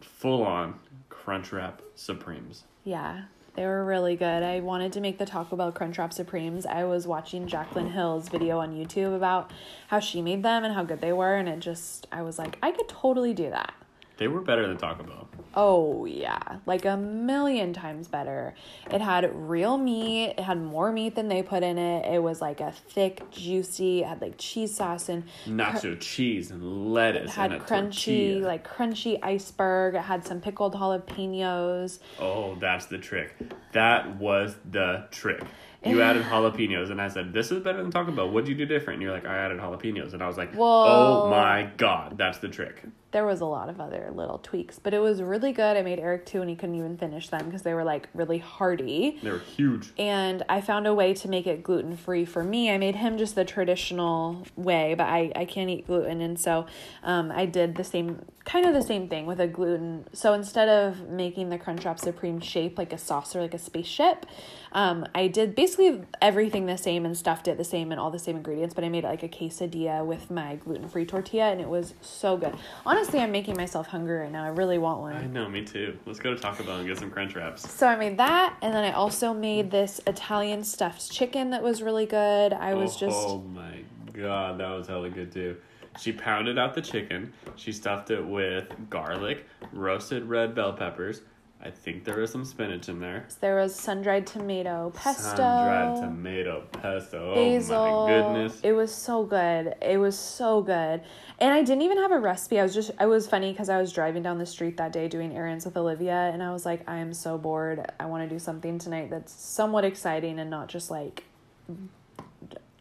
full 0.00 0.44
on 0.44 0.78
Crunchwrap 1.10 1.80
Supremes. 1.96 2.62
Yeah, 2.84 3.22
they 3.54 3.64
were 3.64 3.84
really 3.84 4.14
good. 4.14 4.42
I 4.42 4.60
wanted 4.60 4.92
to 4.92 5.00
make 5.00 5.16
the 5.18 5.24
Taco 5.24 5.56
Bell 5.56 5.72
Crunchwrap 5.72 6.12
Supremes. 6.12 6.66
I 6.66 6.84
was 6.84 7.06
watching 7.06 7.46
Jaclyn 7.46 7.92
Hill's 7.92 8.28
video 8.28 8.58
on 8.58 8.74
YouTube 8.74 9.16
about 9.16 9.50
how 9.88 10.00
she 10.00 10.20
made 10.20 10.42
them 10.42 10.64
and 10.64 10.74
how 10.74 10.84
good 10.84 11.00
they 11.00 11.12
were, 11.12 11.34
and 11.36 11.48
it 11.48 11.60
just, 11.60 12.06
I 12.12 12.20
was 12.20 12.38
like, 12.38 12.58
I 12.62 12.72
could 12.72 12.88
totally 12.88 13.32
do 13.32 13.48
that. 13.48 13.72
They 14.18 14.28
were 14.28 14.42
better 14.42 14.68
than 14.68 14.76
Taco 14.76 15.02
Bell. 15.02 15.28
Oh, 15.56 16.04
yeah, 16.04 16.58
like 16.66 16.84
a 16.84 16.96
million 16.96 17.72
times 17.72 18.08
better. 18.08 18.54
It 18.90 19.00
had 19.00 19.30
real 19.34 19.78
meat, 19.78 20.34
it 20.36 20.40
had 20.40 20.60
more 20.60 20.90
meat 20.90 21.14
than 21.14 21.28
they 21.28 21.42
put 21.42 21.62
in 21.62 21.78
it. 21.78 22.12
It 22.12 22.22
was 22.22 22.40
like 22.40 22.60
a 22.60 22.72
thick, 22.72 23.30
juicy, 23.30 24.02
it 24.02 24.06
had 24.06 24.20
like 24.20 24.34
cheese 24.36 24.74
sauce 24.74 25.08
and 25.08 25.24
Nacho 25.46 25.98
cheese 26.00 26.50
and 26.50 26.92
lettuce 26.92 27.30
it 27.30 27.34
had 27.34 27.52
crunchy, 27.52 28.32
tortilla. 28.32 28.46
like 28.46 28.68
crunchy 28.68 29.18
iceberg. 29.22 29.94
It 29.94 30.02
had 30.02 30.26
some 30.26 30.40
pickled 30.40 30.74
jalapenos. 30.74 32.00
Oh, 32.18 32.56
that's 32.56 32.86
the 32.86 32.98
trick. 32.98 33.34
That 33.72 34.16
was 34.16 34.56
the 34.70 35.06
trick. 35.10 35.42
You 35.84 36.02
added 36.08 36.24
jalapenos, 36.24 36.90
and 36.90 37.00
I 37.00 37.08
said, 37.08 37.32
"This 37.32 37.50
is 37.50 37.62
better 37.62 37.82
than 37.82 37.90
Taco 37.90 38.10
Bell. 38.12 38.30
What'd 38.30 38.48
you 38.48 38.54
do 38.54 38.66
different?" 38.66 38.94
And 38.94 39.02
you're 39.02 39.12
like, 39.12 39.26
"I 39.26 39.36
added 39.36 39.58
jalapenos," 39.58 40.14
and 40.14 40.22
I 40.22 40.26
was 40.26 40.36
like, 40.36 40.54
Whoa. 40.54 40.84
"Oh 40.86 41.30
my 41.30 41.70
god, 41.76 42.18
that's 42.18 42.38
the 42.38 42.48
trick." 42.48 42.82
There 43.14 43.24
was 43.24 43.40
a 43.40 43.46
lot 43.46 43.70
of 43.70 43.80
other 43.80 44.10
little 44.12 44.38
tweaks, 44.38 44.80
but 44.80 44.92
it 44.92 44.98
was 44.98 45.22
really 45.22 45.52
good. 45.52 45.76
I 45.76 45.82
made 45.82 46.00
Eric 46.00 46.26
two, 46.26 46.40
and 46.40 46.50
he 46.50 46.56
couldn't 46.56 46.74
even 46.74 46.98
finish 46.98 47.28
them 47.28 47.46
because 47.46 47.62
they 47.62 47.72
were 47.72 47.84
like 47.84 48.08
really 48.12 48.38
hearty. 48.38 49.20
They 49.22 49.30
were 49.30 49.38
huge. 49.38 49.92
And 49.96 50.42
I 50.48 50.60
found 50.60 50.88
a 50.88 50.92
way 50.92 51.14
to 51.14 51.28
make 51.28 51.46
it 51.46 51.62
gluten 51.62 51.96
free 51.96 52.24
for 52.24 52.42
me. 52.42 52.72
I 52.72 52.76
made 52.76 52.96
him 52.96 53.16
just 53.16 53.36
the 53.36 53.44
traditional 53.44 54.44
way, 54.56 54.94
but 54.98 55.04
I, 55.06 55.30
I 55.36 55.44
can't 55.44 55.70
eat 55.70 55.86
gluten. 55.86 56.20
And 56.20 56.38
so 56.38 56.66
um, 57.04 57.30
I 57.30 57.46
did 57.46 57.76
the 57.76 57.84
same, 57.84 58.24
kind 58.44 58.66
of 58.66 58.74
the 58.74 58.82
same 58.82 59.08
thing 59.08 59.26
with 59.26 59.38
a 59.40 59.46
gluten. 59.46 60.06
So 60.12 60.32
instead 60.32 60.68
of 60.68 61.08
making 61.08 61.50
the 61.50 61.58
Crunchwrap 61.58 62.00
Supreme 62.00 62.40
shape 62.40 62.76
like 62.76 62.92
a 62.92 62.98
saucer, 62.98 63.40
like 63.40 63.54
a 63.54 63.58
spaceship, 63.58 64.26
um, 64.72 65.06
I 65.14 65.28
did 65.28 65.54
basically 65.54 66.02
everything 66.20 66.66
the 66.66 66.76
same 66.76 67.06
and 67.06 67.16
stuffed 67.16 67.46
it 67.46 67.58
the 67.58 67.64
same 67.64 67.92
and 67.92 68.00
all 68.00 68.10
the 68.10 68.18
same 68.18 68.36
ingredients, 68.36 68.74
but 68.74 68.82
I 68.82 68.88
made 68.88 69.04
it 69.04 69.06
like 69.06 69.22
a 69.22 69.28
quesadilla 69.28 70.04
with 70.04 70.32
my 70.32 70.56
gluten 70.56 70.88
free 70.88 71.06
tortilla, 71.06 71.52
and 71.52 71.60
it 71.60 71.68
was 71.68 71.94
so 72.00 72.36
good. 72.36 72.56
Honestly, 72.84 73.03
I'm 73.12 73.32
making 73.32 73.56
myself 73.56 73.86
hungry 73.86 74.18
right 74.18 74.32
now. 74.32 74.44
I 74.44 74.48
really 74.48 74.78
want 74.78 75.00
one. 75.00 75.14
I 75.14 75.26
know, 75.26 75.48
me 75.48 75.64
too. 75.64 75.98
Let's 76.06 76.18
go 76.18 76.34
to 76.34 76.40
Taco 76.40 76.64
Bell 76.64 76.78
and 76.78 76.86
get 76.86 76.98
some 76.98 77.10
crunch 77.10 77.34
wraps. 77.34 77.70
So 77.70 77.86
I 77.86 77.96
made 77.96 78.16
that, 78.18 78.56
and 78.62 78.72
then 78.72 78.84
I 78.84 78.92
also 78.92 79.34
made 79.34 79.70
this 79.70 80.00
Italian 80.06 80.64
stuffed 80.64 81.10
chicken 81.10 81.50
that 81.50 81.62
was 81.62 81.82
really 81.82 82.06
good. 82.06 82.52
I 82.52 82.74
was 82.74 82.96
oh, 82.96 83.00
just 83.00 83.16
Oh 83.16 83.38
my 83.40 83.82
god, 84.12 84.58
that 84.58 84.70
was 84.70 84.86
hella 84.86 85.10
good 85.10 85.32
too. 85.32 85.56
She 85.98 86.12
pounded 86.12 86.58
out 86.58 86.74
the 86.74 86.82
chicken. 86.82 87.32
She 87.56 87.72
stuffed 87.72 88.10
it 88.10 88.24
with 88.24 88.66
garlic, 88.90 89.46
roasted 89.72 90.24
red 90.24 90.54
bell 90.54 90.72
peppers. 90.72 91.22
I 91.62 91.70
think 91.70 92.04
there 92.04 92.18
was 92.18 92.30
some 92.30 92.44
spinach 92.44 92.90
in 92.90 93.00
there. 93.00 93.26
there 93.40 93.56
was 93.56 93.74
sun 93.74 94.02
dried 94.02 94.26
tomato 94.26 94.92
pesto, 94.94 95.36
Sun-dried 95.36 95.96
tomato 96.02 96.62
pesto. 96.72 97.34
basil. 97.34 97.76
Oh 97.76 98.06
my 98.06 98.12
goodness. 98.12 98.60
It 98.62 98.72
was 98.72 98.94
so 98.94 99.24
good. 99.24 99.74
It 99.80 99.96
was 99.98 100.18
so 100.18 100.60
good, 100.60 101.00
and 101.38 101.54
I 101.54 101.62
didn't 101.62 101.80
even 101.82 101.96
have 101.98 102.12
a 102.12 102.18
recipe. 102.18 102.60
I 102.60 102.62
was 102.64 102.74
just 102.74 102.90
I 102.98 103.06
was 103.06 103.26
funny 103.26 103.50
because 103.52 103.70
I 103.70 103.80
was 103.80 103.92
driving 103.94 104.22
down 104.22 104.38
the 104.38 104.44
street 104.46 104.76
that 104.76 104.92
day 104.92 105.08
doing 105.08 105.34
errands 105.34 105.64
with 105.64 105.76
Olivia, 105.78 106.30
and 106.34 106.42
I 106.42 106.52
was 106.52 106.66
like, 106.66 106.82
I 106.86 106.96
am 106.96 107.14
so 107.14 107.38
bored. 107.38 107.90
I 107.98 108.04
want 108.06 108.28
to 108.28 108.34
do 108.34 108.38
something 108.38 108.78
tonight 108.78 109.08
that's 109.08 109.32
somewhat 109.32 109.84
exciting 109.86 110.38
and 110.38 110.50
not 110.50 110.68
just 110.68 110.90
like 110.90 111.24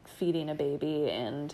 feeding 0.05 0.49
a 0.49 0.55
baby 0.55 1.09
and 1.09 1.53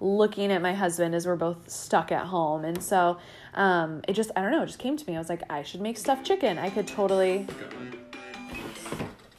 looking 0.00 0.50
at 0.50 0.60
my 0.60 0.74
husband 0.74 1.14
as 1.14 1.26
we're 1.26 1.36
both 1.36 1.70
stuck 1.70 2.10
at 2.10 2.26
home. 2.26 2.64
And 2.64 2.82
so 2.82 3.18
um, 3.54 4.02
it 4.08 4.14
just, 4.14 4.30
I 4.36 4.42
don't 4.42 4.50
know, 4.50 4.62
it 4.62 4.66
just 4.66 4.78
came 4.78 4.96
to 4.96 5.06
me. 5.10 5.16
I 5.16 5.18
was 5.18 5.28
like, 5.28 5.42
I 5.50 5.62
should 5.62 5.80
make 5.80 5.98
stuffed 5.98 6.26
chicken. 6.26 6.58
I 6.58 6.70
could 6.70 6.86
totally. 6.86 7.46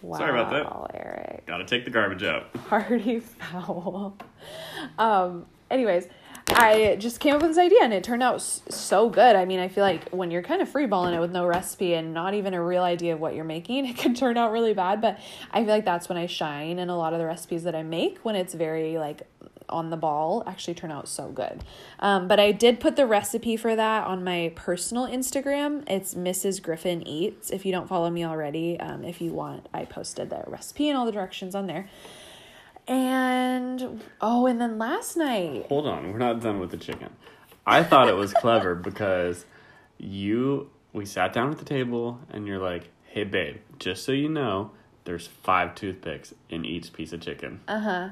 Wow, 0.02 0.18
Sorry 0.18 0.40
about 0.40 0.52
that. 0.52 0.98
Eric. 1.00 1.46
Gotta 1.46 1.66
take 1.66 1.86
the 1.86 1.92
garbage 1.92 2.24
out. 2.24 2.52
Party 2.68 3.20
foul. 3.22 4.18
Um, 4.98 5.46
anyways, 5.72 6.08
I 6.50 6.98
just 7.00 7.20
came 7.20 7.36
up 7.36 7.42
with 7.42 7.52
this 7.52 7.58
idea 7.58 7.80
and 7.84 7.94
it 7.94 8.04
turned 8.04 8.22
out 8.22 8.42
so 8.42 9.10
good. 9.10 9.36
I 9.36 9.46
mean, 9.46 9.60
I 9.60 9.70
feel 9.70 9.84
like 9.84 10.10
when 10.10 10.30
you're 10.30 10.44
kind 10.44 10.62
of 10.62 10.70
freeballing 10.70 11.16
it 11.16 11.20
with 11.20 11.32
no 11.32 11.46
recipe 11.46 11.94
and 11.94 12.14
not 12.14 12.34
even 12.34 12.54
a 12.54 12.62
real 12.62 12.84
idea 12.84 13.14
of 13.14 13.20
what 13.20 13.34
you're 13.34 13.46
making, 13.46 13.86
it 13.90 13.98
can 13.98 14.14
turn 14.14 14.38
out 14.38 14.52
really 14.52 14.74
bad. 14.74 15.02
But 15.02 15.20
I 15.52 15.60
feel 15.60 15.70
like 15.70 15.86
that's 15.86 16.10
when 16.10 16.18
I 16.18 16.28
shine. 16.28 16.80
And 16.80 16.92
a 16.92 16.96
lot 16.96 17.14
of 17.14 17.20
the 17.20 17.26
recipes 17.26 17.64
that 17.64 17.76
I 17.76 17.84
make, 17.84 18.20
when 18.20 18.36
it's 18.36 18.54
very 18.54 18.98
like 18.98 19.24
on 19.74 19.90
the 19.90 19.98
ball, 19.98 20.44
actually 20.48 20.76
turn 20.76 20.92
out 20.92 21.08
so 21.08 21.28
good. 21.30 21.64
Um, 22.00 22.28
but 22.28 22.40
I 22.40 22.52
did 22.54 22.80
put 22.80 22.96
the 22.96 23.06
recipe 23.06 23.58
for 23.58 23.76
that 23.76 24.08
on 24.08 24.24
my 24.24 24.54
personal 24.56 25.08
Instagram. 25.08 25.84
It's 25.90 26.14
Mrs. 26.14 26.62
Griffin 26.62 27.06
Eats. 27.06 27.50
If 27.50 27.66
you 27.66 27.72
don't 27.72 27.90
follow 27.90 28.10
me 28.10 28.24
already, 28.24 28.80
um, 28.80 29.04
if 29.04 29.20
you 29.20 29.34
want, 29.34 29.68
I 29.74 29.86
posted 29.86 30.30
the 30.30 30.44
recipe 30.48 30.88
and 30.88 30.98
all 30.98 31.06
the 31.06 31.12
directions 31.12 31.56
on 31.56 31.68
there. 31.68 31.90
And 32.88 34.02
oh, 34.22 34.46
and 34.46 34.60
then 34.60 34.78
last 34.78 35.16
night, 35.16 35.66
Hold 35.70 35.88
on, 35.88 36.12
we're 36.12 36.18
not 36.18 36.42
done 36.42 36.60
with 36.60 36.72
the 36.72 36.78
chicken. 36.78 37.10
I 37.66 37.84
thought 37.84 38.10
it 38.10 38.16
was 38.16 38.34
clever 38.42 38.76
because 38.76 39.46
you 39.98 40.70
we 40.92 41.06
sat 41.06 41.34
down 41.34 41.50
at 41.52 41.58
the 41.58 41.66
table 41.66 42.20
and 42.30 42.46
you're 42.46 42.60
like, 42.60 42.90
"Hey 43.06 43.24
babe, 43.24 43.58
just 43.80 44.04
so 44.04 44.12
you 44.12 44.28
know, 44.28 44.72
there's 45.06 45.28
five 45.28 45.76
toothpicks 45.76 46.34
in 46.50 46.66
each 46.66 46.92
piece 46.92 47.14
of 47.14 47.22
chicken." 47.22 47.62
uh 47.70 47.80
huh. 47.80 48.10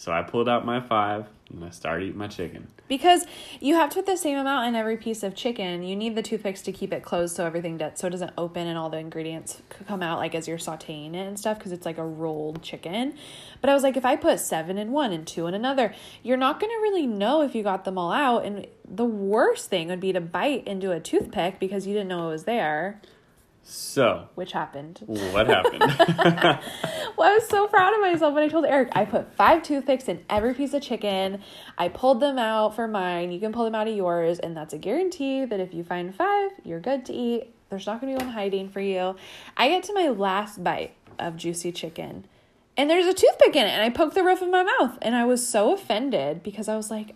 So 0.00 0.12
I 0.12 0.22
pulled 0.22 0.48
out 0.48 0.64
my 0.64 0.80
five 0.80 1.26
and 1.50 1.62
I 1.62 1.68
started 1.68 2.06
eating 2.06 2.16
my 2.16 2.26
chicken. 2.26 2.68
Because 2.88 3.26
you 3.60 3.74
have 3.74 3.90
to 3.90 3.96
put 3.96 4.06
the 4.06 4.16
same 4.16 4.38
amount 4.38 4.68
in 4.68 4.74
every 4.74 4.96
piece 4.96 5.22
of 5.22 5.34
chicken. 5.34 5.82
You 5.82 5.94
need 5.94 6.14
the 6.14 6.22
toothpicks 6.22 6.62
to 6.62 6.72
keep 6.72 6.90
it 6.94 7.02
closed 7.02 7.36
so 7.36 7.44
everything 7.44 7.76
does, 7.76 7.98
so 7.98 8.06
it 8.06 8.10
doesn't 8.10 8.32
open 8.38 8.66
and 8.66 8.78
all 8.78 8.88
the 8.88 8.96
ingredients 8.96 9.60
come 9.86 10.02
out 10.02 10.18
like 10.18 10.34
as 10.34 10.48
you're 10.48 10.56
sauteing 10.56 11.10
it 11.10 11.26
and 11.26 11.38
stuff 11.38 11.58
because 11.58 11.70
it's 11.70 11.84
like 11.84 11.98
a 11.98 12.06
rolled 12.06 12.62
chicken. 12.62 13.12
But 13.60 13.68
I 13.68 13.74
was 13.74 13.82
like, 13.82 13.98
if 13.98 14.06
I 14.06 14.16
put 14.16 14.40
seven 14.40 14.78
in 14.78 14.90
one 14.90 15.12
and 15.12 15.26
two 15.26 15.46
in 15.46 15.52
another, 15.52 15.94
you're 16.22 16.38
not 16.38 16.60
gonna 16.60 16.80
really 16.80 17.06
know 17.06 17.42
if 17.42 17.54
you 17.54 17.62
got 17.62 17.84
them 17.84 17.98
all 17.98 18.10
out. 18.10 18.46
And 18.46 18.66
the 18.88 19.04
worst 19.04 19.68
thing 19.68 19.88
would 19.88 20.00
be 20.00 20.14
to 20.14 20.20
bite 20.22 20.66
into 20.66 20.92
a 20.92 20.98
toothpick 20.98 21.60
because 21.60 21.86
you 21.86 21.92
didn't 21.92 22.08
know 22.08 22.28
it 22.28 22.32
was 22.32 22.44
there, 22.44 23.02
So, 23.62 24.28
which 24.34 24.52
happened. 24.52 25.00
what 25.06 25.46
happened? 25.46 25.82
Well, 27.16 27.28
I 27.30 27.34
was 27.34 27.48
so 27.48 27.66
proud 27.66 27.92
of 27.92 28.00
myself 28.00 28.32
when 28.32 28.44
I 28.44 28.48
told 28.48 28.64
Eric 28.64 28.88
I 28.92 29.04
put 29.04 29.34
five 29.34 29.62
toothpicks 29.62 30.08
in 30.08 30.24
every 30.30 30.54
piece 30.54 30.72
of 30.72 30.80
chicken. 30.80 31.42
I 31.76 31.88
pulled 31.88 32.20
them 32.20 32.38
out 32.38 32.74
for 32.74 32.88
mine. 32.88 33.30
You 33.30 33.38
can 33.38 33.52
pull 33.52 33.64
them 33.66 33.74
out 33.74 33.88
of 33.88 33.94
yours, 33.94 34.38
and 34.38 34.56
that's 34.56 34.72
a 34.72 34.78
guarantee 34.78 35.44
that 35.44 35.60
if 35.60 35.74
you 35.74 35.84
find 35.84 36.14
five, 36.14 36.52
you're 36.64 36.80
good 36.80 37.04
to 37.06 37.12
eat. 37.12 37.52
There's 37.68 37.86
not 37.86 38.00
gonna 38.00 38.16
be 38.16 38.24
one 38.24 38.32
hiding 38.32 38.70
for 38.70 38.80
you. 38.80 39.16
I 39.54 39.68
get 39.68 39.82
to 39.84 39.92
my 39.92 40.08
last 40.08 40.64
bite 40.64 40.94
of 41.18 41.36
juicy 41.36 41.72
chicken, 41.72 42.24
and 42.74 42.88
there's 42.88 43.06
a 43.06 43.12
toothpick 43.12 43.54
in 43.54 43.66
it, 43.66 43.70
and 43.70 43.82
I 43.82 43.90
poked 43.90 44.14
the 44.14 44.24
roof 44.24 44.40
of 44.40 44.48
my 44.48 44.62
mouth, 44.62 44.96
and 45.02 45.14
I 45.14 45.26
was 45.26 45.46
so 45.46 45.74
offended 45.74 46.42
because 46.42 46.68
I 46.68 46.76
was 46.76 46.90
like, 46.90 47.14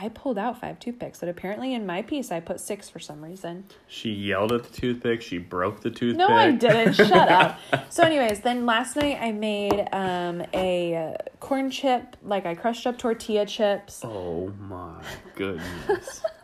I 0.00 0.08
pulled 0.10 0.38
out 0.38 0.60
five 0.60 0.78
toothpicks, 0.78 1.18
but 1.18 1.28
apparently 1.28 1.74
in 1.74 1.84
my 1.84 2.02
piece 2.02 2.30
I 2.30 2.38
put 2.38 2.60
six 2.60 2.88
for 2.88 3.00
some 3.00 3.22
reason. 3.22 3.64
she 3.88 4.10
yelled 4.10 4.52
at 4.52 4.62
the 4.62 4.80
toothpick. 4.80 5.22
She 5.22 5.38
broke 5.38 5.80
the 5.80 5.90
toothpick. 5.90 6.18
No, 6.18 6.28
I 6.28 6.52
didn't. 6.52 6.92
Shut 6.94 7.12
up. 7.12 7.58
So, 7.88 8.04
anyways, 8.04 8.40
then 8.40 8.64
last 8.64 8.94
night 8.94 9.18
I 9.20 9.32
made 9.32 9.88
um, 9.92 10.44
a 10.54 10.94
uh, 10.94 11.14
corn 11.40 11.70
chip, 11.70 12.16
like 12.22 12.46
I 12.46 12.54
crushed 12.54 12.86
up 12.86 12.96
tortilla 12.96 13.44
chips. 13.44 14.02
Oh 14.04 14.52
my 14.60 15.02
goodness. 15.34 16.22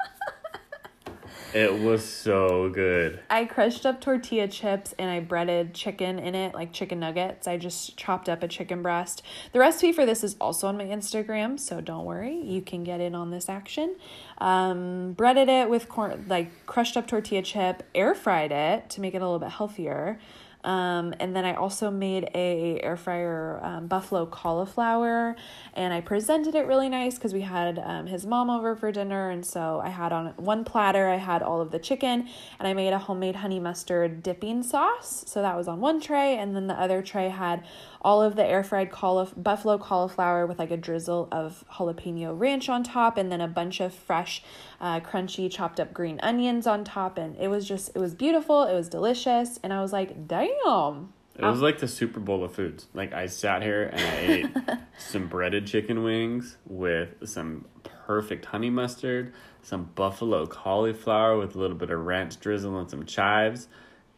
It 1.54 1.72
was 1.72 2.04
so 2.04 2.68
good. 2.68 3.20
I 3.30 3.44
crushed 3.44 3.86
up 3.86 4.00
tortilla 4.00 4.48
chips 4.48 4.92
and 4.98 5.08
I 5.08 5.20
breaded 5.20 5.72
chicken 5.72 6.18
in 6.18 6.34
it, 6.34 6.52
like 6.52 6.72
chicken 6.72 6.98
nuggets. 6.98 7.46
I 7.46 7.58
just 7.58 7.96
chopped 7.96 8.28
up 8.28 8.42
a 8.42 8.48
chicken 8.48 8.82
breast. 8.82 9.22
The 9.52 9.60
recipe 9.60 9.92
for 9.92 10.04
this 10.04 10.24
is 10.24 10.34
also 10.40 10.66
on 10.66 10.76
my 10.76 10.84
Instagram, 10.84 11.60
so 11.60 11.80
don't 11.80 12.04
worry, 12.04 12.34
you 12.34 12.60
can 12.60 12.82
get 12.82 13.00
in 13.00 13.14
on 13.14 13.30
this 13.30 13.48
action. 13.48 13.94
Um, 14.38 15.12
breaded 15.12 15.48
it 15.48 15.70
with 15.70 15.88
corn, 15.88 16.26
like 16.28 16.66
crushed 16.66 16.96
up 16.96 17.06
tortilla 17.06 17.42
chip, 17.42 17.84
air 17.94 18.16
fried 18.16 18.50
it 18.50 18.90
to 18.90 19.00
make 19.00 19.14
it 19.14 19.18
a 19.18 19.24
little 19.24 19.38
bit 19.38 19.50
healthier. 19.50 20.18
Um, 20.64 21.14
and 21.20 21.36
then 21.36 21.44
I 21.44 21.54
also 21.54 21.90
made 21.90 22.30
a 22.34 22.80
air 22.82 22.96
fryer 22.96 23.60
um, 23.62 23.86
buffalo 23.86 24.24
cauliflower, 24.24 25.36
and 25.74 25.92
I 25.92 26.00
presented 26.00 26.54
it 26.54 26.66
really 26.66 26.88
nice 26.88 27.16
because 27.16 27.34
we 27.34 27.42
had 27.42 27.78
um, 27.78 28.06
his 28.06 28.24
mom 28.24 28.48
over 28.48 28.74
for 28.74 28.90
dinner, 28.90 29.28
and 29.28 29.44
so 29.44 29.80
I 29.84 29.90
had 29.90 30.10
on 30.12 30.28
one 30.36 30.64
platter 30.64 31.08
I 31.08 31.16
had 31.16 31.42
all 31.42 31.60
of 31.60 31.70
the 31.70 31.78
chicken, 31.78 32.28
and 32.58 32.66
I 32.66 32.72
made 32.72 32.94
a 32.94 32.98
homemade 32.98 33.36
honey 33.36 33.60
mustard 33.60 34.22
dipping 34.22 34.62
sauce. 34.62 35.24
So 35.26 35.42
that 35.42 35.54
was 35.54 35.68
on 35.68 35.80
one 35.80 36.00
tray, 36.00 36.38
and 36.38 36.56
then 36.56 36.66
the 36.66 36.80
other 36.80 37.02
tray 37.02 37.28
had 37.28 37.62
all 38.00 38.22
of 38.22 38.36
the 38.36 38.44
air 38.44 38.64
fried 38.64 38.90
caulif- 38.90 39.34
buffalo 39.36 39.76
cauliflower 39.78 40.46
with 40.46 40.58
like 40.58 40.70
a 40.70 40.76
drizzle 40.76 41.28
of 41.30 41.64
jalapeno 41.74 42.38
ranch 42.38 42.70
on 42.70 42.82
top, 42.82 43.18
and 43.18 43.30
then 43.30 43.42
a 43.42 43.48
bunch 43.48 43.80
of 43.80 43.92
fresh, 43.92 44.42
uh, 44.80 45.00
crunchy 45.00 45.50
chopped 45.50 45.80
up 45.80 45.92
green 45.92 46.20
onions 46.22 46.66
on 46.66 46.84
top. 46.84 47.18
And 47.18 47.36
it 47.36 47.48
was 47.48 47.66
just, 47.66 47.90
it 47.94 47.98
was 47.98 48.14
beautiful. 48.14 48.64
It 48.64 48.74
was 48.74 48.88
delicious. 48.88 49.58
And 49.62 49.72
I 49.72 49.80
was 49.80 49.92
like, 49.92 50.26
damn. 50.26 51.12
It 51.36 51.44
was 51.44 51.60
like 51.60 51.78
the 51.80 51.88
Super 51.88 52.20
Bowl 52.20 52.44
of 52.44 52.54
foods. 52.54 52.86
Like 52.94 53.12
I 53.12 53.26
sat 53.26 53.62
here 53.62 53.90
and 53.92 54.00
I 54.00 54.18
ate 54.20 54.78
some 54.98 55.26
breaded 55.26 55.66
chicken 55.66 56.04
wings 56.04 56.56
with 56.66 57.28
some 57.28 57.64
perfect 58.06 58.44
honey 58.44 58.70
mustard, 58.70 59.32
some 59.62 59.90
buffalo 59.94 60.46
cauliflower 60.46 61.38
with 61.38 61.56
a 61.56 61.58
little 61.58 61.76
bit 61.76 61.90
of 61.90 62.00
ranch 62.04 62.38
drizzle 62.38 62.78
and 62.78 62.90
some 62.90 63.04
chives, 63.04 63.68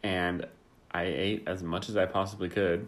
and 0.03 0.45
I 0.91 1.03
ate 1.03 1.43
as 1.47 1.63
much 1.63 1.89
as 1.89 1.97
I 1.97 2.05
possibly 2.05 2.49
could. 2.49 2.87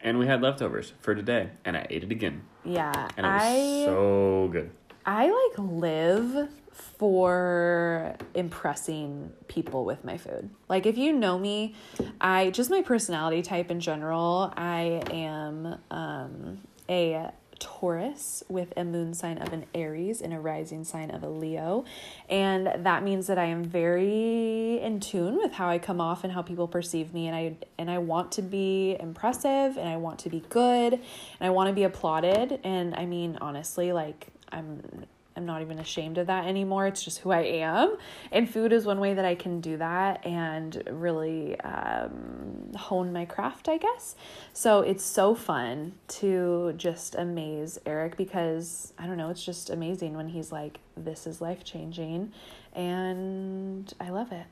And 0.00 0.18
we 0.18 0.26
had 0.26 0.42
leftovers 0.42 0.92
for 1.00 1.14
today, 1.14 1.50
and 1.64 1.76
I 1.76 1.86
ate 1.88 2.04
it 2.04 2.12
again. 2.12 2.42
Yeah. 2.64 3.08
And 3.16 3.26
it 3.26 3.30
was 3.30 3.42
I, 3.42 3.84
so 3.86 4.48
good. 4.52 4.70
I 5.04 5.30
like 5.30 5.58
live 5.58 6.48
for 6.98 8.16
impressing 8.34 9.32
people 9.48 9.84
with 9.84 10.04
my 10.04 10.18
food. 10.18 10.50
Like 10.68 10.86
if 10.86 10.98
you 10.98 11.12
know 11.12 11.38
me, 11.38 11.74
I 12.20 12.50
just 12.50 12.70
my 12.70 12.82
personality 12.82 13.42
type 13.42 13.70
in 13.70 13.80
general, 13.80 14.52
I 14.56 15.02
am 15.10 15.78
um 15.90 16.60
a 16.88 17.30
Taurus 17.58 18.42
with 18.48 18.72
a 18.76 18.84
moon 18.84 19.14
sign 19.14 19.38
of 19.38 19.52
an 19.52 19.64
Aries 19.74 20.20
and 20.20 20.32
a 20.32 20.38
rising 20.38 20.84
sign 20.84 21.10
of 21.10 21.22
a 21.22 21.28
Leo. 21.28 21.84
And 22.28 22.84
that 22.84 23.02
means 23.02 23.28
that 23.28 23.38
I 23.38 23.46
am 23.46 23.64
very 23.64 24.80
in 24.80 25.00
tune 25.00 25.36
with 25.36 25.52
how 25.52 25.68
I 25.68 25.78
come 25.78 26.00
off 26.00 26.24
and 26.24 26.32
how 26.32 26.42
people 26.42 26.68
perceive 26.68 27.14
me 27.14 27.26
and 27.26 27.36
I 27.36 27.56
and 27.78 27.90
I 27.90 27.98
want 27.98 28.32
to 28.32 28.42
be 28.42 28.96
impressive 29.00 29.76
and 29.76 29.88
I 29.88 29.96
want 29.96 30.18
to 30.20 30.30
be 30.30 30.40
good 30.48 30.92
and 30.92 31.02
I 31.40 31.50
want 31.50 31.68
to 31.68 31.74
be 31.74 31.84
applauded 31.84 32.60
and 32.62 32.94
I 32.94 33.06
mean 33.06 33.38
honestly 33.40 33.92
like 33.92 34.26
I'm 34.50 35.06
I'm 35.36 35.44
not 35.46 35.60
even 35.60 35.78
ashamed 35.78 36.16
of 36.18 36.26
that 36.28 36.46
anymore. 36.46 36.86
It's 36.86 37.02
just 37.04 37.18
who 37.18 37.30
I 37.30 37.42
am. 37.42 37.96
And 38.32 38.48
food 38.48 38.72
is 38.72 38.86
one 38.86 38.98
way 39.00 39.12
that 39.14 39.24
I 39.24 39.34
can 39.34 39.60
do 39.60 39.76
that 39.76 40.24
and 40.24 40.82
really 40.90 41.60
um, 41.60 42.72
hone 42.76 43.12
my 43.12 43.26
craft, 43.26 43.68
I 43.68 43.76
guess. 43.76 44.16
So 44.54 44.80
it's 44.80 45.04
so 45.04 45.34
fun 45.34 45.92
to 46.08 46.72
just 46.76 47.14
amaze 47.16 47.78
Eric 47.84 48.16
because 48.16 48.92
I 48.98 49.06
don't 49.06 49.18
know, 49.18 49.28
it's 49.28 49.44
just 49.44 49.68
amazing 49.70 50.16
when 50.16 50.28
he's 50.28 50.50
like, 50.50 50.78
this 50.96 51.26
is 51.26 51.40
life 51.42 51.64
changing. 51.64 52.32
And 52.74 53.92
I 54.00 54.08
love 54.10 54.32
it. 54.32 54.46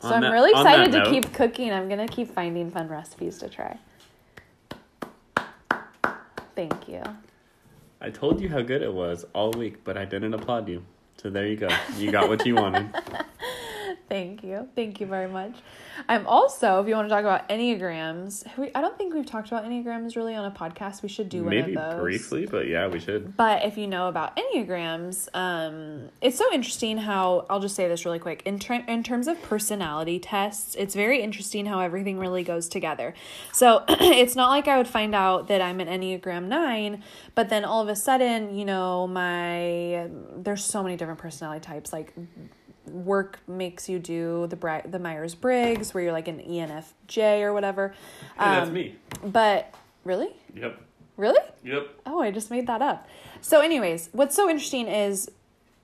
So 0.00 0.08
On 0.08 0.14
I'm 0.14 0.20
that- 0.22 0.30
really 0.32 0.50
excited 0.50 0.92
to 0.92 0.98
note- 0.98 1.10
keep 1.10 1.32
cooking. 1.32 1.72
I'm 1.72 1.88
going 1.88 2.06
to 2.06 2.12
keep 2.12 2.32
finding 2.32 2.70
fun 2.70 2.88
recipes 2.88 3.38
to 3.38 3.48
try. 3.48 3.78
Thank 6.54 6.88
you. 6.88 7.02
I 8.04 8.10
told 8.10 8.38
you 8.38 8.50
how 8.50 8.60
good 8.60 8.82
it 8.82 8.92
was 8.92 9.24
all 9.32 9.50
week, 9.52 9.82
but 9.82 9.96
I 9.96 10.04
didn't 10.04 10.34
applaud 10.34 10.68
you. 10.68 10.84
So 11.16 11.30
there 11.30 11.46
you 11.46 11.56
go. 11.56 11.70
You 11.96 12.12
got 12.12 12.28
what 12.28 12.44
you 12.44 12.54
wanted. 12.54 12.90
Thank 14.08 14.44
you. 14.44 14.68
Thank 14.76 15.00
you 15.00 15.06
very 15.06 15.28
much. 15.28 15.54
I'm 16.08 16.26
also, 16.26 16.80
if 16.80 16.88
you 16.88 16.94
want 16.94 17.08
to 17.08 17.14
talk 17.14 17.22
about 17.22 17.48
Enneagrams, 17.48 18.44
we, 18.58 18.70
I 18.74 18.82
don't 18.82 18.98
think 18.98 19.14
we've 19.14 19.24
talked 19.24 19.48
about 19.48 19.64
Enneagrams 19.64 20.14
really 20.14 20.34
on 20.34 20.44
a 20.44 20.50
podcast. 20.50 21.02
We 21.02 21.08
should 21.08 21.28
do 21.30 21.44
one 21.44 21.50
Maybe 21.50 21.74
of 21.74 21.92
those. 21.92 22.00
briefly, 22.00 22.46
but 22.46 22.68
yeah, 22.68 22.86
we 22.86 23.00
should. 23.00 23.36
But 23.36 23.64
if 23.64 23.78
you 23.78 23.86
know 23.86 24.08
about 24.08 24.36
Enneagrams, 24.36 25.28
um, 25.34 26.10
it's 26.20 26.36
so 26.36 26.52
interesting 26.52 26.98
how, 26.98 27.46
I'll 27.48 27.60
just 27.60 27.74
say 27.74 27.88
this 27.88 28.04
really 28.04 28.18
quick. 28.18 28.42
In, 28.44 28.58
ter- 28.58 28.84
in 28.86 29.02
terms 29.02 29.26
of 29.26 29.40
personality 29.40 30.18
tests, 30.18 30.74
it's 30.74 30.94
very 30.94 31.22
interesting 31.22 31.64
how 31.66 31.80
everything 31.80 32.18
really 32.18 32.44
goes 32.44 32.68
together. 32.68 33.14
So 33.52 33.84
it's 33.88 34.36
not 34.36 34.50
like 34.50 34.68
I 34.68 34.76
would 34.76 34.88
find 34.88 35.14
out 35.14 35.48
that 35.48 35.62
I'm 35.62 35.80
an 35.80 35.88
Enneagram 35.88 36.44
9, 36.44 37.02
but 37.34 37.48
then 37.48 37.64
all 37.64 37.80
of 37.80 37.88
a 37.88 37.96
sudden, 37.96 38.54
you 38.54 38.66
know, 38.66 39.06
my, 39.06 40.08
there's 40.36 40.62
so 40.62 40.82
many 40.82 40.96
different 40.96 41.20
personality 41.20 41.64
types. 41.64 41.92
Like, 41.92 42.12
work 42.86 43.40
makes 43.48 43.88
you 43.88 43.98
do 43.98 44.46
the 44.48 44.56
Bri- 44.56 44.82
the 44.84 44.98
Myers 44.98 45.34
Briggs, 45.34 45.94
where 45.94 46.02
you're 46.04 46.12
like 46.12 46.28
an 46.28 46.40
ENFJ 46.40 47.42
or 47.42 47.52
whatever. 47.52 47.94
Hey, 48.38 48.44
that's 48.44 48.68
Um, 48.68 48.74
me. 48.74 48.96
But 49.24 49.74
really, 50.04 50.28
Yep. 50.54 50.80
really, 51.16 51.40
Yep. 51.64 51.88
Oh, 52.06 52.20
I 52.20 52.30
just 52.30 52.50
made 52.50 52.66
that 52.66 52.82
up. 52.82 53.06
So, 53.40 53.60
anyways, 53.60 54.10
what's 54.12 54.34
so 54.36 54.48
interesting 54.50 54.86
is 54.88 55.30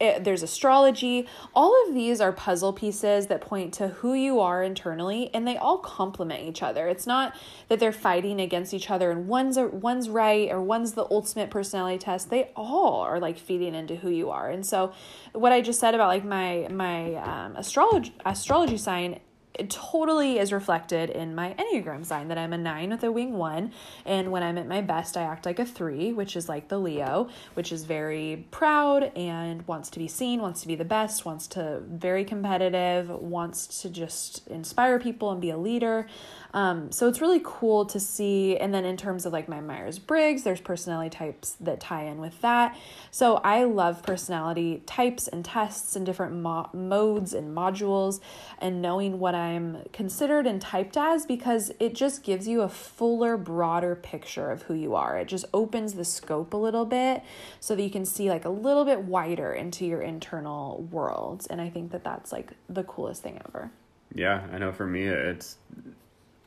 it, 0.01 0.25
there's 0.25 0.43
astrology. 0.43 1.29
All 1.55 1.87
of 1.87 1.95
these 1.95 2.21
are 2.21 2.33
puzzle 2.33 2.73
pieces 2.73 3.27
that 3.27 3.41
point 3.41 3.75
to 3.75 3.89
who 3.89 4.15
you 4.15 4.41
are 4.41 4.63
internally, 4.63 5.31
and 5.35 5.47
they 5.47 5.57
all 5.57 5.79
complement 5.79 6.43
each 6.43 6.63
other. 6.63 6.89
It's 6.89 7.07
not 7.07 7.37
that 7.69 7.79
they're 7.79 7.93
fighting 7.93 8.41
against 8.41 8.73
each 8.73 8.91
other, 8.91 9.11
and 9.11 9.29
one's 9.29 9.57
a, 9.57 9.67
one's 9.67 10.09
right 10.09 10.51
or 10.51 10.63
one's 10.63 10.93
the 10.93 11.07
ultimate 11.11 11.51
personality 11.51 11.99
test. 11.99 12.31
They 12.31 12.51
all 12.57 13.03
are 13.03 13.21
like 13.21 13.39
feeding 13.39 13.75
into 13.75 13.97
who 13.97 14.09
you 14.11 14.31
are. 14.31 14.49
And 14.49 14.65
so, 14.65 14.93
what 15.33 15.53
I 15.53 15.61
just 15.61 15.79
said 15.79 15.95
about 15.95 16.09
like 16.09 16.25
my 16.25 16.67
my 16.71 17.15
um, 17.17 17.57
astrology 17.57 18.15
astrology 18.25 18.79
sign 18.79 19.21
it 19.55 19.69
totally 19.69 20.39
is 20.39 20.53
reflected 20.53 21.11
in 21.11 21.35
my 21.35 21.55
Enneagram 21.59 22.05
sign 22.05 22.29
that 22.29 22.39
I'm 22.39 22.53
a 22.53 22.59
nine 22.59 22.91
with 22.91 23.03
a 23.03 23.11
wing 23.11 23.35
one. 23.35 23.73
And 24.05 24.31
when 24.31 24.43
I'm 24.43 24.57
at 24.59 24.69
my 24.69 24.81
best, 24.81 25.17
I 25.17 25.23
act 25.23 25.45
like 25.45 25.59
a 25.59 25.65
three, 25.65 26.13
which 26.13 26.37
is 26.37 26.49
like 26.49 26.69
the 26.69 26.79
Leo, 26.79 27.29
which 27.55 27.73
is 27.73 27.85
very 27.85 28.47
proud 28.51 29.13
and 29.17 29.67
wants 29.67 29.91
to 29.91 29.99
be 29.99 30.09
seen, 30.09 30.41
wants 30.41 30.61
to 30.63 30.69
be 30.69 30.77
the 30.77 30.85
best, 30.85 31.25
wants 31.25 31.47
to 31.49 31.83
very 31.89 32.25
competitive, 32.25 33.11
wants 33.11 33.83
to 33.83 33.91
just 33.91 34.47
inspire 34.47 34.99
people 34.99 35.31
and 35.33 35.41
be 35.41 35.51
a 35.51 35.59
leader. 35.59 36.07
Um, 36.53 36.91
so 36.91 37.09
it's 37.09 37.21
really 37.21 37.41
cool 37.43 37.85
to 37.87 38.01
see. 38.01 38.57
And 38.57 38.75
then 38.75 38.85
in 38.85 38.97
terms 38.97 39.27
of 39.27 39.33
like 39.33 39.49
my 39.49 39.61
Myers 39.61 39.99
Briggs, 39.99 40.43
there's 40.43 40.61
personality 40.61 41.11
types 41.11 41.57
that 41.61 41.81
tie 41.81 42.05
in 42.05 42.19
with 42.19 42.41
that. 42.41 42.77
So 43.11 43.37
I 43.37 43.65
love 43.65 44.03
personality 44.03 44.83
types 44.87 45.29
and 45.29 45.45
tests 45.45 45.97
and 45.97 46.05
different 46.05 46.35
mo- 46.35 46.71
modes 46.73 47.33
and 47.35 47.57
modules 47.57 48.21
and 48.59 48.83
knowing 48.83 49.19
what 49.19 49.35
I'm 49.35 49.85
considered 49.93 50.47
and 50.47 50.61
typed 50.61 50.97
as 50.97 51.27
because 51.27 51.73
it 51.79 51.95
just 51.95 52.23
gives 52.23 52.49
you 52.49 52.63
a 52.63 52.69
fuller, 52.69 53.37
broader 53.37 53.95
picture 53.95 54.51
of 54.51 54.63
who 54.63 54.75
you 54.75 54.95
are. 54.95 55.19
It 55.19 55.29
just 55.29 55.45
opens 55.55 55.95
the 55.95 56.05
scope 56.05 56.53
a 56.53 56.57
little 56.57 56.85
bit 56.85 57.23
so 57.61 57.75
that 57.77 57.83
you 57.83 57.91
can 57.91 58.05
see 58.05 58.29
like 58.29 58.45
a 58.45 58.51
little 58.51 58.85
bit 58.85 59.01
wider 59.01 59.53
into 59.53 59.87
your 59.87 60.03
internal 60.03 60.83
worlds. 60.91 61.47
And 61.47 61.61
I 61.61 61.71
think 61.71 61.93
that 61.93 62.05
that's 62.05 62.33
like 62.33 62.53
the 62.69 62.83
coolest 62.83 63.23
thing 63.23 63.41
ever. 63.49 63.71
Yeah, 64.15 64.47
I 64.53 64.59
know 64.59 64.73
for 64.73 64.87
me 64.87 65.05
it's 65.05 65.57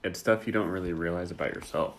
it's 0.04 0.20
stuff 0.20 0.46
you 0.46 0.54
don't 0.54 0.70
really 0.70 0.94
realize 0.94 1.32
about 1.32 1.54
yourself. 1.54 1.96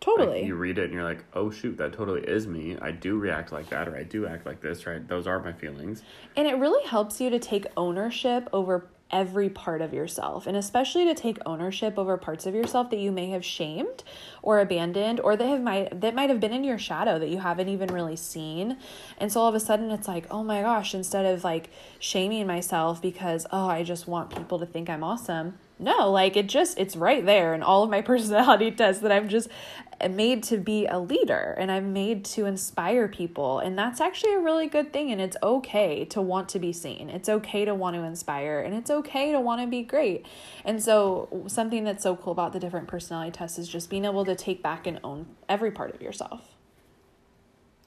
Totally. 0.00 0.40
Like 0.40 0.46
you 0.46 0.54
read 0.54 0.78
it 0.78 0.84
and 0.84 0.92
you're 0.92 1.04
like, 1.04 1.24
"Oh 1.32 1.50
shoot, 1.50 1.76
that 1.78 1.92
totally 1.92 2.22
is 2.22 2.46
me. 2.46 2.76
I 2.80 2.90
do 2.90 3.18
react 3.18 3.50
like 3.50 3.70
that 3.70 3.88
or 3.88 3.96
I 3.96 4.02
do 4.02 4.26
act 4.26 4.46
like 4.46 4.60
this, 4.60 4.86
right? 4.86 5.06
Those 5.06 5.26
are 5.26 5.40
my 5.40 5.52
feelings." 5.52 6.02
And 6.36 6.46
it 6.46 6.56
really 6.58 6.86
helps 6.86 7.20
you 7.20 7.30
to 7.30 7.38
take 7.38 7.66
ownership 7.76 8.48
over 8.52 8.88
every 9.10 9.48
part 9.48 9.80
of 9.80 9.94
yourself 9.94 10.48
and 10.48 10.56
especially 10.56 11.04
to 11.04 11.14
take 11.14 11.38
ownership 11.46 11.96
over 11.96 12.16
parts 12.16 12.44
of 12.44 12.56
yourself 12.56 12.90
that 12.90 12.98
you 12.98 13.12
may 13.12 13.30
have 13.30 13.44
shamed 13.44 14.02
or 14.42 14.58
abandoned 14.58 15.20
or 15.20 15.36
that 15.36 15.46
have 15.46 15.62
might 15.62 16.00
that 16.00 16.12
might 16.12 16.28
have 16.28 16.40
been 16.40 16.52
in 16.52 16.64
your 16.64 16.78
shadow 16.78 17.16
that 17.16 17.28
you 17.28 17.38
haven't 17.38 17.68
even 17.68 17.88
really 17.92 18.16
seen. 18.16 18.76
And 19.18 19.32
so 19.32 19.40
all 19.40 19.48
of 19.48 19.54
a 19.54 19.60
sudden 19.60 19.90
it's 19.90 20.08
like, 20.08 20.26
"Oh 20.30 20.42
my 20.42 20.62
gosh, 20.62 20.94
instead 20.94 21.24
of 21.24 21.44
like 21.44 21.70
shaming 21.98 22.46
myself 22.46 23.00
because 23.00 23.46
oh, 23.50 23.68
I 23.68 23.82
just 23.82 24.06
want 24.06 24.30
people 24.30 24.58
to 24.58 24.66
think 24.66 24.90
I'm 24.90 25.04
awesome." 25.04 25.58
No, 25.78 26.10
like 26.10 26.36
it 26.36 26.46
just 26.48 26.78
it's 26.78 26.96
right 26.96 27.24
there 27.24 27.54
in 27.54 27.62
all 27.62 27.82
of 27.82 27.90
my 27.90 28.00
personality 28.12 28.70
tests 28.70 29.02
that 29.02 29.12
I'm 29.12 29.28
just 29.28 29.48
made 30.10 30.42
to 30.44 30.58
be 30.58 30.86
a 30.86 30.98
leader 30.98 31.54
and 31.58 31.70
I'm 31.70 31.92
made 31.92 32.24
to 32.26 32.46
inspire 32.46 33.08
people. 33.08 33.58
And 33.58 33.78
that's 33.78 34.00
actually 34.00 34.34
a 34.34 34.38
really 34.38 34.68
good 34.68 34.92
thing. 34.92 35.10
And 35.10 35.20
it's 35.20 35.36
okay 35.42 36.04
to 36.06 36.20
want 36.20 36.48
to 36.50 36.58
be 36.58 36.72
seen. 36.72 37.10
It's 37.10 37.28
okay 37.28 37.64
to 37.64 37.74
want 37.74 37.96
to 37.96 38.02
inspire 38.02 38.60
and 38.60 38.74
it's 38.74 38.90
okay 38.90 39.32
to 39.32 39.40
want 39.40 39.60
to 39.60 39.66
be 39.66 39.82
great. 39.82 40.26
And 40.64 40.82
so, 40.82 41.44
something 41.46 41.84
that's 41.84 42.02
so 42.02 42.16
cool 42.16 42.32
about 42.32 42.52
the 42.52 42.60
different 42.60 42.88
personality 42.88 43.32
tests 43.32 43.58
is 43.58 43.68
just 43.68 43.90
being 43.90 44.04
able 44.04 44.24
to 44.24 44.34
take 44.34 44.62
back 44.62 44.86
and 44.86 44.98
own 45.04 45.26
every 45.48 45.70
part 45.70 45.94
of 45.94 46.00
yourself. 46.00 46.55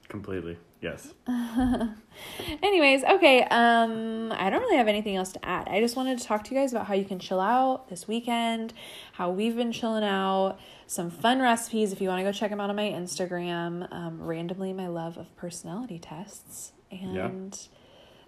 Completely. 0.10 0.58
Yes. 0.82 1.14
Anyways, 2.64 3.04
okay, 3.04 3.44
um 3.44 4.32
I 4.32 4.50
don't 4.50 4.62
really 4.62 4.78
have 4.78 4.88
anything 4.88 5.16
else 5.16 5.32
to 5.34 5.46
add. 5.46 5.68
I 5.70 5.80
just 5.80 5.96
wanted 5.96 6.18
to 6.18 6.26
talk 6.26 6.44
to 6.46 6.54
you 6.54 6.60
guys 6.60 6.72
about 6.72 6.88
how 6.88 6.96
you 6.96 7.06
can 7.06 7.20
chill 7.20 7.40
out 7.40 7.90
this 7.90 8.08
weekend, 8.08 8.74
how 9.14 9.30
we've 9.30 9.56
been 9.56 9.72
chilling 9.72 10.04
out, 10.04 10.58
some 10.88 11.12
fun 11.12 11.40
recipes 11.40 11.94
if 11.94 12.02
you 12.02 12.10
want 12.10 12.20
to 12.20 12.24
go 12.24 12.32
check 12.32 12.50
them 12.50 12.60
out 12.60 12.70
on 12.70 12.76
my 12.76 12.90
Instagram. 12.90 13.88
Um, 13.94 14.22
randomly 14.22 14.74
my 14.74 14.88
love 14.88 15.18
of 15.18 15.36
personality 15.36 16.00
tests. 16.00 16.74
And 16.92 17.56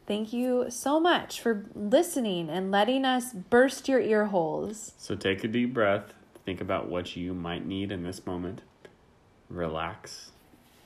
thank 0.05 0.31
you 0.31 0.67
so 0.69 0.99
much 0.99 1.41
for 1.41 1.65
listening 1.73 2.49
and 2.49 2.69
letting 2.69 3.05
us 3.05 3.33
burst 3.33 3.87
your 3.89 3.99
ear 3.99 4.25
holes. 4.25 4.93
So 4.97 5.15
take 5.15 5.43
a 5.43 5.47
deep 5.47 5.73
breath. 5.73 6.13
Think 6.45 6.61
about 6.61 6.89
what 6.89 7.15
you 7.15 7.33
might 7.33 7.65
need 7.65 7.91
in 7.91 8.03
this 8.03 8.25
moment. 8.25 8.61
Relax. 9.49 10.31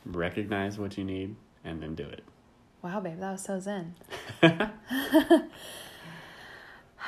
Recognize 0.05 0.77
what 0.77 0.97
you 0.97 1.03
need 1.03 1.35
and 1.63 1.81
then 1.81 1.95
do 1.95 2.03
it. 2.03 2.23
Wow, 2.81 2.99
babe, 2.99 3.19
that 3.19 3.31
was 3.31 3.43
so 3.43 3.59
zen. 3.59 3.95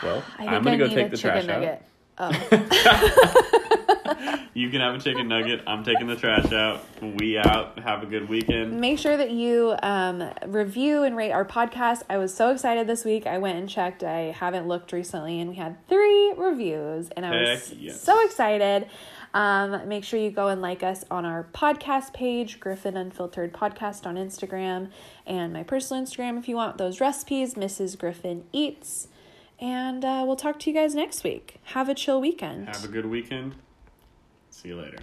Well, 0.04 0.24
I'm 0.40 0.64
gonna 0.64 0.72
I 0.72 0.78
go 0.78 0.88
take 0.88 1.12
the 1.12 1.18
trash 1.18 1.48
out. 1.48 1.82
Oh. 2.20 3.54
You 4.58 4.72
can 4.72 4.82
have 4.82 4.96
a 4.96 5.00
chicken 5.00 5.28
nugget. 5.28 5.62
I'm 5.68 5.84
taking 5.84 6.08
the 6.08 6.16
trash 6.16 6.52
out. 6.52 6.84
We 7.00 7.38
out. 7.38 7.78
Have 7.78 8.02
a 8.02 8.08
good 8.08 8.28
weekend. 8.28 8.82
Make 8.82 8.98
sure 8.98 9.16
that 9.16 9.30
you 9.30 9.76
um, 9.84 10.32
review 10.48 11.04
and 11.04 11.16
rate 11.16 11.32
our 11.32 11.46
podcast. 11.46 12.02
I 12.10 12.18
was 12.18 12.34
so 12.34 12.50
excited 12.50 12.88
this 12.88 13.06
week. 13.06 13.28
I 13.28 13.38
went 13.38 13.60
and 13.60 13.70
checked. 13.70 14.04
I 14.04 14.32
haven't 14.32 14.68
looked 14.68 14.94
recently, 14.94 15.40
and 15.40 15.52
we 15.52 15.58
had 15.58 15.88
three 15.88 16.34
reviews, 16.36 17.12
and 17.12 17.24
I 17.24 17.40
was 17.40 17.72
yes. 17.74 18.02
so 18.02 18.20
excited. 18.26 18.88
Um, 19.38 19.88
make 19.88 20.04
sure 20.04 20.20
you 20.20 20.32
go 20.32 20.48
and 20.48 20.64
like 20.64 20.82
us 20.82 21.06
on 21.12 21.24
our 21.24 21.48
podcast 21.54 22.12
page, 22.12 22.60
Griffin 22.60 22.98
Unfiltered 22.98 23.54
Podcast 23.54 24.08
on 24.08 24.16
Instagram, 24.16 24.90
and 25.28 25.54
my 25.54 25.62
personal 25.62 26.04
Instagram 26.04 26.40
if 26.40 26.50
you 26.50 26.56
want 26.56 26.80
those 26.80 27.00
recipes, 27.00 27.54
Mrs. 27.54 28.00
Griffin 28.00 28.46
Eats. 28.52 29.10
And 29.60 30.04
uh, 30.04 30.24
we'll 30.26 30.38
talk 30.38 30.58
to 30.62 30.72
you 30.72 30.76
guys 30.76 30.96
next 30.96 31.24
week. 31.24 31.60
Have 31.66 31.88
a 31.88 31.94
chill 31.94 32.20
weekend. 32.20 32.66
Have 32.66 32.84
a 32.84 32.88
good 32.88 33.06
weekend. 33.06 33.54
See 34.50 34.70
you 34.70 34.82
later. 34.82 34.98